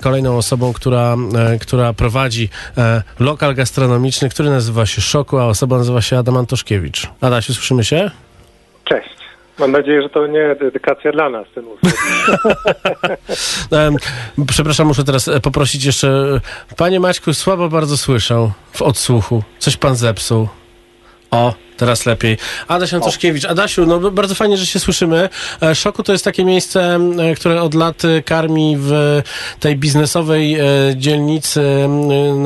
kolejną 0.00 0.36
osobą, 0.36 0.72
która, 0.72 1.16
e, 1.54 1.58
która 1.58 1.92
prowadzi 1.92 2.48
e, 2.78 3.02
lokal 3.20 3.54
gastronomiczny, 3.54 4.28
który 4.28 4.50
nazywa 4.50 4.86
się 4.86 5.00
Szoku, 5.00 5.38
a 5.38 5.46
osoba 5.46 5.78
nazywa 5.78 6.02
się 6.02 6.18
Adam 6.18 6.36
Antoszkiewicz. 6.36 7.10
Adasiu, 7.20 7.54
słyszymy 7.54 7.84
się? 7.84 8.10
Cześć. 8.84 9.08
Mam 9.58 9.72
nadzieję, 9.72 10.02
że 10.02 10.08
to 10.08 10.26
nie 10.26 10.56
dedykacja 10.60 11.12
dla 11.12 11.30
nas, 11.30 11.46
ten 11.54 11.64
przepraszam, 14.48 14.86
muszę 14.86 15.04
teraz 15.04 15.28
e, 15.28 15.40
poprosić 15.40 15.84
jeszcze. 15.84 16.40
Panie 16.76 17.00
Maćku, 17.00 17.34
słabo 17.34 17.68
bardzo 17.68 17.96
słyszę 17.96 18.50
w 18.72 18.82
odsłuchu. 18.82 19.42
Coś 19.58 19.76
pan 19.76 19.96
zepsuł. 19.96 20.48
O, 21.32 21.54
teraz 21.76 22.06
lepiej. 22.06 22.36
Adaś 22.68 22.94
Antoszkiewicz. 22.94 23.44
Adasiu, 23.44 23.86
no 23.86 24.10
bardzo 24.10 24.34
fajnie, 24.34 24.56
że 24.56 24.66
się 24.66 24.78
słyszymy. 24.78 25.28
E, 25.62 25.74
Szoku 25.74 26.02
to 26.02 26.12
jest 26.12 26.24
takie 26.24 26.44
miejsce, 26.44 26.98
e, 27.30 27.34
które 27.34 27.62
od 27.62 27.74
lat 27.74 28.04
e, 28.04 28.22
karmi 28.22 28.76
w 28.78 29.22
tej 29.60 29.76
biznesowej 29.76 30.54
e, 30.60 30.64
dzielnicy 30.96 31.62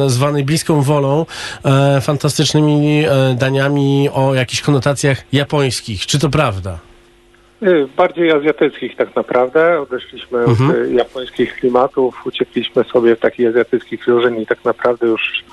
zwanej 0.07 0.45
Bliską 0.45 0.83
Wolą 0.83 1.27
e, 1.65 2.01
fantastycznymi 2.01 3.05
e, 3.05 3.35
daniami 3.35 4.09
o 4.13 4.35
jakichś 4.35 4.63
konotacjach 4.63 5.23
japońskich. 5.33 6.07
Czy 6.07 6.19
to 6.19 6.29
prawda? 6.31 6.79
Bardziej 7.97 8.33
azjatyckich 8.33 8.97
tak 8.97 9.17
naprawdę. 9.17 9.81
Odeszliśmy 9.81 10.39
Mhm. 10.39 10.71
od 10.71 10.91
japońskich 10.91 11.55
klimatów, 11.55 12.23
uciekliśmy 12.27 12.85
sobie 12.85 13.17
w 13.17 13.21
takich 13.21 13.49
azjatyckich 13.49 14.07
wierzeń 14.07 14.41
i 14.41 14.47
tak 14.47 14.65
naprawdę 14.65 15.07
już 15.07 15.45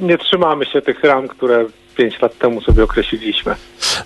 nie 0.00 0.18
trzymamy 0.18 0.64
się 0.66 0.82
tych 0.82 1.04
ram, 1.04 1.28
które 1.28 1.66
pięć 1.96 2.20
lat 2.20 2.38
temu 2.38 2.60
sobie 2.60 2.84
określiliśmy. 2.84 3.54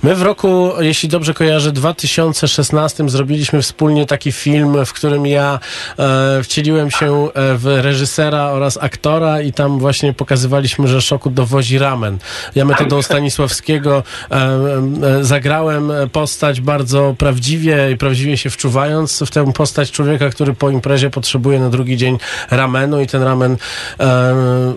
My 0.02 0.14
w 0.14 0.22
roku, 0.22 0.72
jeśli 0.81 1.09
dobrze 1.09 1.35
kojarzę, 1.35 1.72
2016 1.72 3.09
zrobiliśmy 3.09 3.62
wspólnie 3.62 4.07
taki 4.07 4.33
film, 4.33 4.85
w 4.87 4.92
którym 4.92 5.26
ja 5.26 5.61
e, 5.98 6.42
wcieliłem 6.42 6.90
się 6.90 7.24
e, 7.24 7.31
w 7.35 7.66
reżysera 7.83 8.50
oraz 8.50 8.78
aktora 8.81 9.40
i 9.40 9.52
tam 9.52 9.78
właśnie 9.78 10.12
pokazywaliśmy, 10.12 10.88
że 10.88 11.02
Szoku 11.02 11.31
dowozi 11.31 11.78
ramen. 11.78 12.18
Ja 12.55 12.64
metodą 12.64 13.02
Stanisławskiego 13.02 14.02
e, 14.31 14.35
e, 14.35 15.24
zagrałem 15.24 15.92
postać 16.12 16.61
bardzo 16.61 17.14
prawdziwie 17.18 17.90
i 17.90 17.96
prawdziwie 17.96 18.37
się 18.37 18.50
wczuwając 18.50 19.22
w 19.26 19.31
tę 19.31 19.52
postać 19.52 19.90
człowieka, 19.90 20.31
który 20.31 20.55
po 20.55 20.70
imprezie 20.70 21.11
potrzebuje 21.11 21.61
na 21.61 21.70
drugi 21.70 21.96
dzień 21.96 22.18
ramenu 22.50 23.00
i 23.00 23.07
ten 23.07 23.22
ramen 23.22 23.57
e, 24.00 24.35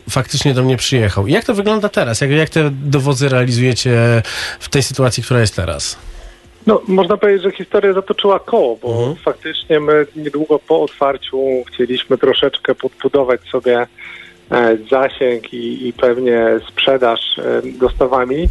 faktycznie 0.10 0.54
do 0.54 0.64
mnie 0.64 0.78
przyjechał. 0.78 1.28
Jak 1.28 1.46
to 1.46 1.54
wygląda 1.54 1.90
teraz? 1.90 2.22
Jak, 2.22 2.30
jak 2.30 2.50
te 2.50 2.72
dowozy 2.72 3.30
realizujecie 3.30 4.22
w 4.60 4.70
tej 4.70 4.84
sytuacji, 4.84 5.05
która 5.24 5.40
jest 5.40 5.56
teraz? 5.56 5.98
No, 6.68 6.82
można 6.88 7.18
powiedzieć, 7.18 7.44
że 7.44 7.52
historia 7.52 7.94
zatoczyła 7.94 8.40
koło, 8.40 8.76
bo 8.76 8.90
Mhm. 8.90 9.16
faktycznie 9.16 9.80
my 9.80 10.06
niedługo 10.16 10.60
po 10.60 10.82
otwarciu 10.82 11.40
chcieliśmy 11.68 12.18
troszeczkę 12.18 12.76
podbudować 12.76 13.42
sobie 13.52 13.88
e, 14.52 14.78
zasięg 14.92 15.54
i, 15.54 15.88
i 15.88 15.94
pewnie 15.94 16.46
sprzedaż 16.70 17.40
e, 17.40 17.62
dostawami. 17.80 18.50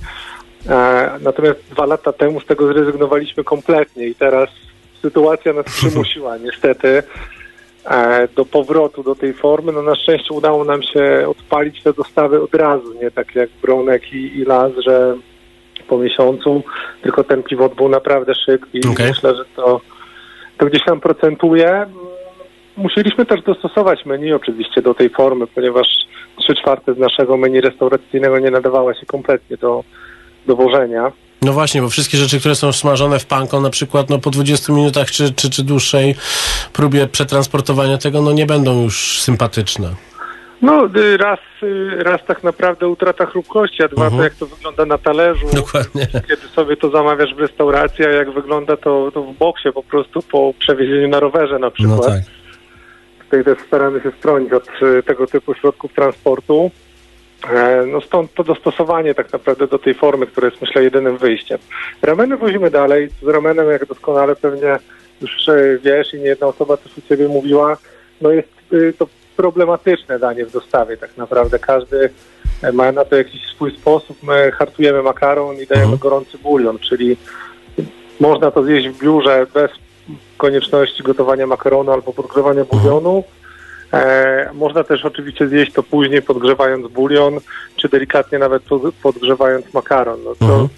E, 0.68 1.10
natomiast 1.20 1.60
dwa 1.70 1.86
lata 1.86 2.12
temu 2.12 2.40
z 2.40 2.46
tego 2.46 2.66
zrezygnowaliśmy 2.72 3.44
kompletnie 3.44 4.06
i 4.06 4.14
teraz 4.14 4.48
sytuacja 5.02 5.52
nas 5.52 5.66
przymusiła 5.78 6.36
niestety 6.38 7.02
do 8.36 8.44
powrotu 8.44 9.02
do 9.02 9.14
tej 9.14 9.34
formy. 9.34 9.72
No 9.72 9.82
na 9.82 9.94
szczęście 9.94 10.34
udało 10.34 10.64
nam 10.64 10.82
się 10.82 11.28
odpalić 11.28 11.82
te 11.82 11.92
dostawy 11.92 12.42
od 12.42 12.54
razu, 12.54 12.94
nie 13.02 13.10
tak 13.10 13.34
jak 13.34 13.50
Bronek 13.62 14.12
i, 14.12 14.38
i 14.38 14.44
Las, 14.44 14.72
że 14.86 15.16
po 15.88 15.98
miesiącu, 15.98 16.62
tylko 17.02 17.24
ten 17.24 17.42
pivot 17.42 17.74
był 17.74 17.88
naprawdę 17.88 18.34
szybki 18.34 18.78
i 18.78 18.88
Okej. 18.88 19.08
myślę, 19.08 19.36
że 19.36 19.44
to, 19.56 19.80
to 20.58 20.66
gdzieś 20.66 20.84
tam 20.84 21.00
procentuje. 21.00 21.86
Musieliśmy 22.76 23.26
też 23.26 23.42
dostosować 23.42 24.06
menu 24.06 24.32
oczywiście 24.32 24.82
do 24.82 24.94
tej 24.94 25.10
formy, 25.10 25.46
ponieważ 25.46 25.88
trzy 26.36 26.54
czwarte 26.54 26.94
z 26.94 26.98
naszego 26.98 27.36
menu 27.36 27.60
restauracyjnego 27.60 28.38
nie 28.38 28.50
nadawała 28.50 28.94
się 28.94 29.06
kompletnie 29.06 29.56
do, 29.56 29.84
do 30.46 30.56
wożenia. 30.56 31.12
No 31.42 31.52
właśnie, 31.52 31.82
bo 31.82 31.88
wszystkie 31.88 32.18
rzeczy, 32.18 32.40
które 32.40 32.54
są 32.54 32.72
smażone 32.72 33.18
w 33.18 33.26
panko, 33.26 33.60
na 33.60 33.70
przykład 33.70 34.10
no, 34.10 34.18
po 34.18 34.30
20 34.30 34.72
minutach 34.72 35.10
czy, 35.10 35.32
czy, 35.32 35.50
czy 35.50 35.64
dłuższej 35.64 36.14
próbie 36.72 37.06
przetransportowania 37.06 37.98
tego, 37.98 38.22
no 38.22 38.32
nie 38.32 38.46
będą 38.46 38.82
już 38.82 39.20
sympatyczne. 39.20 39.94
No 40.62 40.86
y, 40.96 41.16
raz, 41.16 41.38
y, 41.62 41.90
raz 42.02 42.20
tak 42.26 42.44
naprawdę 42.44 42.88
utrata 42.88 43.26
chrupkości, 43.26 43.82
a 43.82 43.88
dwa 43.88 44.04
Mhm. 44.04 44.18
to 44.18 44.24
jak 44.24 44.34
to 44.34 44.46
wygląda 44.46 44.84
na 44.86 44.98
talerzu, 44.98 45.46
Dokładnie. 45.54 46.06
kiedy 46.28 46.48
sobie 46.54 46.76
to 46.76 46.90
zamawiasz 46.90 47.34
w 47.34 47.38
restauracji, 47.38 48.04
a 48.04 48.08
jak 48.08 48.30
wygląda 48.30 48.76
to, 48.76 49.10
to 49.14 49.22
w 49.22 49.34
boksie 49.34 49.72
po 49.72 49.82
prostu 49.82 50.22
po 50.22 50.54
przewiezieniu 50.58 51.08
na 51.08 51.20
rowerze 51.20 51.54
na 51.54 51.58
No 51.66 51.70
przykład. 51.70 52.06
tak. 52.06 52.22
Tutaj 53.24 53.44
też 53.44 53.58
staramy 53.66 54.00
się 54.00 54.10
stronić 54.18 54.52
od 54.52 54.68
y, 54.82 55.02
tego 55.02 55.26
typu 55.26 55.54
środków 55.54 55.92
transportu. 55.92 56.70
E, 57.50 57.86
No 57.86 58.00
stąd 58.00 58.34
to 58.34 58.44
dostosowanie 58.44 59.14
tak 59.14 59.32
naprawdę 59.32 59.66
do 59.66 59.78
tej 59.78 59.94
formy, 59.94 60.26
która 60.26 60.48
jest 60.48 60.60
myślę 60.62 60.82
jedynym 60.82 61.16
wyjściem. 61.18 61.58
Rameny 62.02 62.36
wozimy 62.36 62.70
dalej. 62.70 63.08
Z 63.22 63.28
ramenem, 63.28 63.70
jak 63.70 63.86
doskonale 63.86 64.36
pewnie 64.36 64.76
już 65.20 65.48
e, 65.48 65.78
wiesz 65.84 66.14
i 66.14 66.18
nie 66.18 66.26
jedna 66.26 66.46
osoba 66.46 66.76
też 66.76 66.98
u 66.98 67.00
Ciebie 67.08 67.28
mówiła, 67.28 67.76
no 68.20 68.30
jest 68.30 68.48
to 68.98 69.06
problematyczne 69.36 70.18
danie 70.18 70.46
w 70.46 70.52
dostawie 70.52 70.96
tak 70.96 71.16
naprawdę. 71.16 71.58
Każdy 71.58 72.10
e, 72.62 72.72
ma 72.72 72.92
na 72.92 73.04
to 73.04 73.16
jakiś 73.16 73.46
swój 73.46 73.76
sposób. 73.76 74.16
My 74.22 74.52
hartujemy 74.52 75.02
makaron 75.02 75.54
i 75.56 75.66
dajemy 75.66 75.84
Mhm. 75.92 75.98
gorący 75.98 76.38
bulion, 76.38 76.78
czyli 76.78 77.16
można 78.20 78.50
to 78.50 78.62
zjeść 78.64 78.88
w 78.88 78.98
biurze 79.02 79.46
bez 79.54 79.70
konieczności 80.36 81.02
gotowania 81.02 81.46
makaronu 81.46 81.92
albo 81.92 82.12
podgrzewania 82.12 82.64
bulionu. 82.64 83.24
E, 83.92 84.50
można 84.54 84.84
też 84.84 85.04
oczywiście 85.04 85.48
zjeść 85.48 85.72
to 85.72 85.82
później 85.82 86.22
podgrzewając 86.22 86.88
bulion, 86.88 87.40
czy 87.76 87.88
delikatnie 87.88 88.38
nawet 88.38 88.62
pod- 88.62 88.94
podgrzewając 89.02 89.74
makaron. 89.74 90.20
No 90.24 90.34
to 90.34 90.44
Mhm. 90.44 90.68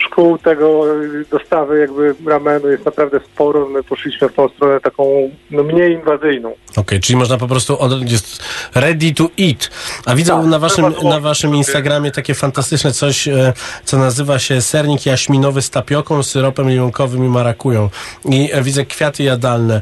Szkół 0.00 0.38
tego 0.38 0.94
y, 1.04 1.24
dostawy 1.30 1.78
jakby 1.78 2.14
ramenu 2.26 2.70
jest 2.70 2.84
naprawdę 2.84 3.20
sporo. 3.34 3.68
My 3.68 3.82
poszliśmy 3.82 4.28
w 4.28 4.34
tą 4.34 4.48
stronę 4.48 4.80
taką 4.80 5.30
no, 5.50 5.62
mniej 5.62 5.92
inwazyjną. 5.92 6.54
Okej, 6.76 7.00
czyli 7.00 7.16
można 7.16 7.36
po 7.38 7.48
prostu 7.48 7.78
od, 7.78 8.10
jest 8.10 8.42
ready 8.74 9.14
to 9.14 9.24
eat. 9.40 9.70
A 10.06 10.14
widzę 10.14 10.32
Tak, 10.32 10.46
na, 10.46 10.58
waszym, 10.58 10.94
na 11.02 11.20
waszym 11.20 11.54
Instagramie 11.54 12.10
takie 12.10 12.34
fantastyczne 12.34 12.92
coś, 12.92 13.28
e, 13.28 13.52
co 13.84 13.98
nazywa 13.98 14.38
się 14.38 14.62
sernik 14.62 15.06
jaśminowy 15.06 15.62
z 15.62 15.70
tapioką, 15.70 16.22
syropem 16.22 16.70
limunkowym 16.70 17.24
i 17.24 17.28
marakują. 17.28 17.90
I 18.24 18.50
e, 18.52 18.62
widzę 18.62 18.86
kwiaty 18.86 19.22
jadalne. 19.22 19.80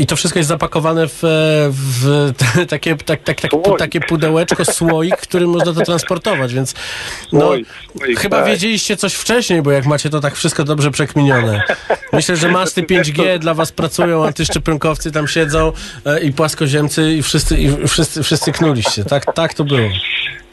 I 0.00 0.06
to 0.06 0.16
wszystko 0.16 0.38
jest 0.38 0.48
zapakowane 0.48 1.08
w, 1.08 1.24
e, 1.24 1.28
w 1.70 2.32
takie, 2.68 2.96
tak, 2.96 3.22
tak, 3.22 3.40
tak, 3.40 3.50
takie 3.78 4.00
pudełeczko, 4.00 4.64
słoik, 4.64 5.16
w 5.16 5.20
którym 5.20 5.50
można 5.50 5.72
to 5.72 5.80
transportować, 5.84 6.54
więc 6.54 6.74
no, 7.32 7.40
Słoik, 7.40 7.68
słoik, 7.98 8.20
chyba 8.20 8.36
tak. 8.36 8.46
wiedzieliście 8.46 8.96
coś 8.96 9.14
wcześniej, 9.14 9.57
bo 9.62 9.70
jak 9.70 9.86
macie 9.86 10.10
to 10.10 10.20
tak 10.20 10.34
wszystko 10.34 10.64
dobrze 10.64 10.90
przekminione. 10.90 11.62
Myślę, 12.12 12.36
że 12.36 12.48
masty 12.48 12.82
5G 12.82 13.38
dla 13.38 13.54
was 13.54 13.72
pracują, 13.72 14.24
antyszczepionkowcy 14.26 15.12
tam 15.12 15.28
siedzą 15.28 15.72
e, 16.06 16.20
i 16.20 16.32
płaskoziemcy 16.32 17.12
i 17.12 17.22
wszyscy, 17.22 17.56
i 17.58 17.86
wszyscy, 17.88 18.22
wszyscy 18.22 18.52
knuliście. 18.52 19.04
Tak, 19.04 19.34
tak 19.34 19.54
to 19.54 19.64
było. 19.64 19.80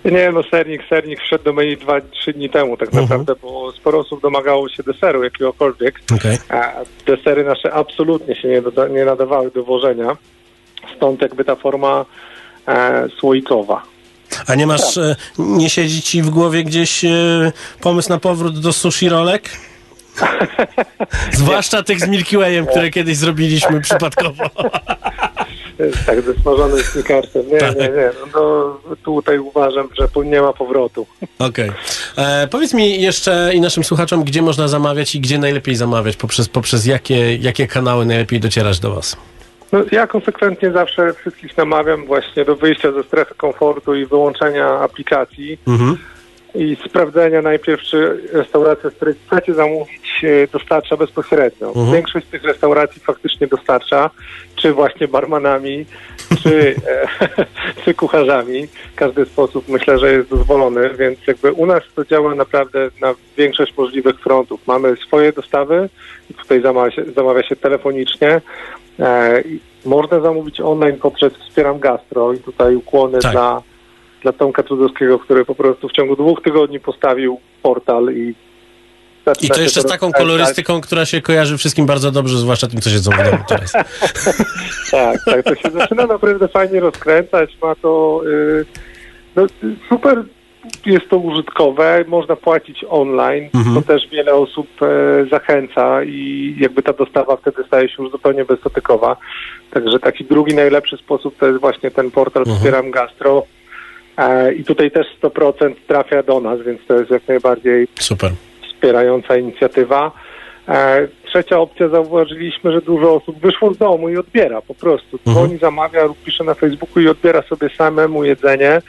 Nie, 0.06 0.32
no 0.32 0.44
sernik, 0.44 0.82
sernik 0.90 1.20
wszedł 1.20 1.44
do 1.44 1.54
menu 1.54 1.78
dwa, 1.78 2.02
trzy 2.02 2.34
dni 2.34 2.50
temu 2.50 2.78
tak 2.78 2.94
naprawdę, 2.94 3.34
bo 3.42 3.72
sporo 3.72 4.00
osób 4.00 4.22
domagało 4.22 4.70
się 4.70 4.84
deseru 4.84 5.24
jakiegokolwiek. 5.24 6.00
Okej. 6.16 6.38
A 6.50 6.72
desery 7.06 7.44
nasze 7.44 7.74
absolutnie 7.74 8.36
się 8.36 8.48
nie, 8.48 8.62
doda- 8.62 8.88
nie 8.88 9.06
nadawały 9.06 9.52
do 9.52 9.64
wożenia. 9.64 10.18
Stąd 10.98 11.22
jakby 11.22 11.46
ta 11.46 11.56
forma 11.56 12.06
e, 12.68 13.08
słoikowa. 13.20 13.84
A 14.48 14.56
nie 14.56 14.68
masz, 14.68 14.98
e, 14.98 15.16
nie 15.40 15.70
siedzi 15.70 16.02
ci 16.02 16.22
w 16.22 16.30
głowie 16.30 16.64
gdzieś 16.64 17.06
e, 17.06 17.52
pomysł 17.82 18.10
na 18.10 18.20
powrót 18.20 18.60
do 18.60 18.74
sushi 18.74 19.10
rolek? 19.10 19.50
Zwłaszcza 21.32 21.84
tych 21.84 22.00
z 22.00 22.08
Milky 22.08 22.38
Wayem, 22.38 22.66
które 22.66 22.90
kiedyś 22.90 23.18
zrobiliśmy 23.18 23.82
przypadkowo. 23.82 24.44
Tak, 26.06 26.22
ze 26.22 26.34
smażonym 26.34 26.84
snickersem. 26.84 27.42
Nie, 27.48 27.58
nie, 27.58 27.90
nie. 27.90 28.12
No, 28.34 28.80
to 28.90 28.96
tutaj 29.06 29.40
uważam, 29.40 29.90
że 30.00 30.24
nie 30.26 30.42
ma 30.42 30.54
powrotu. 30.54 31.08
Okej. 31.40 31.72
E, 32.18 32.48
Powiedz 32.48 32.74
mi 32.74 33.02
jeszcze 33.02 33.52
i 33.54 33.62
naszym 33.62 33.84
słuchaczom, 33.84 34.24
gdzie 34.24 34.42
można 34.42 34.68
zamawiać 34.68 35.16
i 35.16 35.20
gdzie 35.20 35.38
najlepiej 35.38 35.76
zamawiać, 35.76 36.16
poprzez, 36.16 36.50
poprzez 36.50 36.86
jakie, 36.86 37.36
jakie 37.36 37.68
kanały 37.68 38.06
najlepiej 38.06 38.40
docierać 38.40 38.80
do 38.80 38.96
was? 38.96 39.18
No, 39.76 39.84
ja 39.92 40.08
konsekwentnie 40.08 40.72
zawsze 40.72 41.14
wszystkich 41.14 41.58
namawiam 41.58 42.06
właśnie 42.06 42.46
do 42.46 42.56
wyjścia 42.56 42.92
ze 42.92 43.04
strefy 43.04 43.36
komfortu 43.36 43.96
i 43.96 44.06
wyłączenia 44.06 44.68
aplikacji 44.68 45.58
Mhm. 45.68 45.98
i 46.56 46.78
sprawdzenia 46.86 47.42
najpierw, 47.42 47.82
czy 47.82 48.20
restauracja, 48.34 48.90
z 48.90 48.94
której 48.94 49.16
chcecie 49.28 49.54
zamówić, 49.54 50.24
e, 50.24 50.48
dostarcza 50.48 50.98
bezpośrednio. 50.98 51.68
Mhm. 51.68 51.92
Większość 51.92 52.28
tych 52.28 52.44
restauracji 52.44 53.02
faktycznie 53.02 53.48
dostarcza, 53.48 54.10
czy 54.56 54.74
właśnie 54.74 55.08
barmanami, 55.08 55.86
czy, 56.44 56.76
e, 56.88 57.08
czy 57.86 57.94
kucharzami. 57.94 58.68
Każdy 58.96 59.26
sposób 59.26 59.70
myślę, 59.70 60.00
że 60.00 60.12
jest 60.12 60.30
dozwolony, 60.30 60.90
więc 61.00 61.20
jakby 61.28 61.52
u 61.52 61.66
nas 61.66 61.84
to 61.96 62.06
działa 62.06 62.36
naprawdę 62.36 62.90
na 63.02 63.16
większość 63.38 63.78
możliwych 63.78 64.20
frontów. 64.20 64.68
Mamy 64.68 64.96
swoje 65.08 65.34
dostawy 65.34 65.90
tutaj 66.34 66.62
zamawia 66.62 66.92
się, 66.92 67.04
zamawia 67.16 67.44
się 67.44 67.56
telefonicznie. 67.56 68.42
E, 69.00 69.44
można 69.86 70.20
zamówić 70.20 70.62
online 70.62 70.98
poprzez 70.98 71.34
Wspieram 71.34 71.80
Gastro 71.80 72.34
i 72.34 72.38
tutaj 72.38 72.76
ukłony 72.76 73.20
Tak. 73.20 73.32
dla, 73.32 73.62
dla 74.22 74.34
Tomka 74.34 74.64
Trudowskiego, 74.64 75.20
który 75.20 75.46
po 75.46 75.56
prostu 75.56 75.90
w 75.90 75.92
ciągu 75.92 76.16
dwóch 76.16 76.42
tygodni 76.44 76.80
postawił 76.80 77.40
portal 77.64 78.14
i 78.14 78.36
I 79.42 79.50
to 79.50 79.62
jeszcze 79.62 79.82
z 79.82 79.86
taką 79.86 80.12
kolorystyką, 80.12 80.82
która 80.82 81.06
się 81.06 81.22
kojarzy 81.22 81.58
wszystkim 81.58 81.86
bardzo 81.86 82.12
dobrze, 82.12 82.38
zwłaszcza 82.38 82.68
tym, 82.68 82.82
co 82.82 82.90
siedzą 82.90 83.12
w 83.12 83.24
domu 83.24 83.44
teraz. 83.48 83.74
Tak, 84.92 85.20
tak, 85.26 85.44
to 85.44 85.56
się 85.56 85.72
zaczyna 85.72 86.06
naprawdę 86.06 86.48
fajnie 86.48 86.80
rozkręcać, 86.80 87.58
ma 87.62 87.76
to 87.76 88.22
y, 88.26 88.66
no, 89.36 89.46
super 89.90 90.24
jest 90.86 91.10
to 91.10 91.18
użytkowe, 91.18 92.06
można 92.08 92.36
płacić 92.36 92.86
online, 92.90 93.50
Mhm. 93.56 93.76
to 93.76 93.82
też 93.82 94.08
wiele 94.12 94.34
osób 94.34 94.68
e, 94.82 95.26
zachęca 95.32 96.04
i 96.04 96.56
jakby 96.60 96.84
ta 96.84 96.94
dostawa 96.94 97.36
wtedy 97.38 97.64
staje 97.68 97.90
się 97.90 98.04
już 98.04 98.12
zupełnie 98.12 98.46
bezdotykowa. 98.46 99.18
Także 99.72 100.00
taki 100.00 100.24
drugi 100.26 100.56
najlepszy 100.56 100.98
sposób 100.98 101.38
to 101.38 101.48
jest 101.48 101.60
właśnie 101.62 101.92
ten 101.92 102.12
portal 102.12 102.42
Mhm. 102.42 102.58
Wspieram 102.58 102.92
Gastro 102.92 103.44
e, 104.18 104.54
i 104.54 104.64
tutaj 104.64 104.92
też 104.92 105.08
100% 105.24 105.74
trafia 105.88 106.24
do 106.24 106.40
nas, 106.40 106.62
więc 106.62 106.80
to 106.88 106.94
jest 107.00 107.12
jak 107.12 107.28
najbardziej 107.28 107.88
Super. 108.00 108.32
wspierająca 108.74 109.38
inicjatywa. 109.38 110.12
E, 110.68 111.08
trzecia 111.26 111.60
opcja, 111.60 111.88
zauważyliśmy, 111.90 112.72
że 112.72 112.82
dużo 112.82 113.14
osób 113.16 113.40
wyszło 113.40 113.74
z 113.74 113.78
domu 113.78 114.10
i 114.10 114.18
odbiera 114.18 114.62
po 114.62 114.74
prostu. 114.76 115.20
Dzwoni, 115.30 115.58
zamawia 115.58 116.04
lub 116.06 116.18
pisze 116.24 116.44
na 116.44 116.54
Facebooku 116.54 117.00
i 117.04 117.08
odbiera 117.08 117.42
sobie 117.42 117.70
samemu 117.78 118.24
jedzenie. 118.24 118.82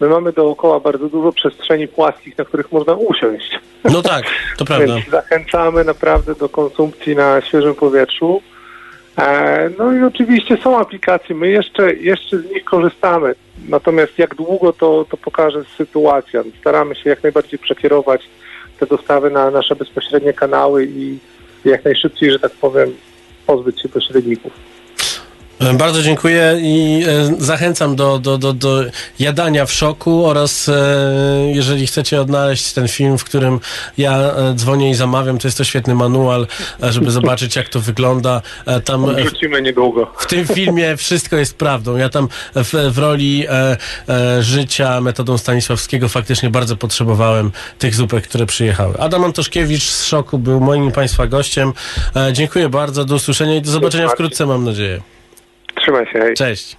My 0.00 0.08
mamy 0.08 0.32
dookoła 0.32 0.80
bardzo 0.80 1.08
dużo 1.08 1.32
przestrzeni 1.32 1.88
płaskich, 1.88 2.38
na 2.38 2.44
których 2.44 2.72
można 2.72 2.94
usiąść. 2.94 3.58
No 3.84 4.02
tak, 4.02 4.24
to 4.56 4.64
prawda. 4.70 4.86
Więc 4.86 5.08
zachęcamy 5.08 5.84
naprawdę 5.84 6.34
do 6.34 6.48
konsumpcji 6.48 7.16
na 7.16 7.40
świeżym 7.40 7.74
powietrzu. 7.74 8.42
E, 9.18 9.70
no 9.78 9.92
i 9.92 10.02
oczywiście 10.02 10.56
są 10.56 10.78
aplikacje, 10.78 11.34
my 11.34 11.48
jeszcze, 11.48 11.94
jeszcze 11.94 12.38
z 12.38 12.50
nich 12.50 12.64
korzystamy. 12.64 13.34
Natomiast 13.68 14.18
jak 14.18 14.34
długo 14.34 14.72
to, 14.72 15.06
to 15.10 15.16
pokaże 15.16 15.64
sytuacja. 15.76 16.42
Staramy 16.60 16.94
się 16.94 17.10
jak 17.10 17.22
najbardziej 17.22 17.58
przekierować 17.58 18.28
te 18.80 18.86
dostawy 18.86 19.30
na 19.30 19.50
nasze 19.50 19.76
bezpośrednie 19.76 20.32
kanały 20.32 20.86
i 20.86 21.18
jak 21.64 21.84
najszybciej, 21.84 22.32
że 22.32 22.38
tak 22.38 22.52
powiem, 22.52 22.94
pozbyć 23.46 23.82
się 23.82 23.88
pośredników. 23.88 24.75
E, 25.60 25.74
Bardzo 25.74 26.02
dziękuję 26.02 26.58
i 26.60 27.04
e, 27.08 27.34
zachęcam 27.44 27.96
do, 27.96 28.18
do, 28.18 28.38
do, 28.38 28.52
do 28.52 28.84
jadania 29.18 29.66
w 29.66 29.72
szoku 29.72 30.26
oraz 30.26 30.68
e, 30.68 30.72
jeżeli 31.54 31.86
chcecie 31.86 32.20
odnaleźć 32.20 32.72
ten 32.72 32.88
film, 32.88 33.18
w 33.18 33.24
którym 33.24 33.60
ja 33.98 34.34
dzwonię 34.54 34.90
i 34.90 34.94
zamawiam, 34.94 35.38
to 35.38 35.48
jest 35.48 35.58
to 35.58 35.64
świetny 35.64 35.94
manual, 35.94 36.46
żeby 36.82 37.10
zobaczyć 37.10 37.56
jak 37.56 37.68
to 37.68 37.80
wygląda. 37.80 38.42
Tam 38.84 39.16
Wrzucimy 39.16 39.62
niedługo. 39.62 40.12
w 40.18 40.26
tym 40.26 40.46
filmie 40.46 40.96
wszystko 40.96 41.36
jest 41.36 41.56
prawdą. 41.56 41.96
Ja 41.96 42.08
tam 42.08 42.28
w, 42.54 42.92
w 42.92 42.98
roli 42.98 43.46
życia 44.40 45.00
metodą 45.00 45.38
Stanisławskiego 45.38 46.08
faktycznie 46.08 46.50
bardzo 46.50 46.76
potrzebowałem 46.76 47.52
tych 47.78 47.94
zupek, 47.94 48.24
które 48.28 48.46
przyjechały. 48.46 48.98
Adam 48.98 49.24
Antoszkiewicz 49.24 49.82
z 49.82 50.04
Szoku 50.04 50.38
był 50.38 50.60
moim 50.60 50.92
Państwa 50.92 51.26
gościem. 51.26 51.72
Dziękuję 52.32 52.68
bardzo, 52.68 53.04
do 53.04 53.14
usłyszenia 53.14 53.56
i 53.56 53.62
do 53.62 53.70
zobaczenia 53.70 54.08
wkrótce, 54.08 54.46
mam 54.46 54.64
nadzieję. 54.64 55.15
Trzymaj 55.86 56.06
się. 56.06 56.18
Hej. 56.18 56.34
Cześć. 56.34 56.76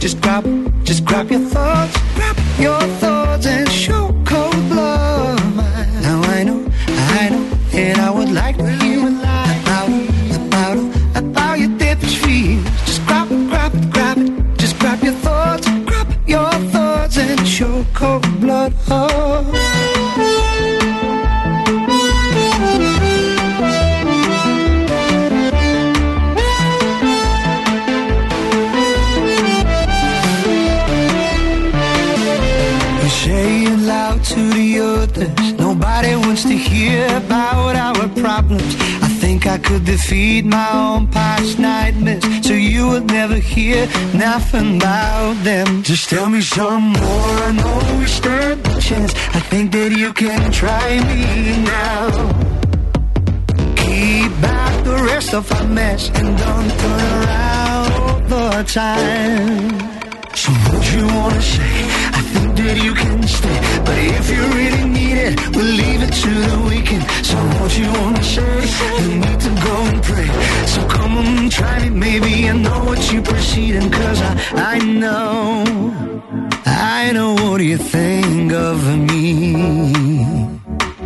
Just 0.00 0.18
grab, 0.22 0.44
just 0.82 1.04
grab 1.04 1.30
your 1.30 1.40
thoughts, 1.40 1.94
grab 2.14 2.36
your 2.58 2.80
thoughts 3.00 3.46
and 3.46 3.70
show 3.70 4.06
cold 4.24 4.68
blood. 4.70 5.38
Now 6.02 6.22
I 6.22 6.42
know, 6.42 6.66
I 6.88 7.28
know, 7.28 7.44
and 7.74 8.00
I 8.00 8.10
would 8.10 8.32
like 8.32 8.56
to 8.56 8.70
hear 8.82 9.06
about, 9.06 9.90
about, 10.40 10.78
about 11.16 11.58
your 11.60 11.68
dip 11.76 12.00
sweet. 12.00 12.64
Just 12.86 13.04
grab, 13.06 13.28
grab, 13.28 13.92
grab 13.92 14.18
it, 14.18 14.32
just 14.56 14.78
grab 14.78 15.02
your 15.02 15.14
thoughts, 15.14 15.68
grab 15.84 16.08
your 16.26 16.50
thoughts 16.72 17.18
and 17.18 17.46
show 17.46 17.84
cold 17.92 18.40
blood. 18.40 18.72
saying 18.88 19.59
could 39.62 39.84
defeat 39.84 40.44
my 40.44 40.68
own 40.72 41.06
past 41.08 41.58
nightmares, 41.58 42.24
so 42.46 42.54
you 42.54 42.88
would 42.88 43.06
never 43.06 43.36
hear 43.36 43.86
nothing 44.14 44.76
about 44.76 45.34
them. 45.44 45.82
Just 45.82 46.08
tell 46.10 46.28
me 46.28 46.40
some 46.40 46.84
more. 46.92 47.34
I 47.48 47.52
know 47.52 47.98
we 47.98 48.06
stand 48.06 48.66
a 48.66 48.80
chance. 48.80 49.12
I 49.38 49.40
think 49.50 49.72
that 49.72 49.92
you 49.92 50.12
can 50.12 50.50
try 50.52 50.88
me 51.08 51.22
now. 51.74 52.10
Keep 53.82 54.30
back 54.40 54.84
the 54.84 54.96
rest 55.10 55.34
of 55.34 55.50
our 55.52 55.66
mess 55.66 56.08
and 56.08 56.28
don't 56.38 56.70
turn 56.80 57.00
around 57.22 58.28
the 58.28 58.62
time. 58.80 59.80
So 60.34 60.50
what 60.52 60.84
you 60.94 61.06
wanna 61.06 61.42
say? 61.42 61.99
You 62.60 62.94
can 62.94 63.22
stay, 63.26 63.58
but 63.86 63.96
if 63.98 64.30
you 64.30 64.42
really 64.58 64.84
need 64.84 65.16
it, 65.16 65.56
we'll 65.56 65.64
leave 65.64 66.02
it 66.02 66.12
to 66.12 66.28
the 66.28 66.68
weekend. 66.68 67.02
So 67.24 67.36
what 67.58 67.76
you 67.78 67.88
wanna 67.90 68.22
say? 68.22 68.60
You 69.02 69.14
need 69.16 69.40
to 69.40 69.50
go 69.64 69.76
and 69.90 70.02
pray. 70.02 70.28
So 70.66 70.86
come 70.86 71.16
on, 71.16 71.48
try 71.48 71.88
me, 71.88 71.90
maybe 71.90 72.48
I 72.48 72.52
know 72.52 72.84
what 72.84 73.12
you're 73.12 73.22
proceeding, 73.22 73.90
cause 73.90 74.20
I, 74.20 74.74
I 74.74 74.78
know, 74.78 75.64
I 76.66 77.12
know 77.12 77.32
what 77.34 77.62
you 77.62 77.78
think 77.78 78.52
of 78.52 78.78
me. 79.08 79.54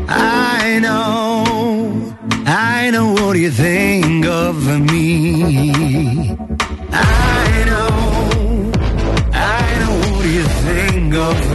I 0.09 0.80
know, 0.82 2.16
I 2.46 2.90
know 2.90 3.12
what 3.12 3.38
you 3.38 3.50
think 3.52 4.26
of 4.26 4.57
me. 4.90 6.13
거야 11.14 11.53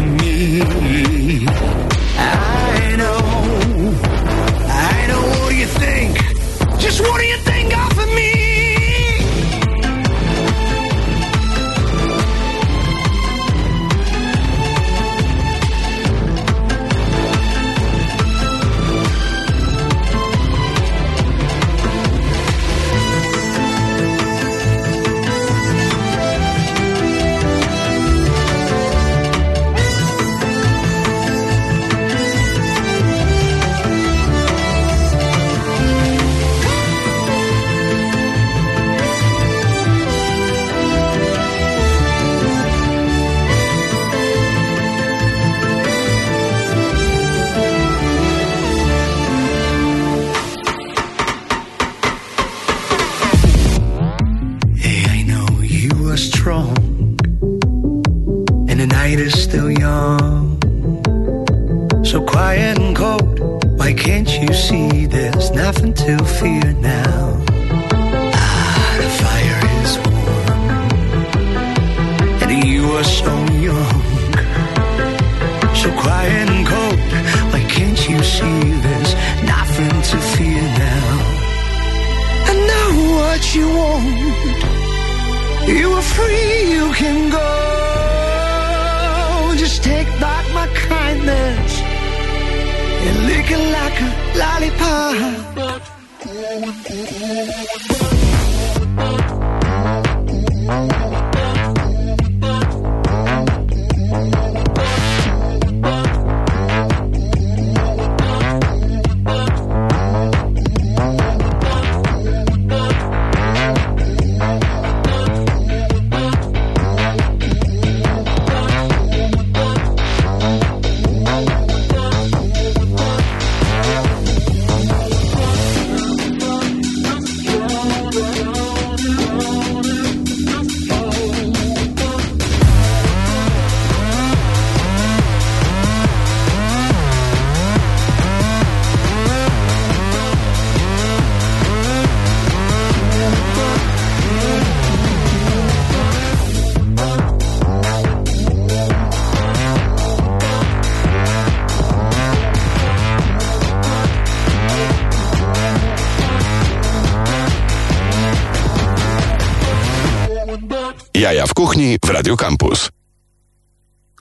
Jaja 161.29 161.47
w 161.47 161.53
kuchni 161.53 161.97
w 162.05 162.09
Radio 162.09 162.37
Campus. 162.37 162.89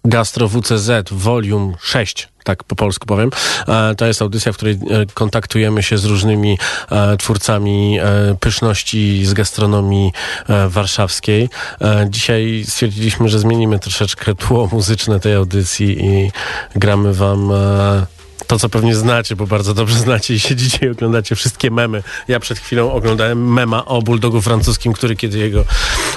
Gastro 0.04 0.48
WCZ 0.48 0.90
Volume 1.10 1.74
6, 1.80 2.28
tak 2.44 2.64
po 2.64 2.76
polsku 2.76 3.06
powiem. 3.06 3.30
E, 3.68 3.94
To 3.94 4.06
jest 4.06 4.22
audycja, 4.22 4.52
w 4.52 4.56
której 4.56 4.74
e, 4.74 4.78
kontaktujemy 5.14 5.82
się 5.82 5.98
z 5.98 6.04
różnymi 6.04 6.58
e, 6.90 7.16
twórcami 7.16 7.98
pyszności 8.40 9.26
z 9.26 9.34
gastronomii 9.34 10.12
warszawskiej. 10.68 11.48
Dzisiaj 12.08 12.64
stwierdziliśmy, 12.68 13.28
że 13.28 13.38
zmienimy 13.38 13.78
troszeczkę 13.78 14.34
tło 14.34 14.68
muzyczne 14.72 15.20
tej 15.20 15.34
audycji 15.34 16.06
i 16.06 16.30
gramy 16.76 17.14
wam 17.14 17.52
to, 18.48 18.58
co 18.58 18.68
pewnie 18.68 18.94
znacie, 18.94 19.36
bo 19.36 19.46
bardzo 19.46 19.74
dobrze 19.74 19.98
znacie 20.08 20.34
i 20.34 20.40
siedzicie 20.40 20.86
i 20.86 20.88
oglądacie 20.88 21.36
wszystkie 21.36 21.70
memy. 21.70 22.02
Ja 22.28 22.40
przed 22.40 22.58
chwilą 22.58 22.92
oglądałem 22.92 23.52
mema 23.52 23.84
o 23.84 24.02
bulldogu 24.02 24.42
francuskim, 24.42 24.92
który 24.92 25.16
kiedy 25.16 25.38
jego 25.38 25.64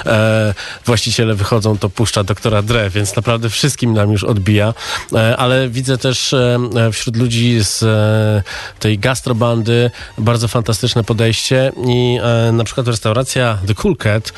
e, 0.06 0.54
właściciele 0.86 1.34
wychodzą, 1.34 1.78
to 1.78 1.90
puszcza 1.90 2.24
doktora 2.24 2.62
Dre, 2.62 2.90
więc 2.90 3.16
naprawdę 3.16 3.50
wszystkim 3.50 3.92
nam 3.94 4.12
już 4.12 4.24
odbija. 4.24 4.74
E, 5.12 5.36
ale 5.36 5.68
widzę 5.68 5.98
też 5.98 6.32
e, 6.32 6.58
e, 6.76 6.92
wśród 6.92 7.16
ludzi 7.16 7.58
z 7.64 7.82
e, 7.82 8.80
tej 8.80 8.98
gastrobandy 8.98 9.90
bardzo 10.18 10.48
fantastyczne 10.48 11.04
podejście 11.04 11.72
i 11.86 12.18
e, 12.22 12.52
na 12.52 12.64
przykład 12.64 12.88
restauracja 12.88 13.58
The 13.66 13.74
Cool 13.74 13.96
Cat 13.96 14.32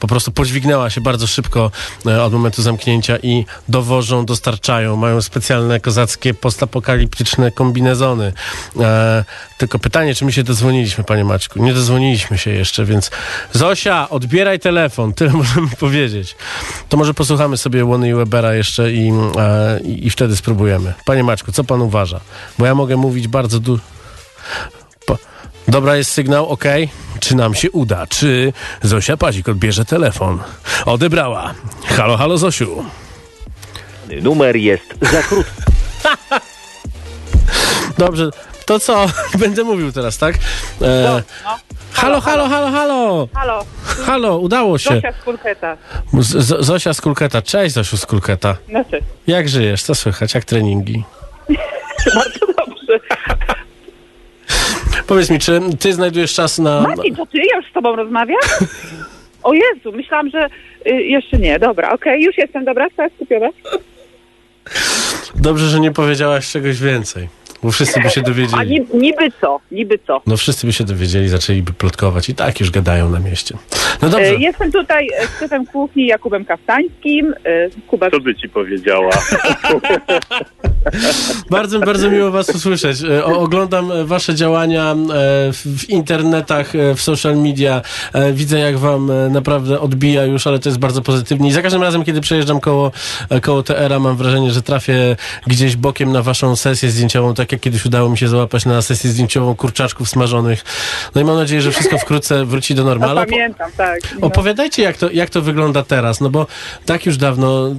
po 0.00 0.06
prostu 0.08 0.32
podźwignęła 0.32 0.90
się 0.90 1.00
bardzo 1.00 1.26
szybko 1.26 1.70
od 2.22 2.32
momentu 2.32 2.62
zamknięcia 2.62 3.16
i 3.16 3.46
dowożą, 3.68 4.26
dostarczają, 4.26 4.96
mają 4.96 5.22
specjalne 5.22 5.80
kozackie 5.80 6.34
postapokaliptyczne 6.66 7.50
kombinezony. 7.50 8.32
E, 8.80 9.24
tylko 9.58 9.78
pytanie, 9.78 10.14
czy 10.14 10.24
my 10.24 10.32
się 10.32 10.42
dozwoniliśmy, 10.42 11.04
panie 11.04 11.24
Maćku? 11.24 11.62
Nie 11.62 11.74
dozwoniliśmy 11.74 12.38
się 12.38 12.50
jeszcze, 12.50 12.84
więc 12.84 13.10
Zosia, 13.52 14.08
odbieraj 14.08 14.60
telefon, 14.60 15.14
tyle 15.14 15.32
możemy 15.42 15.68
powiedzieć. 15.80 16.36
To 16.88 16.96
może 16.96 17.14
posłuchamy 17.14 17.56
sobie 17.56 17.84
Łony 17.84 18.08
i 18.08 18.14
Webera 18.14 18.54
jeszcze 18.54 18.92
i, 18.92 19.12
e, 19.38 19.80
i, 19.80 20.10
wtedy 20.10 20.36
spróbujemy. 20.36 20.94
Panie 21.04 21.24
Maćku, 21.24 21.52
co 21.52 21.64
pan 21.64 21.82
uważa? 21.82 22.20
Bo 22.58 22.66
ja 22.66 22.74
mogę 22.74 22.96
mówić 22.96 23.28
bardzo 23.28 23.60
dużo... 23.60 23.82
Dobra 25.68 25.96
jest 25.96 26.10
sygnał, 26.10 26.48
ok. 26.48 26.64
Czy 27.20 27.36
nam 27.36 27.54
się 27.54 27.70
uda? 27.70 28.06
Czy 28.06 28.52
Zosia 28.82 29.16
Pazik 29.16 29.48
odbierze 29.48 29.84
telefon? 29.84 30.38
Odebrała. 30.86 31.54
Halo, 31.84 32.16
halo 32.16 32.38
Zosiu. 32.38 32.84
Numer 34.22 34.56
jest 34.56 34.94
za 35.12 35.22
krótki. 35.22 35.62
Dobrze, 38.06 38.30
to 38.66 38.78
co? 38.78 39.06
Będę 39.38 39.64
mówił 39.64 39.92
teraz, 39.92 40.18
tak? 40.18 40.34
E, 40.82 41.22
halo, 41.92 42.20
halo, 42.20 42.48
halo, 42.48 42.70
halo! 42.70 43.28
Halo. 43.34 43.64
Halo, 44.06 44.38
udało 44.38 44.78
się. 44.78 44.90
Zosia 44.94 45.12
z 45.12 45.24
Kulketa. 45.24 45.76
Z 46.18 46.64
Zosia 46.66 46.94
z 46.94 47.00
Kulketa. 47.00 47.42
Cześć 47.42 47.74
Zosiu 47.74 47.96
z 47.96 48.06
Kulketa. 48.06 48.56
No 48.68 48.84
cześć. 48.84 49.04
Jak 49.26 49.48
żyjesz? 49.48 49.82
Co 49.82 49.94
słychać? 49.94 50.34
Jak 50.34 50.44
treningi? 50.44 51.04
Bardzo 52.14 52.46
dobrze. 52.46 53.00
Powiedz 55.06 55.30
mi, 55.30 55.38
czy 55.38 55.60
ty 55.80 55.92
znajdujesz 55.92 56.34
czas 56.34 56.58
na... 56.58 56.80
Marcin, 56.80 57.16
to 57.16 57.26
ty? 57.26 57.38
Ja 57.38 57.56
już 57.56 57.70
z 57.70 57.72
tobą 57.72 57.96
rozmawiam? 57.96 58.40
O 59.42 59.52
Jezu, 59.52 59.92
myślałam, 59.92 60.30
że 60.30 60.48
y, 60.86 60.90
jeszcze 60.90 61.38
nie. 61.38 61.58
Dobra, 61.58 61.92
okej, 61.92 62.22
już 62.22 62.38
jestem, 62.38 62.64
dobra, 62.64 62.86
tak, 62.96 63.12
skupiona. 63.14 63.48
Dobrze, 65.34 65.68
że 65.68 65.80
nie 65.80 65.92
powiedziałaś 65.92 66.50
czegoś 66.50 66.80
więcej. 66.80 67.28
Bo 67.62 67.70
wszyscy 67.70 68.00
by 68.00 68.10
się 68.10 68.20
A 68.20 68.24
dowiedzieli. 68.24 68.70
niby, 68.70 68.96
niby 68.98 69.30
co? 69.40 69.60
Niby 69.72 69.98
co? 70.06 70.22
No 70.26 70.36
wszyscy 70.36 70.66
by 70.66 70.72
się 70.72 70.84
dowiedzieli, 70.84 71.28
zaczęliby 71.28 71.72
plotkować 71.72 72.28
i 72.28 72.34
tak 72.34 72.60
już 72.60 72.70
gadają 72.70 73.10
na 73.10 73.18
mieście. 73.20 73.56
No 74.02 74.08
dobrze. 74.08 74.26
E, 74.26 74.34
Jestem 74.34 74.72
tutaj 74.72 75.08
e, 75.18 75.26
z 75.26 75.38
szefem 75.40 75.66
kuchni 75.66 76.06
Jakubem 76.06 76.44
Kaftańskim. 76.44 77.34
E, 77.44 77.68
Kuba... 77.86 78.10
Co 78.10 78.20
by 78.20 78.34
ci 78.34 78.48
powiedziała? 78.48 79.10
Bardzo, 81.50 81.80
bardzo 81.80 82.10
miło 82.10 82.30
Was 82.30 82.48
usłyszeć. 82.48 83.02
E, 83.02 83.24
o- 83.24 83.40
Oglądam 83.40 83.92
e, 83.92 84.04
Wasze 84.04 84.34
działania 84.34 84.92
e, 84.92 84.96
w 85.52 85.62
w 85.66 85.90
internetach, 85.90 86.74
e, 86.76 86.94
w 86.94 87.00
social 87.02 87.36
media. 87.36 87.82
E, 88.12 88.32
Widzę, 88.32 88.58
jak 88.58 88.78
Wam 88.78 89.10
e, 89.10 89.28
naprawdę 89.28 89.80
odbija 89.80 90.24
już, 90.24 90.46
ale 90.46 90.58
to 90.58 90.68
jest 90.68 90.78
bardzo 90.78 91.02
pozytywnie. 91.02 91.48
I 91.48 91.52
za 91.52 91.62
każdym 91.62 91.82
razem, 91.82 92.04
kiedy 92.04 92.20
przejeżdżam 92.20 92.60
koło, 92.60 92.92
e, 93.30 93.40
koło 93.40 93.62
TR-a, 93.62 93.98
mam 93.98 94.16
wrażenie, 94.16 94.50
że 94.50 94.62
trafię 94.62 95.16
gdzieś 95.46 95.76
bokiem 95.76 96.12
na 96.12 96.22
Waszą 96.22 96.56
sesję 96.56 96.90
zdjęciową, 96.90 97.34
tak 97.34 97.52
jak 97.52 97.60
kiedyś 97.60 97.84
udało 97.86 98.08
mi 98.10 98.18
się 98.18 98.28
załapać 98.28 98.66
na 98.66 98.82
sesję 98.82 99.10
zdjęciową 99.10 99.54
kurczaczków 99.56 100.08
smażonych. 100.08 100.64
No 101.14 101.20
i 101.20 101.24
mam 101.24 101.36
nadzieję, 101.36 101.62
że 101.62 101.70
wszystko 101.70 101.98
wkrótce 101.98 102.44
wróci 102.44 102.74
do 102.74 102.82
No, 102.84 102.90
normalu. 102.90 103.20
pamiętam, 103.30 103.70
tak. 103.76 103.91
No. 104.20 104.26
Opowiadajcie, 104.26 104.82
jak 104.82 104.96
to, 104.96 105.10
jak 105.10 105.30
to 105.30 105.42
wygląda 105.42 105.82
teraz, 105.82 106.20
no 106.20 106.30
bo 106.30 106.46
tak 106.86 107.06
już 107.06 107.16
dawno, 107.16 107.74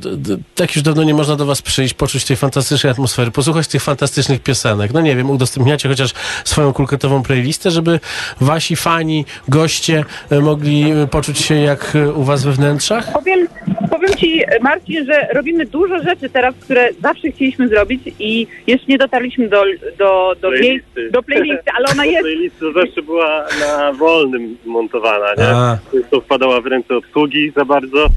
tak 0.56 0.76
już 0.76 0.84
dawno 0.84 1.04
nie 1.04 1.14
można 1.14 1.36
do 1.36 1.46
was 1.46 1.62
przyjść, 1.62 1.94
poczuć 1.94 2.26
tej 2.26 2.38
fantastycznej 2.38 2.92
atmosfery, 2.92 3.32
posłuchać 3.32 3.68
tych 3.68 3.84
fantastycznych 3.84 4.44
piosenek. 4.44 4.94
No 4.94 5.02
nie 5.02 5.16
wiem, 5.16 5.30
udostępniacie 5.30 5.90
chociaż 5.90 6.14
swoją 6.44 6.74
kulketową 6.74 7.24
playlistę, 7.24 7.72
żeby 7.72 8.00
wasi 8.42 8.76
fani, 8.76 9.26
goście 9.48 10.06
e, 10.30 10.40
mogli 10.40 10.92
e, 10.92 11.08
poczuć 11.08 11.40
się 11.40 11.56
jak 11.56 11.96
e, 11.96 12.12
u 12.12 12.24
was 12.24 12.44
we 12.44 12.52
wnętrzach? 12.52 13.14
Powiem, 13.14 13.48
powiem 13.94 14.18
Ci, 14.18 14.42
Marcin, 14.62 15.06
że 15.06 15.28
robimy 15.34 15.66
dużo 15.66 16.04
rzeczy 16.04 16.30
teraz, 16.30 16.56
które 16.56 16.90
zawsze 17.02 17.32
chcieliśmy 17.32 17.68
zrobić 17.68 18.02
i 18.20 18.48
jeszcze 18.68 18.88
nie 18.88 18.98
dotarliśmy 18.98 19.50
do, 19.50 19.64
do, 19.98 20.36
do, 20.42 20.52
miejsc, 20.52 20.86
do 21.12 21.24
playlisty, 21.24 21.72
ale 21.76 21.86
ona 21.92 22.06
jest... 22.06 22.24
Playlista 22.28 22.66
zawsze 22.76 23.02
była 23.02 23.46
na 23.60 23.94
wolnym 23.94 24.58
montowana, 24.66 25.34
nie? 25.38 25.48
A. 25.48 25.78
To 26.12 26.22
wpadała 26.22 26.62
w 26.62 26.66
ręce 26.66 26.98
obsługi 26.98 27.52
za 27.56 27.66
bardzo, 27.66 28.08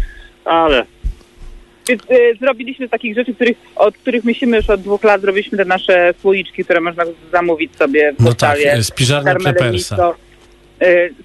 ale 0.44 0.84
Więc 1.88 2.02
y, 2.02 2.36
zrobiliśmy 2.40 2.88
takich 2.88 3.14
rzeczy, 3.14 3.34
których, 3.34 3.56
od 3.76 3.98
których 3.98 4.24
myślimy 4.24 4.56
już 4.56 4.70
od 4.70 4.80
dwóch 4.80 5.04
lat, 5.04 5.20
zrobiliśmy 5.20 5.58
te 5.58 5.64
nasze 5.64 6.14
słoiczki, 6.20 6.64
które 6.64 6.80
można 6.80 7.04
zamówić 7.32 7.76
sobie 7.76 8.12
w 8.12 8.24
No 8.24 8.32
tak, 8.32 8.58
Prepersa. 9.42 9.72
Misto. 9.72 10.10
Y, 10.12 10.25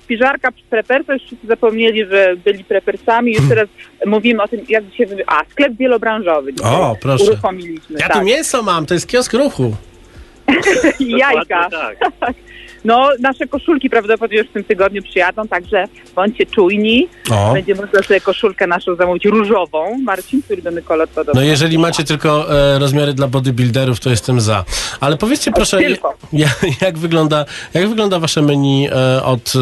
Spiżarka 0.03 0.49
prepersa, 0.69 1.13
już 1.13 1.23
wszyscy 1.23 1.47
zapomnieli, 1.47 2.05
że 2.05 2.35
byli 2.45 2.63
prepersami, 2.63 3.33
już 3.33 3.49
teraz 3.49 3.67
mówimy 4.05 4.43
o 4.43 4.47
tym, 4.47 4.59
jak 4.69 4.85
dzisiaj... 4.89 5.07
A, 5.27 5.43
sklep 5.49 5.73
wielobranżowy. 5.73 6.53
dzisiaj 6.53 6.71
O, 6.71 6.95
proszę. 7.01 7.23
Uruchomiliśmy, 7.23 7.99
Ja 7.99 8.07
tak. 8.07 8.17
tu 8.17 8.23
mięso 8.23 8.63
mam, 8.63 8.85
to 8.85 8.93
jest 8.93 9.07
kiosk 9.07 9.33
ruchu. 9.33 9.75
Jajka. 10.99 11.69
tak. 11.69 11.97
No, 12.85 13.09
nasze 13.19 13.47
koszulki 13.47 13.89
prawdopodobnie 13.89 14.37
już 14.37 14.47
w 14.47 14.53
tym 14.53 14.63
tygodniu 14.63 15.03
przyjadą, 15.03 15.47
także 15.47 15.85
bądźcie 16.15 16.45
czujni. 16.45 17.07
O. 17.31 17.53
Będzie 17.53 17.75
można 17.75 18.03
sobie 18.03 18.21
koszulkę 18.21 18.67
naszą 18.67 18.95
zamówić 18.95 19.25
różową. 19.25 19.97
Marcin, 20.03 20.41
który 20.41 20.61
do 20.61 20.71
kolor 20.83 21.09
podobny. 21.09 21.41
No 21.41 21.47
jeżeli 21.47 21.79
macie 21.79 22.03
tylko 22.03 22.55
e, 22.75 22.79
rozmiary 22.79 23.13
dla 23.13 23.27
bodybuilderów, 23.27 23.99
to 23.99 24.09
jestem 24.09 24.41
za. 24.41 24.65
Ale 24.99 25.17
powiedzcie 25.17 25.51
proszę, 25.51 25.77
tylko. 25.77 26.13
jak, 26.33 26.81
jak, 26.81 26.97
wygląda, 26.97 27.45
jak 27.73 27.89
wygląda 27.89 28.19
wasze 28.19 28.41
menu 28.41 28.87
e, 28.91 29.23
od, 29.23 29.53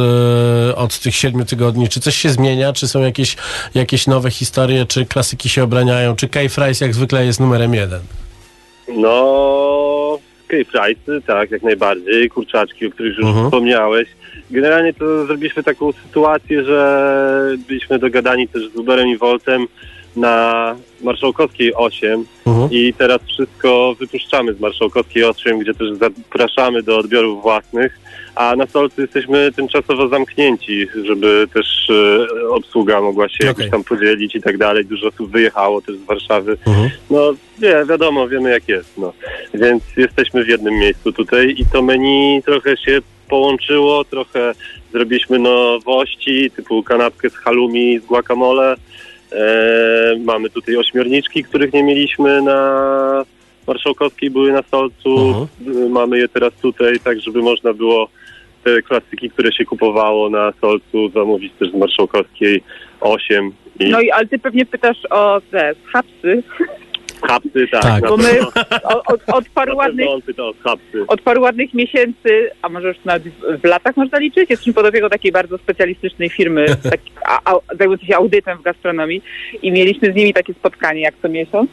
e, 0.70 0.76
od 0.76 1.00
tych 1.00 1.16
siedmiu 1.16 1.46
tygodni? 1.46 1.90
Czy 1.90 2.00
coś 2.00 2.16
się 2.16 2.30
zmienia? 2.30 2.74
Czy 2.74 2.88
są 2.88 3.02
jakieś, 3.02 3.36
jakieś 3.76 4.08
nowe 4.08 4.32
historie? 4.32 4.86
Czy 4.86 5.06
klasyki 5.06 5.50
się 5.50 5.64
obraniają? 5.64 6.16
Czy 6.16 6.28
K-Fries 6.28 6.82
jak 6.82 6.94
zwykle 6.94 7.26
jest 7.26 7.40
numerem 7.40 7.74
jeden? 7.74 8.02
no... 8.98 10.20
K-Fricy, 10.50 11.22
tak, 11.28 11.52
jak 11.52 11.64
najbardziej. 11.64 12.30
Kurczaczki, 12.30 12.88
o 12.88 12.92
których 12.92 13.18
już 13.18 13.26
Mhm. 13.28 13.46
wspomniałeś. 13.46 14.08
Generalnie 14.52 14.94
to 14.94 15.26
zrobiliśmy 15.26 15.64
taką 15.64 15.92
sytuację, 15.92 16.64
że 16.64 17.58
byliśmy 17.68 18.00
dogadani 18.00 18.48
też 18.48 18.70
z 18.70 18.76
Uberem 18.76 19.08
i 19.08 19.18
Voltem 19.18 19.68
na 20.16 20.76
Marszałkowskiej 21.04 21.76
8 21.76 22.26
Mhm. 22.48 22.70
i 22.72 22.94
teraz 22.98 23.22
wszystko 23.34 23.96
wypuszczamy 24.00 24.54
z 24.54 24.60
Marszałkowskiej 24.60 25.24
8, 25.24 25.60
gdzie 25.60 25.74
też 25.74 25.88
zapraszamy 25.98 26.84
do 26.84 26.98
odbiorów 26.98 27.42
własnych, 27.42 28.00
a 28.40 28.56
na 28.56 28.68
Solcu 28.68 29.02
jesteśmy 29.02 29.52
tymczasowo 29.52 30.08
zamknięci, 30.08 30.88
żeby 31.06 31.48
też 31.54 31.90
e, 31.90 32.50
obsługa 32.50 33.02
mogła 33.02 33.30
się 33.30 33.46
jakoś 33.46 33.70
tam 33.70 33.84
podzielić 33.84 34.36
i 34.36 34.42
tak 34.42 34.58
dalej. 34.58 34.86
Dużo 34.86 35.08
osób 35.08 35.32
wyjechało 35.32 35.82
też 35.82 35.96
z 35.96 36.04
Warszawy. 36.04 36.58
No 37.10 37.34
nie, 37.62 37.86
wiadomo, 37.90 38.28
wiemy 38.28 38.50
jak 38.50 38.68
jest. 38.68 38.98
No. 38.98 39.14
Więc 39.54 39.84
jesteśmy 39.98 40.44
w 40.44 40.48
jednym 40.48 40.74
miejscu 40.74 41.12
tutaj 41.12 41.56
i 41.58 41.66
to 41.66 41.82
menu 41.82 42.42
trochę 42.46 42.78
się 42.78 43.00
połączyło, 43.30 44.04
trochę 44.04 44.54
zrobiliśmy 44.92 45.40
nowości, 45.40 46.52
typu 46.52 46.84
kanapkę 46.84 47.30
z 47.30 47.36
halloumi, 47.36 48.00
z 48.00 48.06
guacamole. 48.06 48.76
E, 49.32 50.16
mamy 50.24 50.50
tutaj 50.50 50.78
ośmiorniczki, 50.78 51.44
których 51.44 51.74
nie 51.74 51.84
mieliśmy 51.84 52.42
na 52.42 53.26
Marszałkowskiej, 53.68 54.30
były 54.30 54.52
na 54.52 54.64
Solcu. 54.72 55.48
E, 55.86 55.90
Mamy 55.90 56.18
je 56.18 56.28
teraz 56.28 56.54
tutaj, 56.62 57.00
tak 57.00 57.22
żeby 57.22 57.42
można 57.42 57.74
było 57.74 58.10
te 58.76 58.82
klasyki, 58.82 59.30
które 59.30 59.52
się 59.52 59.66
kupowało 59.66 60.30
na 60.30 60.54
Solcu, 60.62 61.10
zamówić 61.10 61.54
też 61.60 61.72
z 61.72 61.76
Marszałkowskiej 61.76 62.64
8. 63.02 63.52
I 63.80 63.90
No 63.90 64.02
i 64.02 64.12
ale 64.12 64.28
ty 64.28 64.40
pewnie 64.40 64.66
pytasz 64.66 65.06
o 65.10 65.42
te 65.52 65.74
hapsy, 65.94 66.44
hapsy, 67.28 67.68
tak. 67.72 67.82
Tak. 67.82 68.08
bo 68.08 68.18
my 68.18 68.40
od, 68.84 69.08
od, 69.08 69.22
od 69.28 69.50
paru 69.50 69.76
ładnych 69.78 70.08
od 71.08 71.22
paru 71.22 71.42
ładnych 71.42 71.74
miesięcy, 71.74 72.50
a 72.62 72.70
może 72.70 72.88
już 72.88 72.98
nawet 73.06 73.24
w- 73.62 73.64
latach 73.64 73.98
można 73.98 74.20
liczyć, 74.20 74.50
jesteśmy 74.50 74.74
pod 74.74 74.86
opieką 74.86 75.10
takiej 75.10 75.32
bardzo 75.32 75.58
specjalistycznej 75.58 76.30
firmy 76.30 76.66
tak, 76.92 77.00
a, 77.26 77.52
a, 77.52 77.76
zajmującej 77.78 78.08
się 78.08 78.16
audytem 78.16 78.58
w 78.58 78.62
gastronomii 78.62 79.22
i 79.62 79.72
mieliśmy 79.72 80.14
z 80.14 80.16
nimi 80.16 80.34
takie 80.34 80.54
spotkanie 80.54 81.02
jak 81.02 81.14
co 81.22 81.30
miesiąc 81.30 81.70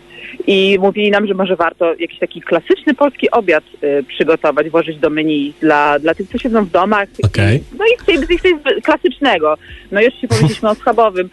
i 0.47 0.79
mówili 0.81 1.11
nam, 1.11 1.27
że 1.27 1.35
może 1.35 1.57
warto 1.57 1.95
jakiś 1.99 2.19
taki 2.19 2.41
klasyczny 2.41 2.95
polski 2.95 3.31
obiad 3.31 3.65
y, 3.85 4.05
przygotować, 4.09 4.71
włożyć 4.71 4.99
do 4.99 5.11
menu 5.11 5.55
dla, 5.61 5.99
dla 5.99 6.15
tych, 6.15 6.29
co 6.29 6.39
siedzą 6.39 6.65
w 6.65 6.71
domach. 6.71 7.09
Okej. 7.25 7.63
No 7.79 7.85
i 7.85 8.03
z 8.03 8.07
tej, 8.27 8.39
z 8.39 8.43
tej 8.43 8.83
klasycznego. 8.83 9.55
No 9.93 10.01
jeszcze 10.01 10.21
się 10.21 10.29
powiedzieliśmy 10.29 10.69
o 10.69 10.75
schabowym. 10.75 11.31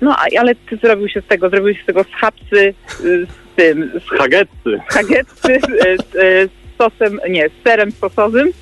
No 0.00 0.16
ale 0.38 0.54
ty 0.54 0.76
zrobił 0.76 1.08
się 1.08 1.20
z 1.20 1.26
tego, 1.26 1.50
zrobił 1.50 1.74
się 1.74 1.82
z 1.82 1.86
tego 1.86 2.04
schapsy 2.04 2.74
y, 3.04 3.26
z 3.26 3.43
tym, 3.56 4.00
z 4.06 4.18
Hagetcy. 4.18 4.80
hagetcy 4.88 5.60
z, 5.60 6.02
z, 6.02 6.12
z 6.12 6.50
sosem, 6.78 7.20
nie, 7.28 7.48
z 7.48 7.64
serem 7.64 7.92
sosowym. 7.92 8.52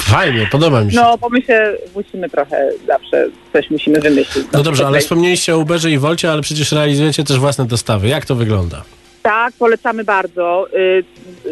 Fajnie, 0.00 0.48
podoba 0.50 0.84
mi 0.84 0.92
się. 0.92 0.96
No, 0.96 1.18
bo 1.18 1.28
my 1.28 1.42
się 1.42 1.76
musimy 1.94 2.30
trochę 2.30 2.70
zawsze 2.86 3.28
coś 3.52 3.70
musimy 3.70 4.00
wymyślić. 4.00 4.46
No 4.52 4.62
dobrze, 4.62 4.86
ale 4.86 5.00
wspomnieliście 5.00 5.54
o 5.54 5.58
Uberze 5.58 5.90
i 5.90 5.98
Wolcie, 5.98 6.32
ale 6.32 6.42
przecież 6.42 6.72
realizujecie 6.72 7.24
też 7.24 7.38
własne 7.38 7.66
dostawy. 7.66 8.08
Jak 8.08 8.26
to 8.26 8.34
wygląda? 8.34 8.84
Tak, 9.22 9.54
polecamy 9.58 10.04
bardzo. 10.04 10.66
Y, 10.74 11.04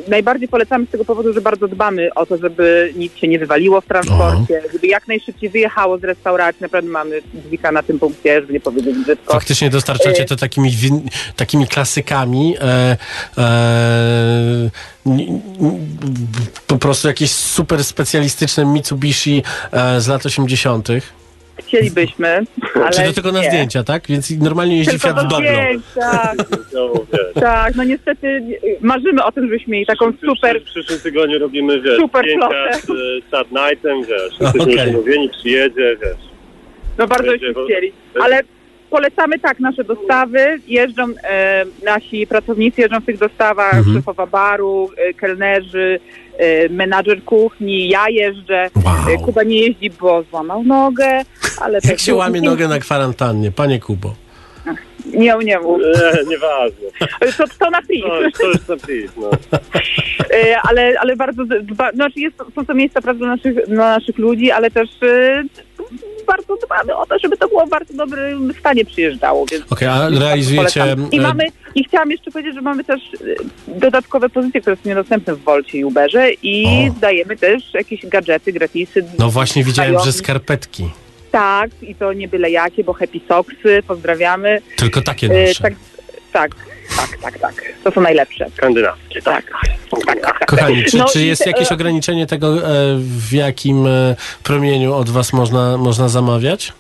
najbardziej 0.09 0.49
polecamy 0.49 0.87
z 0.87 0.91
tego 0.91 1.05
powodu, 1.05 1.33
że 1.33 1.41
bardzo 1.41 1.69
dbamy 1.69 2.15
o 2.15 2.27
to, 2.27 2.37
żeby 2.37 2.93
nic 2.97 3.17
się 3.17 3.29
nie 3.29 3.39
wywaliło 3.39 3.81
w 3.81 3.87
transporcie, 3.87 4.63
żeby 4.73 4.87
jak 4.87 5.09
najszybciej 5.09 5.51
wyjechało 5.51 5.99
z 5.99 6.05
restauracji. 6.05 6.63
Naprawdę 6.63 6.91
mamy 6.91 7.21
dźwika 7.47 7.73
na 7.73 7.83
tym 7.83 7.99
punkcie, 7.99 8.41
żeby 8.41 8.53
nie 8.53 8.61
powiedzieć 8.61 8.99
brzydko. 8.99 9.33
Faktycznie 9.33 9.71
dostarczacie 9.71 10.21
Y, 10.23 10.25
to 10.25 10.37
takimi, 10.37 10.71
takimi 11.37 11.67
klasykami. 11.67 12.57
E, 12.61 12.97
e, 13.39 14.71
po 16.67 16.79
prostu 16.79 17.09
jakieś 17.09 17.31
super 17.31 17.85
specjalistyczne 17.85 18.65
Mitsubishi 18.65 19.43
e, 19.73 20.01
z 20.01 20.09
lat 20.09 20.27
80. 20.27 20.89
Chcielibyśmy, 21.67 22.45
ale 22.75 22.91
Czy 22.91 23.03
to 23.03 23.13
tylko 23.13 23.33
na 23.33 23.41
nie. 23.43 23.49
zdjęcia, 23.51 23.85
tak? 23.85 24.07
Więc 24.09 24.31
normalnie 24.31 24.77
jeździ 24.79 24.91
Tylko 24.91 25.09
Fiat 25.09 25.17
do 25.17 25.23
w 25.23 25.29
Doblo. 25.29 25.49
zdjęć, 25.51 25.83
tak. 25.95 26.37
No, 26.75 26.93
tak, 27.41 27.75
no 27.77 27.85
niestety 27.85 28.43
marzymy 28.81 29.25
o 29.25 29.33
tym, 29.33 29.45
żebyśmy 29.45 29.73
mieli 29.73 29.87
taką 29.87 30.13
super 30.27 30.61
W 30.61 30.65
przyszłym 30.65 31.01
tygodniu 31.01 31.39
robimy, 31.39 31.81
wiesz, 31.81 31.97
Super 31.97 32.25
zdjęcia 32.25 32.73
z 32.87 32.91
e, 32.91 33.31
Sad 33.31 33.47
Nightem, 33.51 34.03
wiesz, 34.05 34.41
jesteśmy 34.41 34.89
umówieni, 34.91 35.31
przyjedzie, 35.31 35.97
wiesz. 36.03 36.31
No 36.99 37.07
bardzo 37.07 37.31
byśmy 37.33 37.55
chcieli. 37.65 37.93
Ale 38.23 38.41
polecamy 38.91 39.39
tak 39.39 39.61
nasze 39.61 39.85
dostawy. 39.85 40.61
Jeżdżą 40.67 41.05
e, 41.23 41.65
nasi 41.85 42.27
pracownicy, 42.27 42.81
jeżdżą 42.81 43.01
w 43.01 43.05
tych 43.07 43.19
dostawach, 43.19 43.75
Mhm. 43.75 43.97
szefowa 43.97 44.27
baru, 44.27 44.91
e, 44.97 45.15
kelnerzy, 45.15 46.01
e, 46.39 46.69
menadżer 46.69 47.25
kuchni, 47.25 47.89
ja 47.89 48.09
jeżdżę. 48.09 48.71
E, 49.11 49.17
Kuba 49.25 49.43
nie 49.43 49.61
jeździ, 49.61 49.91
bo 50.01 50.23
złamał 50.31 50.63
nogę, 50.63 51.23
ale 51.61 51.75
Jak 51.75 51.83
tak- 51.85 51.99
się 52.01 52.15
łamie 52.15 52.41
nogę 52.41 52.69
na 52.69 52.79
kwarantannie, 52.79 53.53
panie 53.53 53.81
Kubo? 53.81 54.15
Nie, 55.15 55.35
nie 55.45 55.59
mów. 55.59 55.81
E, 55.83 56.25
nieważne. 56.29 56.87
To, 57.39 57.45
to 57.59 57.71
na 57.71 57.83
plik. 57.83 58.05
No, 58.09 58.31
to 58.41 58.47
już 58.49 58.69
na 58.69 58.77
plik, 58.77 59.11
no. 59.17 59.31
E, 60.35 60.57
ale, 60.69 60.95
ale 61.01 61.17
bardzo 61.17 61.45
dba, 61.45 61.93
znaczy 61.93 62.21
jest, 62.21 62.37
są 62.55 62.67
to 62.67 62.75
miejsca 62.75 63.01
pracy 63.01 63.19
dla 63.19 63.29
naszych, 63.29 63.55
dla 63.69 63.99
naszych 63.99 64.19
ludzi, 64.19 64.51
ale 64.51 64.71
też 64.71 64.89
e, 65.03 65.43
bardzo 66.31 66.67
dbamy 66.67 66.97
o 66.97 67.07
to, 67.07 67.19
żeby 67.19 67.37
to 67.37 67.49
było 67.49 67.67
w 67.67 67.71
bardzo 67.71 67.95
dobrym 67.95 68.55
stanie 68.61 68.85
przyjeżdżało. 68.85 69.47
Okej, 69.71 69.89
a 69.89 69.99
bardzo 69.99 70.21
realizujecie... 70.21 70.81
polecam. 70.81 71.11
I 71.13 71.19
e, 71.19 71.23
mamy, 71.23 71.45
i 71.75 71.85
chciałam 71.85 72.11
jeszcze 72.11 72.31
powiedzieć, 72.31 72.55
że 72.55 72.61
mamy 72.61 72.85
też 72.85 73.01
e, 73.01 73.79
dodatkowe 73.81 74.29
pozycje, 74.29 74.61
które 74.61 74.77
są 74.77 74.83
niedostępne 74.89 75.35
w 75.35 75.43
Wolcie 75.43 75.79
i 75.79 75.85
Uberze 75.85 76.31
i 76.43 76.67
dajemy 77.01 77.37
też 77.37 77.75
jakieś 77.75 78.07
gadżety, 78.07 78.53
gratisy. 78.53 79.05
No 79.19 79.31
właśnie 79.31 79.65
widziałem, 79.65 79.97
że 80.05 80.13
skarpetki. 80.13 80.91
Tak, 81.31 81.71
i 81.83 81.95
to 81.95 82.13
nie 82.13 82.29
byle 82.29 82.51
jakie, 82.51 82.85
bo 82.85 82.93
Happy 82.93 83.21
Socksy, 83.29 83.83
pozdrawiamy. 83.87 84.63
Tylko 84.77 85.03
takie 85.03 85.27
E, 85.27 85.47
nasze. 85.47 85.63
tak, 85.63 85.75
tak, 86.33 86.51
tak, 86.97 87.19
tak, 87.23 87.39
tak. 87.39 87.73
To 87.85 87.91
są 87.91 88.01
najlepsze. 88.01 88.47
Skandynawskie, 88.57 89.23
tak. 89.23 89.45
tak, 89.91 90.05
tak, 90.07 90.21
tak. 90.21 90.47
Kochani, 90.47 90.85
czy, 90.85 90.97
No 90.99 91.05
czy 91.05 91.25
jest 91.25 91.45
te- 91.45 91.51
jakieś 91.51 91.73
e, 91.73 91.75
ograniczenie 91.75 92.27
tego, 92.27 92.49
e, 92.57 92.61
w 92.99 93.33
jakim 93.33 93.87
e, 93.87 94.17
promieniu 94.43 94.95
od 94.95 95.11
was 95.11 95.33
można, 95.33 95.77
można 95.77 96.09
zamawiać? 96.09 96.73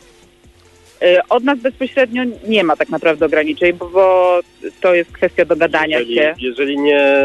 Od 1.29 1.45
nas 1.45 1.59
bezpośrednio 1.59 2.23
nie 2.49 2.65
ma 2.65 2.77
tak 2.77 2.89
naprawdę 2.89 3.27
ograniczeń, 3.27 3.73
bo, 3.73 4.41
to 4.81 4.95
jest 4.95 5.13
kwestia 5.13 5.45
dogadania 5.45 5.99
Jeżeli, 5.99 6.15
się. 6.17 6.35
jeżeli 6.39 6.79
nie 6.79 7.25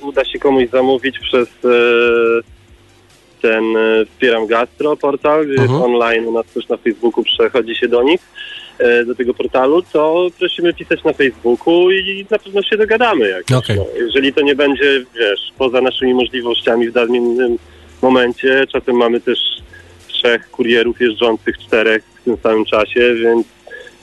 uda 0.00 0.24
się 0.24 0.38
komuś 0.38 0.68
zamówić 0.68 1.18
przez 1.18 1.48
ten 3.42 3.64
Wspieram 4.10 4.46
Gastro 4.46 4.96
portal, 4.96 5.46
gdzie 5.46 5.62
jest 5.62 5.74
online, 5.74 6.26
u 6.26 6.32
nas 6.32 6.46
też 6.46 6.68
na 6.68 6.76
Facebooku 6.76 7.24
przechodzi 7.24 7.76
się 7.76 7.88
do 7.88 8.02
nich, 8.02 8.20
do 9.06 9.14
tego 9.14 9.34
portalu, 9.34 9.82
to 9.92 10.28
prosimy 10.38 10.74
pisać 10.74 11.04
na 11.04 11.12
Facebooku 11.12 11.90
i 11.90 12.26
na 12.30 12.38
pewno 12.38 12.62
się 12.62 12.76
dogadamy 12.76 13.28
jakoś. 13.28 13.56
Okej. 13.56 13.76
No, 13.76 13.86
jeżeli 13.96 14.32
to 14.32 14.40
nie 14.40 14.54
będzie, 14.54 15.04
wiesz, 15.14 15.52
poza 15.58 15.80
naszymi 15.80 16.14
możliwościami 16.14 16.88
w 16.88 16.92
danym 16.92 17.56
momencie, 18.02 18.66
czasem 18.72 18.96
mamy 18.96 19.20
też 19.20 19.38
trzech 20.08 20.50
kurierów 20.50 21.00
jeżdżących, 21.00 21.58
czterech 21.58 22.04
w 22.20 22.24
tym 22.24 22.36
samym 22.42 22.64
czasie, 22.64 23.14
więc, 23.14 23.46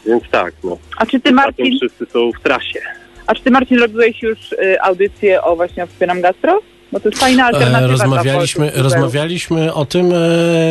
więc 0.06 0.24
tak, 0.32 0.54
no. 0.64 0.78
A 0.98 1.06
czy 1.06 1.20
ty, 1.20 1.32
Marcin, 1.32 1.78
wszyscy 1.78 2.06
są 2.06 2.32
w 2.32 2.44
trasie. 2.44 2.80
a 3.28 3.36
czy 3.36 3.44
ty, 3.44 3.52
Marcin, 3.52 3.80
robiłeś 3.80 4.22
już 4.22 4.52
y, 4.52 4.82
audycję 4.82 5.42
o 5.42 5.56
właśnie 5.56 5.84
o 5.84 5.88
Wspieram 5.88 6.22
Gastro? 6.22 6.62
Bo 6.92 7.00
to 7.00 7.10
jest 7.10 7.22
fajna 7.22 7.46
alternatywa 7.46 7.94
E, 7.94 7.98
dla 7.98 8.06
rozmawialiśmy, 8.06 8.72
rozmawialiśmy 8.76 9.74
o 9.74 9.86
tym 9.86 10.06
e, 10.06 10.16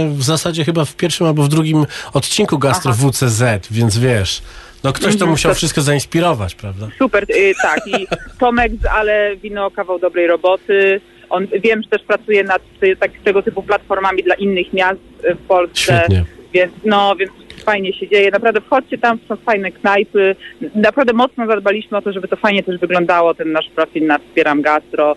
w 0.09 0.23
zasadzie 0.23 0.65
chyba 0.65 0.85
w 0.85 0.97
pierwszym 0.97 1.27
albo 1.27 1.43
w 1.43 1.49
drugim 1.49 1.87
odcinku 2.13 2.59
Gastro 2.59 2.93
WCZ, 2.93 3.43
więc 3.71 3.99
wiesz, 3.99 4.43
no 4.85 4.93
ktoś 4.93 5.13
to 5.13 5.15
Mhm, 5.15 5.31
musiał 5.31 5.55
wszystko 5.55 5.83
zainspirować, 5.83 6.55
prawda? 6.55 6.89
Super, 6.99 7.27
y, 7.31 7.55
tak. 7.63 7.81
I 7.87 8.07
Tomek 8.39 8.73
z 8.83 8.87
Ale 8.87 9.37
Wino 9.37 9.71
kawał 9.71 9.99
dobrej 9.99 10.27
roboty. 10.27 11.01
On 11.31 11.47
wiem, 11.47 11.83
że 11.83 11.89
też 11.89 12.03
pracuje 12.03 12.45
nad 12.45 12.63
tak, 13.01 13.11
tego 13.25 13.43
typu 13.43 13.63
platformami 13.63 14.23
dla 14.23 14.35
innych 14.35 14.73
miast 14.73 15.01
y, 15.25 15.35
w 15.35 15.39
Polsce. 15.39 15.81
Świetnie. 15.81 16.25
Więc 16.53 16.73
no, 16.85 17.17
więc 17.17 17.31
fajnie 17.65 17.93
się 17.93 18.09
dzieje. 18.09 18.31
Naprawdę 18.31 18.61
wchodźcie 18.61 18.99
tam, 18.99 19.19
są 19.29 19.37
fajne 19.37 19.73
knajpy. 19.73 20.37
Naprawdę 20.75 21.13
mocno 21.13 21.47
zadbaliśmy 21.47 21.99
o 21.99 22.03
to, 22.03 22.13
żeby 22.13 22.29
to 22.29 22.37
fajnie 22.37 22.63
też 22.63 22.81
wyglądało, 22.81 23.35
ten 23.35 23.53
nasz 23.53 23.71
profil 23.75 24.07
na 24.07 24.19
Wspieram 24.19 24.63
Gastro. 24.63 25.17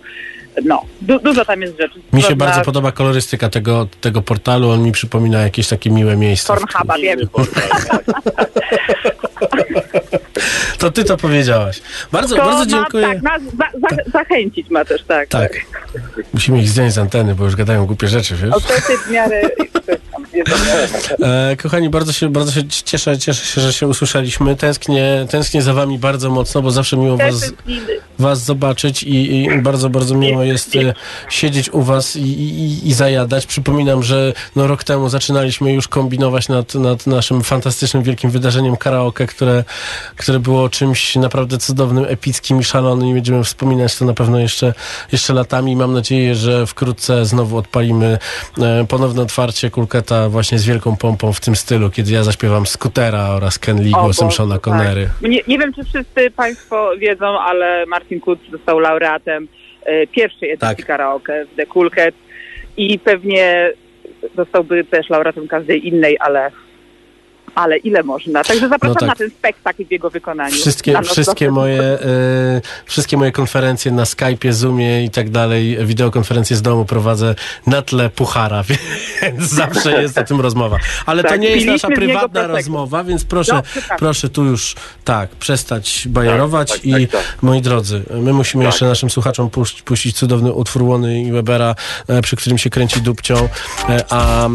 No, 0.66 0.82
du- 1.02 1.20
dużo 1.20 1.45
tam 1.45 1.62
jest 1.62 1.78
rzeczy. 1.78 2.00
Mi 2.14 2.22
się 2.22 2.36
bardzo 2.36 2.62
podoba 2.62 2.91
kolorystyka 2.91 3.50
tego, 3.50 3.88
tego 4.02 4.22
portalu, 4.22 4.70
on 4.70 4.84
mi 4.84 4.91
przypomina 4.91 5.39
jakieś 5.39 5.68
takie 5.68 5.89
miłe 5.89 6.16
miejsca. 6.18 6.54
Pornhuba, 6.56 6.97
wiem. 6.97 7.20
To 10.78 10.91
ty 10.91 11.04
to 11.04 11.18
powiedziałaś. 11.18 11.82
Bardzo, 12.12 12.36
To 12.36 12.45
bardzo 12.45 12.60
ma, 12.60 12.66
dziękuję. 12.66 13.04
tak, 13.08 13.22
nas 13.22 13.41
za, 13.43 13.80
za, 13.89 14.12
zachęcić 14.12 14.70
ma 14.70 14.86
też, 14.86 15.04
tak. 15.04 15.28
Tak. 15.30 15.52
Musimy 16.34 16.60
ich 16.60 16.70
zdjąć 16.70 16.93
z 16.93 16.97
anteny, 16.97 17.36
bo 17.36 17.43
już 17.45 17.56
gadają 17.56 17.86
głupie 17.86 18.08
rzeczy, 18.08 18.36
wiesz? 18.36 18.54
O, 18.54 18.60
to 18.60 18.74
jest 18.74 18.88
w 19.08 19.12
miarę... 19.12 19.41
E, 21.24 21.56
kochani, 21.56 21.89
bardzo 21.89 22.14
się, 22.14 22.30
bardzo 22.30 22.52
się 22.52 22.68
cieszę, 22.68 23.18
cieszę 23.18 23.45
się, 23.45 23.62
że 23.62 23.74
się 23.74 23.88
usłyszeliśmy. 23.88 24.56
Tęsknię, 24.56 25.26
tęsknię 25.30 25.62
za 25.62 25.74
wami 25.74 26.00
bardzo 26.00 26.30
mocno, 26.30 26.62
bo 26.62 26.72
zawsze 26.72 26.97
miło 26.97 27.18
Też 27.18 27.34
was. 27.34 27.54
Was 28.20 28.44
zobaczyć 28.44 29.04
i, 29.04 29.36
i 29.36 29.62
bardzo, 29.62 29.90
bardzo 29.90 30.16
miło 30.16 30.44
jest 30.44 30.76
e, 30.76 30.94
siedzieć 31.30 31.70
u 31.70 31.82
was 31.82 32.16
i, 32.16 32.22
i, 32.22 32.88
i 32.88 32.94
zajadać. 32.94 33.46
Przypominam, 33.46 34.04
że 34.04 34.34
no, 34.56 34.68
rok 34.68 34.84
temu 34.84 35.10
zaczynaliśmy 35.10 35.74
już 35.74 35.88
kombinować 35.88 36.50
nad, 36.50 36.76
nad 36.76 37.08
naszym 37.08 37.44
fantastycznym, 37.44 38.04
wielkim 38.04 38.30
wydarzeniem 38.30 38.78
karaoke, 38.78 39.28
które, 39.28 39.64
które 40.16 40.40
było 40.40 40.70
czymś 40.70 41.16
naprawdę 41.16 41.58
cudownym, 41.58 42.06
epickim 42.08 42.60
i 42.60 42.64
szalonym 42.64 43.10
i 43.10 43.14
będziemy 43.14 43.44
wspominać 43.44 43.98
to 43.98 44.06
na 44.06 44.14
pewno 44.14 44.40
jeszcze, 44.40 44.74
jeszcze 45.12 45.34
latami. 45.34 45.76
Mam 45.76 45.94
nadzieję, 45.94 46.36
że 46.36 46.68
wkrótce 46.68 47.26
znowu 47.26 47.58
odpalimy 47.58 48.18
e, 48.58 48.86
ponowne 48.88 49.22
otwarcie 49.22 49.70
Kulketa 49.70 50.30
właśnie 50.30 50.60
z 50.60 50.66
wielką 50.66 50.98
pompą 50.98 51.34
w 51.34 51.40
tym 51.40 51.56
stylu, 51.56 51.90
kiedy 51.90 52.12
ja 52.12 52.24
zaśpiewam 52.24 52.66
Skutera 52.66 53.30
oraz 53.30 53.60
Ken 53.60 53.84
Lee 53.84 53.92
głosem 53.92 54.32
Shona 54.32 54.56
tak. 54.56 54.62
Connery. 54.62 55.10
Nie, 55.22 55.42
nie 55.48 55.60
wiem, 55.60 55.74
czy 55.74 55.84
wszyscy 55.84 56.32
Państwo 56.32 56.92
wiedzą, 56.98 57.40
ale 57.40 57.86
Martin 58.10 58.20
Kuc 58.20 58.39
został 58.51 58.80
laureatem 58.80 59.47
e, 59.86 60.07
pierwszej 60.07 60.51
edycji 60.51 60.78
Tak. 60.78 60.86
karaoke 60.86 61.45
w 61.45 61.55
The 61.55 61.66
Cool 61.66 61.89
i 62.78 62.99
pewnie 62.99 63.72
zostałby 64.36 64.84
też 64.84 65.10
laureatem 65.10 65.47
każdej 65.47 65.88
innej, 65.88 66.18
ale, 66.20 66.51
ale 67.60 67.78
ile 67.78 68.03
można. 68.03 68.43
Także 68.43 68.70
zapraszam 68.70 68.93
No 68.93 68.99
tak. 68.99 69.10
na 69.10 69.16
ten 69.16 69.30
spektakl 69.30 69.86
w 69.86 69.91
jego 69.91 70.10
wykonaniu. 70.10 70.55
Wszystkie, 70.55 71.01
wszystkie, 71.03 71.51
moje, 71.51 71.82
e, 71.82 72.62
wszystkie 72.86 73.18
moje 73.18 73.32
konferencje 73.32 73.91
na 73.91 74.03
Skype'ie, 74.03 74.51
Zoomie 74.51 75.03
i 75.03 75.10
tak 75.10 75.30
dalej, 75.30 75.78
wideokonferencje 75.86 76.55
z 76.57 76.62
domu 76.62 76.86
prowadzę 76.86 77.36
na 77.68 77.82
tle 77.82 78.10
puchara, 78.10 78.64
więc 79.22 79.49
zawsze 79.49 80.01
jest 80.01 80.18
o 80.18 80.24
tym 80.24 80.41
rozmowa. 80.41 80.78
Ale 81.05 81.24
to 81.24 81.30
Tak, 81.30 81.41
nie 81.41 81.49
jest 81.49 81.68
nasza 81.68 81.88
prywatna 81.88 82.47
rozmowa, 82.47 83.03
więc 83.03 83.26
proszę, 83.26 83.53
No, 83.53 83.62
proszę 83.99 84.30
tu 84.30 84.45
już 84.45 84.76
tak, 85.03 85.30
przestać 85.30 86.07
bajerować 86.07 86.72
Tak, 86.72 86.78
tak, 86.78 86.86
i 86.86 87.07
tak, 87.07 87.24
tak. 87.24 87.43
moi 87.43 87.62
drodzy, 87.62 88.03
my 88.10 88.34
musimy 88.34 88.64
Tak. 88.64 88.74
jeszcze 88.74 88.86
naszym 88.86 89.10
słuchaczom 89.10 89.49
puść, 89.49 89.82
puścić 89.82 90.18
cudowny 90.18 90.53
utwór 90.53 90.84
Łony 90.84 91.22
i 91.22 91.32
Webera, 91.32 91.76
e, 92.07 92.22
przy 92.22 92.36
którym 92.36 92.57
się 92.57 92.70
kręci 92.70 93.01
dupcią, 93.01 93.49
e, 93.89 94.03
a 94.10 94.45
e, 94.47 94.49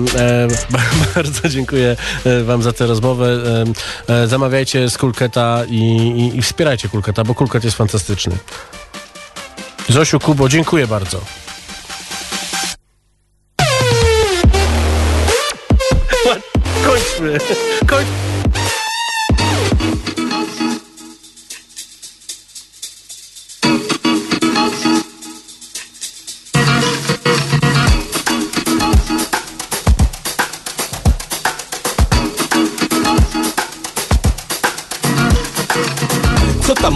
bardzo 1.14 1.48
dziękuję 1.48 1.96
wam 2.44 2.62
za 2.62 2.72
tę 2.72 2.86
rozmowę. 2.86 2.93
E, 3.03 3.64
e, 4.14 4.26
zamawiajcie 4.26 4.90
z 4.90 4.99
Kulketa 4.99 5.62
i, 5.68 5.78
i, 5.78 6.38
i 6.38 6.42
wspierajcie 6.42 6.88
Kulketa, 6.88 7.24
bo 7.24 7.34
Kulket 7.34 7.64
jest 7.64 7.76
fantastyczny. 7.76 8.36
Zosiu, 9.88 10.20
Kubo, 10.20 10.49
dziękuję 10.49 10.86
bardzo. 10.86 11.20
Kończmy. 16.84 17.38
Kończ... 17.86 18.09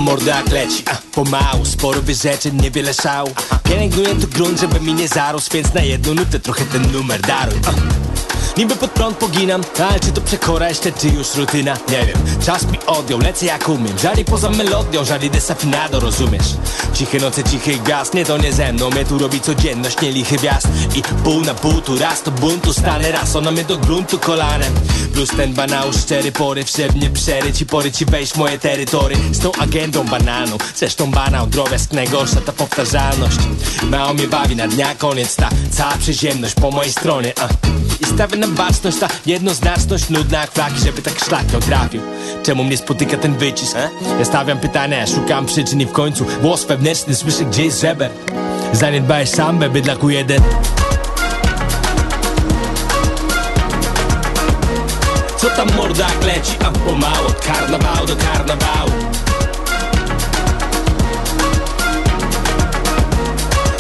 Jak 0.09 0.53
leci? 0.53 0.85
A, 0.87 0.97
pomału, 1.15 1.65
sporo 1.65 2.03
wyrzeczeń, 2.03 2.63
niewiele 2.63 2.95
szału 2.95 3.31
Pielęgnuję 3.65 4.15
tu 4.15 4.29
grunt, 4.29 4.61
żeby 4.61 4.81
mi 4.81 4.95
nie 4.95 5.09
zarósł 5.09 5.51
Więc 5.53 5.75
na 5.75 5.81
jedną 5.81 6.15
nutę 6.15 6.41
trochę 6.41 6.65
ten 6.65 6.93
numer 6.93 7.21
daruj 7.21 7.59
A. 7.67 8.08
Niby 8.59 8.77
pod 8.77 8.91
prąd 8.91 9.17
poginam, 9.17 9.63
ale 9.91 10.01
czy 10.01 10.13
to 10.13 10.21
przekora 10.21 10.69
jeszcze, 10.69 10.93
czy 10.93 11.09
już 11.09 11.35
rutyna? 11.35 11.77
Nie 11.89 12.07
wiem, 12.07 12.19
czas 12.47 12.67
mi 12.67 12.79
odjął, 12.87 13.19
lecę 13.19 13.47
jak 13.47 13.69
umiem. 13.69 13.99
Żali 13.99 14.25
poza 14.25 14.51
melodią, 14.51 15.05
żali 15.05 15.31
desafinado, 15.31 16.01
rozumiesz? 16.01 16.47
Ciche 16.95 17.19
noce, 17.19 17.45
cichy 17.45 17.77
gwiazd, 17.77 18.15
nie 18.15 18.25
to 18.25 18.39
nie 18.39 18.53
ze 18.53 18.73
mną. 18.73 18.91
Mnie 18.91 19.05
tu 19.05 19.19
robi 19.19 19.41
codzienność, 19.41 20.01
nie 20.01 20.13
lichy 20.13 20.39
wjazd. 20.39 20.69
I 20.95 21.03
pół 21.03 21.41
na 21.41 21.55
pół, 21.55 21.81
tu 21.81 21.99
raz 21.99 22.23
to 22.23 22.31
buntu 22.31 22.73
stanę 22.73 23.13
Raz 23.13 23.37
ona 23.37 23.51
mnie 23.51 23.65
do 23.65 23.79
gruntu 23.79 24.19
kolanem. 24.19 24.75
Plus 25.15 25.29
ten 25.37 25.55
banał, 25.55 25.93
szczery 25.93 26.33
poryw, 26.33 26.71
szepnie 26.71 27.11
przeryć 27.11 27.61
I 27.61 27.67
pory 27.67 27.93
ci 27.93 28.05
wejść 28.05 28.33
w 28.33 28.37
moje 28.37 28.59
terytory. 28.59 29.17
Z 29.33 29.39
tą 29.39 29.53
agendą 29.53 30.05
bananu, 30.05 30.59
zresztą 30.77 31.11
banał 31.11 31.47
Drobiazg 31.47 31.93
najgorsza 31.93 32.41
ta 32.41 32.53
powtarzalność. 32.53 33.39
Mało 33.83 34.15
mnie 34.15 34.27
bawi 34.27 34.57
na 34.57 34.69
dnia 34.69 34.95
koniec 34.95 35.37
ta 35.37 35.49
cała 35.71 35.97
przyziemność 35.99 36.55
po 36.55 36.71
mojej 36.71 36.93
stronie 36.93 37.33
a. 37.41 37.49
I 38.01 38.05
Stawię 38.19 38.37
na 38.37 38.48
baczność, 38.55 38.99
ta 38.99 39.09
jednoznaczność 39.27 40.09
Nudna 40.11 40.41
jak 40.41 40.51
flaki, 40.51 40.79
żeby 40.79 41.03
tak 41.03 41.19
szlak 41.25 41.53
nie 41.53 41.61
trafił 41.61 42.01
Czemu 42.43 42.65
mnie 42.65 42.77
spotyka 42.77 43.17
ten 43.17 43.35
wycisk? 43.35 43.77
E? 43.77 43.91
Ja 44.19 44.25
stawiam 44.25 44.59
pytania, 44.59 45.07
szukam 45.07 45.47
przyczyn 45.47 45.81
i 45.81 45.87
w 45.87 45.93
końcu. 45.93 46.27
Głos 46.43 46.65
wewnętrzny 46.65 47.15
słyszę 47.15 47.45
gdzie 47.45 47.65
jest 47.65 47.81
żeber 47.81 48.11
Zaniedbałeś 48.73 49.29
sambę, 49.29 49.71
bydlaku 49.71 50.11
jeden. 50.11 50.41
Co 55.37 55.51
tam 55.51 55.69
morda 55.77 56.07
jak 56.09 56.25
leci, 56.25 56.57
a 56.61 56.71
pomału 56.71 57.27
Od 57.27 57.41
karnawału 57.47 58.07
do 58.07 58.17
karnawału. 58.17 58.93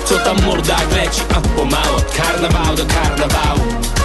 Co 0.05 0.19
tam 0.19 0.45
morda 0.47 0.77
jak 0.81 0.93
leci, 0.93 1.21
a 1.37 1.41
pomału 1.41 1.97
Od 1.97 2.17
karnawału 2.17 2.77
do 2.77 2.87
karnawału 2.87 3.98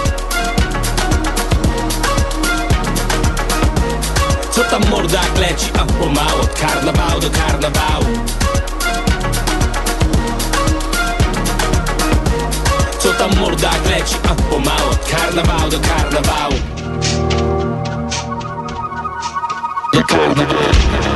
Co 4.54 4.64
tam 4.64 4.82
morda 4.90 5.22
jak 5.24 5.38
leci, 5.38 5.72
a 5.74 5.86
pomału 5.86 6.42
Od 6.42 6.60
karnawału 6.60 7.20
do 7.22 7.30
karnawału. 7.30 8.06
Co 13.00 13.14
tam 13.14 13.40
morda 13.40 13.72
jak 13.74 13.86
leci, 13.86 14.16
a 14.24 14.36
pomału 14.36 14.90
Od 14.92 15.10
karnawału 15.10 15.70
do 15.70 15.80
karnawału. 15.80 16.56
Do 19.94 20.04
karnawału 20.04 21.13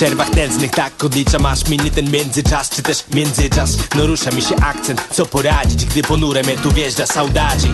przerwach 0.00 0.32
nędznych 0.32 0.70
tak 0.70 1.04
odliczam 1.04 1.46
aż 1.46 1.68
minie 1.68 1.90
ten 1.90 2.10
międzyczas 2.10 2.70
Czy 2.70 2.82
też 2.82 3.04
międzyczas? 3.14 3.76
No 3.96 4.06
rusza 4.06 4.30
mi 4.30 4.42
się 4.42 4.56
akcent, 4.56 5.02
co 5.12 5.26
poradzić 5.26 5.84
Gdy 5.84 6.02
ponure 6.02 6.42
mnie 6.42 6.56
tu 6.56 6.72
wjeżdża 6.72 7.06
saudadzi 7.06 7.68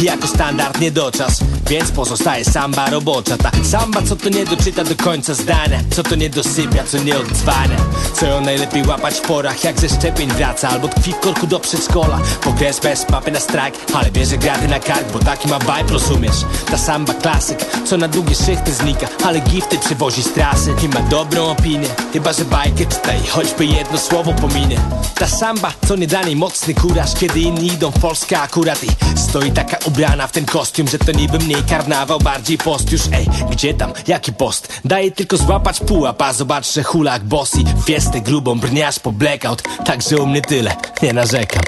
jako 0.00 0.26
standard 0.26 0.80
nie 0.80 0.90
doczas 0.90 1.40
Więc 1.66 1.90
pozostaje 1.90 2.44
samba 2.44 2.90
robocza. 2.90 3.36
Ta 3.36 3.50
samba 3.64 4.02
co 4.02 4.16
to 4.16 4.28
nie 4.28 4.44
doczyta 4.44 4.84
do 4.84 4.96
końca 5.04 5.34
zdania 5.34 5.80
Co 5.94 6.02
to 6.02 6.14
nie 6.14 6.30
dosypia, 6.30 6.84
co 6.84 6.98
nie 6.98 7.18
odzwania 7.18 7.76
Co 8.14 8.26
ją 8.26 8.40
najlepiej 8.40 8.86
łapać 8.86 9.14
w 9.14 9.20
porach 9.20 9.64
Jak 9.64 9.80
ze 9.80 9.88
szczepień 9.88 10.28
wraca. 10.28 10.68
Albo 10.68 10.88
tkwi 10.88 11.12
w 11.12 11.20
korku 11.20 11.46
do 11.46 11.60
przedszkola. 11.60 12.18
Pokres 12.40 12.80
bez 12.80 13.04
papy 13.04 13.30
na 13.30 13.40
strajk 13.40 13.74
Ale 13.94 14.10
bierze 14.10 14.38
graty 14.38 14.68
na 14.68 14.80
kark 14.80 15.12
Bo 15.12 15.18
taki 15.18 15.48
ma 15.48 15.58
vibe, 15.58 15.92
rozumiesz? 15.92 16.36
Ta 16.70 16.78
samba 16.78 17.14
klasyk 17.14 17.58
Co 17.84 17.96
na 17.96 18.08
długie 18.08 18.34
szychty 18.34 18.72
znika 18.72 19.06
Ale 19.24 19.40
gifty 19.40 19.78
przywozi 19.78 20.22
z 20.22 20.32
trasy. 20.32 20.74
I 20.84 20.88
ma 20.88 21.00
dobrą 21.00 21.44
opinię 21.50 21.88
Chyba, 22.12 22.32
że 22.32 22.44
bajkę 22.44 22.86
czyta 22.86 23.14
i 23.14 23.26
choćby 23.26 23.66
jedno 23.66 23.98
słowo 23.98 24.32
pominie. 24.32 24.80
Ta 25.14 25.26
samba, 25.26 25.72
co 25.88 25.96
nie 25.96 26.06
da 26.06 26.22
niej 26.22 26.36
mocny 26.36 26.74
kuraż 26.74 27.14
Kiedy 27.20 27.40
inni 27.40 27.66
idą 27.66 27.90
w 27.90 28.00
Polskę 28.00 28.40
akurat. 28.40 28.84
I 28.84 28.88
stoi 29.18 29.52
taka 29.52 29.76
ubrana 29.84 30.26
w 30.26 30.32
ten 30.32 30.44
kostium 30.44 30.88
Że 30.88 30.98
to 30.98 31.12
niby 31.12 31.38
mniej 31.52 31.64
karnawał, 31.64 32.18
bardziej 32.18 32.58
post. 32.58 32.92
Już 32.92 33.00
Ej, 33.12 33.26
gdzie 33.50 33.74
tam, 33.74 33.92
jaki 34.06 34.32
post? 34.32 34.80
Daje 34.84 35.10
tylko 35.10 35.36
złapać 35.36 35.80
pułap 35.80 36.22
A 36.22 36.32
zobacz, 36.32 36.72
że 36.74 36.82
hulak 36.82 37.24
bossy 37.24 37.58
Fiestę 37.84 38.20
grubą, 38.20 38.60
brniasz 38.60 38.98
po 38.98 39.12
blackout. 39.12 39.62
Także 39.84 40.16
u 40.16 40.26
mnie 40.26 40.42
tyle, 40.42 40.76
nie 41.02 41.12
narzekam. 41.12 41.62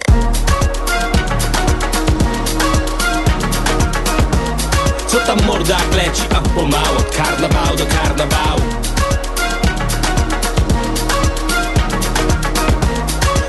Co 5.06 5.18
tam 5.20 5.46
morda 5.46 5.78
jak 5.78 5.94
leci, 5.94 6.22
a 6.36 6.40
pomału 6.40 6.98
Od 6.98 7.16
karnawału 7.16 7.76
do 7.76 7.86
karnawału? 7.86 8.60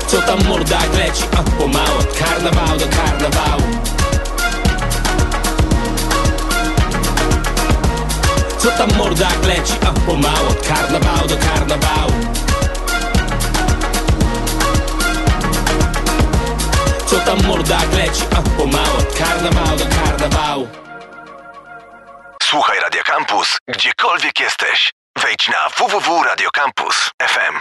Co 0.06 0.22
tam 0.22 0.44
morda 0.48 0.76
jak 0.80 0.94
leci, 0.94 1.22
a 1.32 1.42
pomału 1.42 1.98
Od 2.00 2.18
karnawału 2.18 2.78
do 2.78 2.86
karnawału 2.86 3.95
Co 8.66 8.72
tam 8.72 8.88
morda 8.96 9.28
jak 9.30 9.44
leci, 9.44 9.72
a 9.88 9.92
pomału 10.06 10.48
Od 10.48 10.66
karnawału 10.66 11.28
do 11.28 11.36
karnawału 11.36 12.12
Co 17.06 17.20
tam 17.20 17.42
morda 17.46 17.74
jak 17.80 17.92
leci, 17.92 18.22
a 18.36 18.42
pomału 18.58 18.96
Od 18.98 19.18
karnawału 19.18 19.78
do 19.78 19.84
karnawału 19.84 20.68
Słuchaj 22.42 22.80
Radio 22.80 23.02
Campus, 23.04 23.58
gdziekolwiek 23.68 24.40
jesteś. 24.40 24.92
Wejdź 25.16 25.48
na 25.48 25.68
www.radiocampus.fm. 25.68 27.60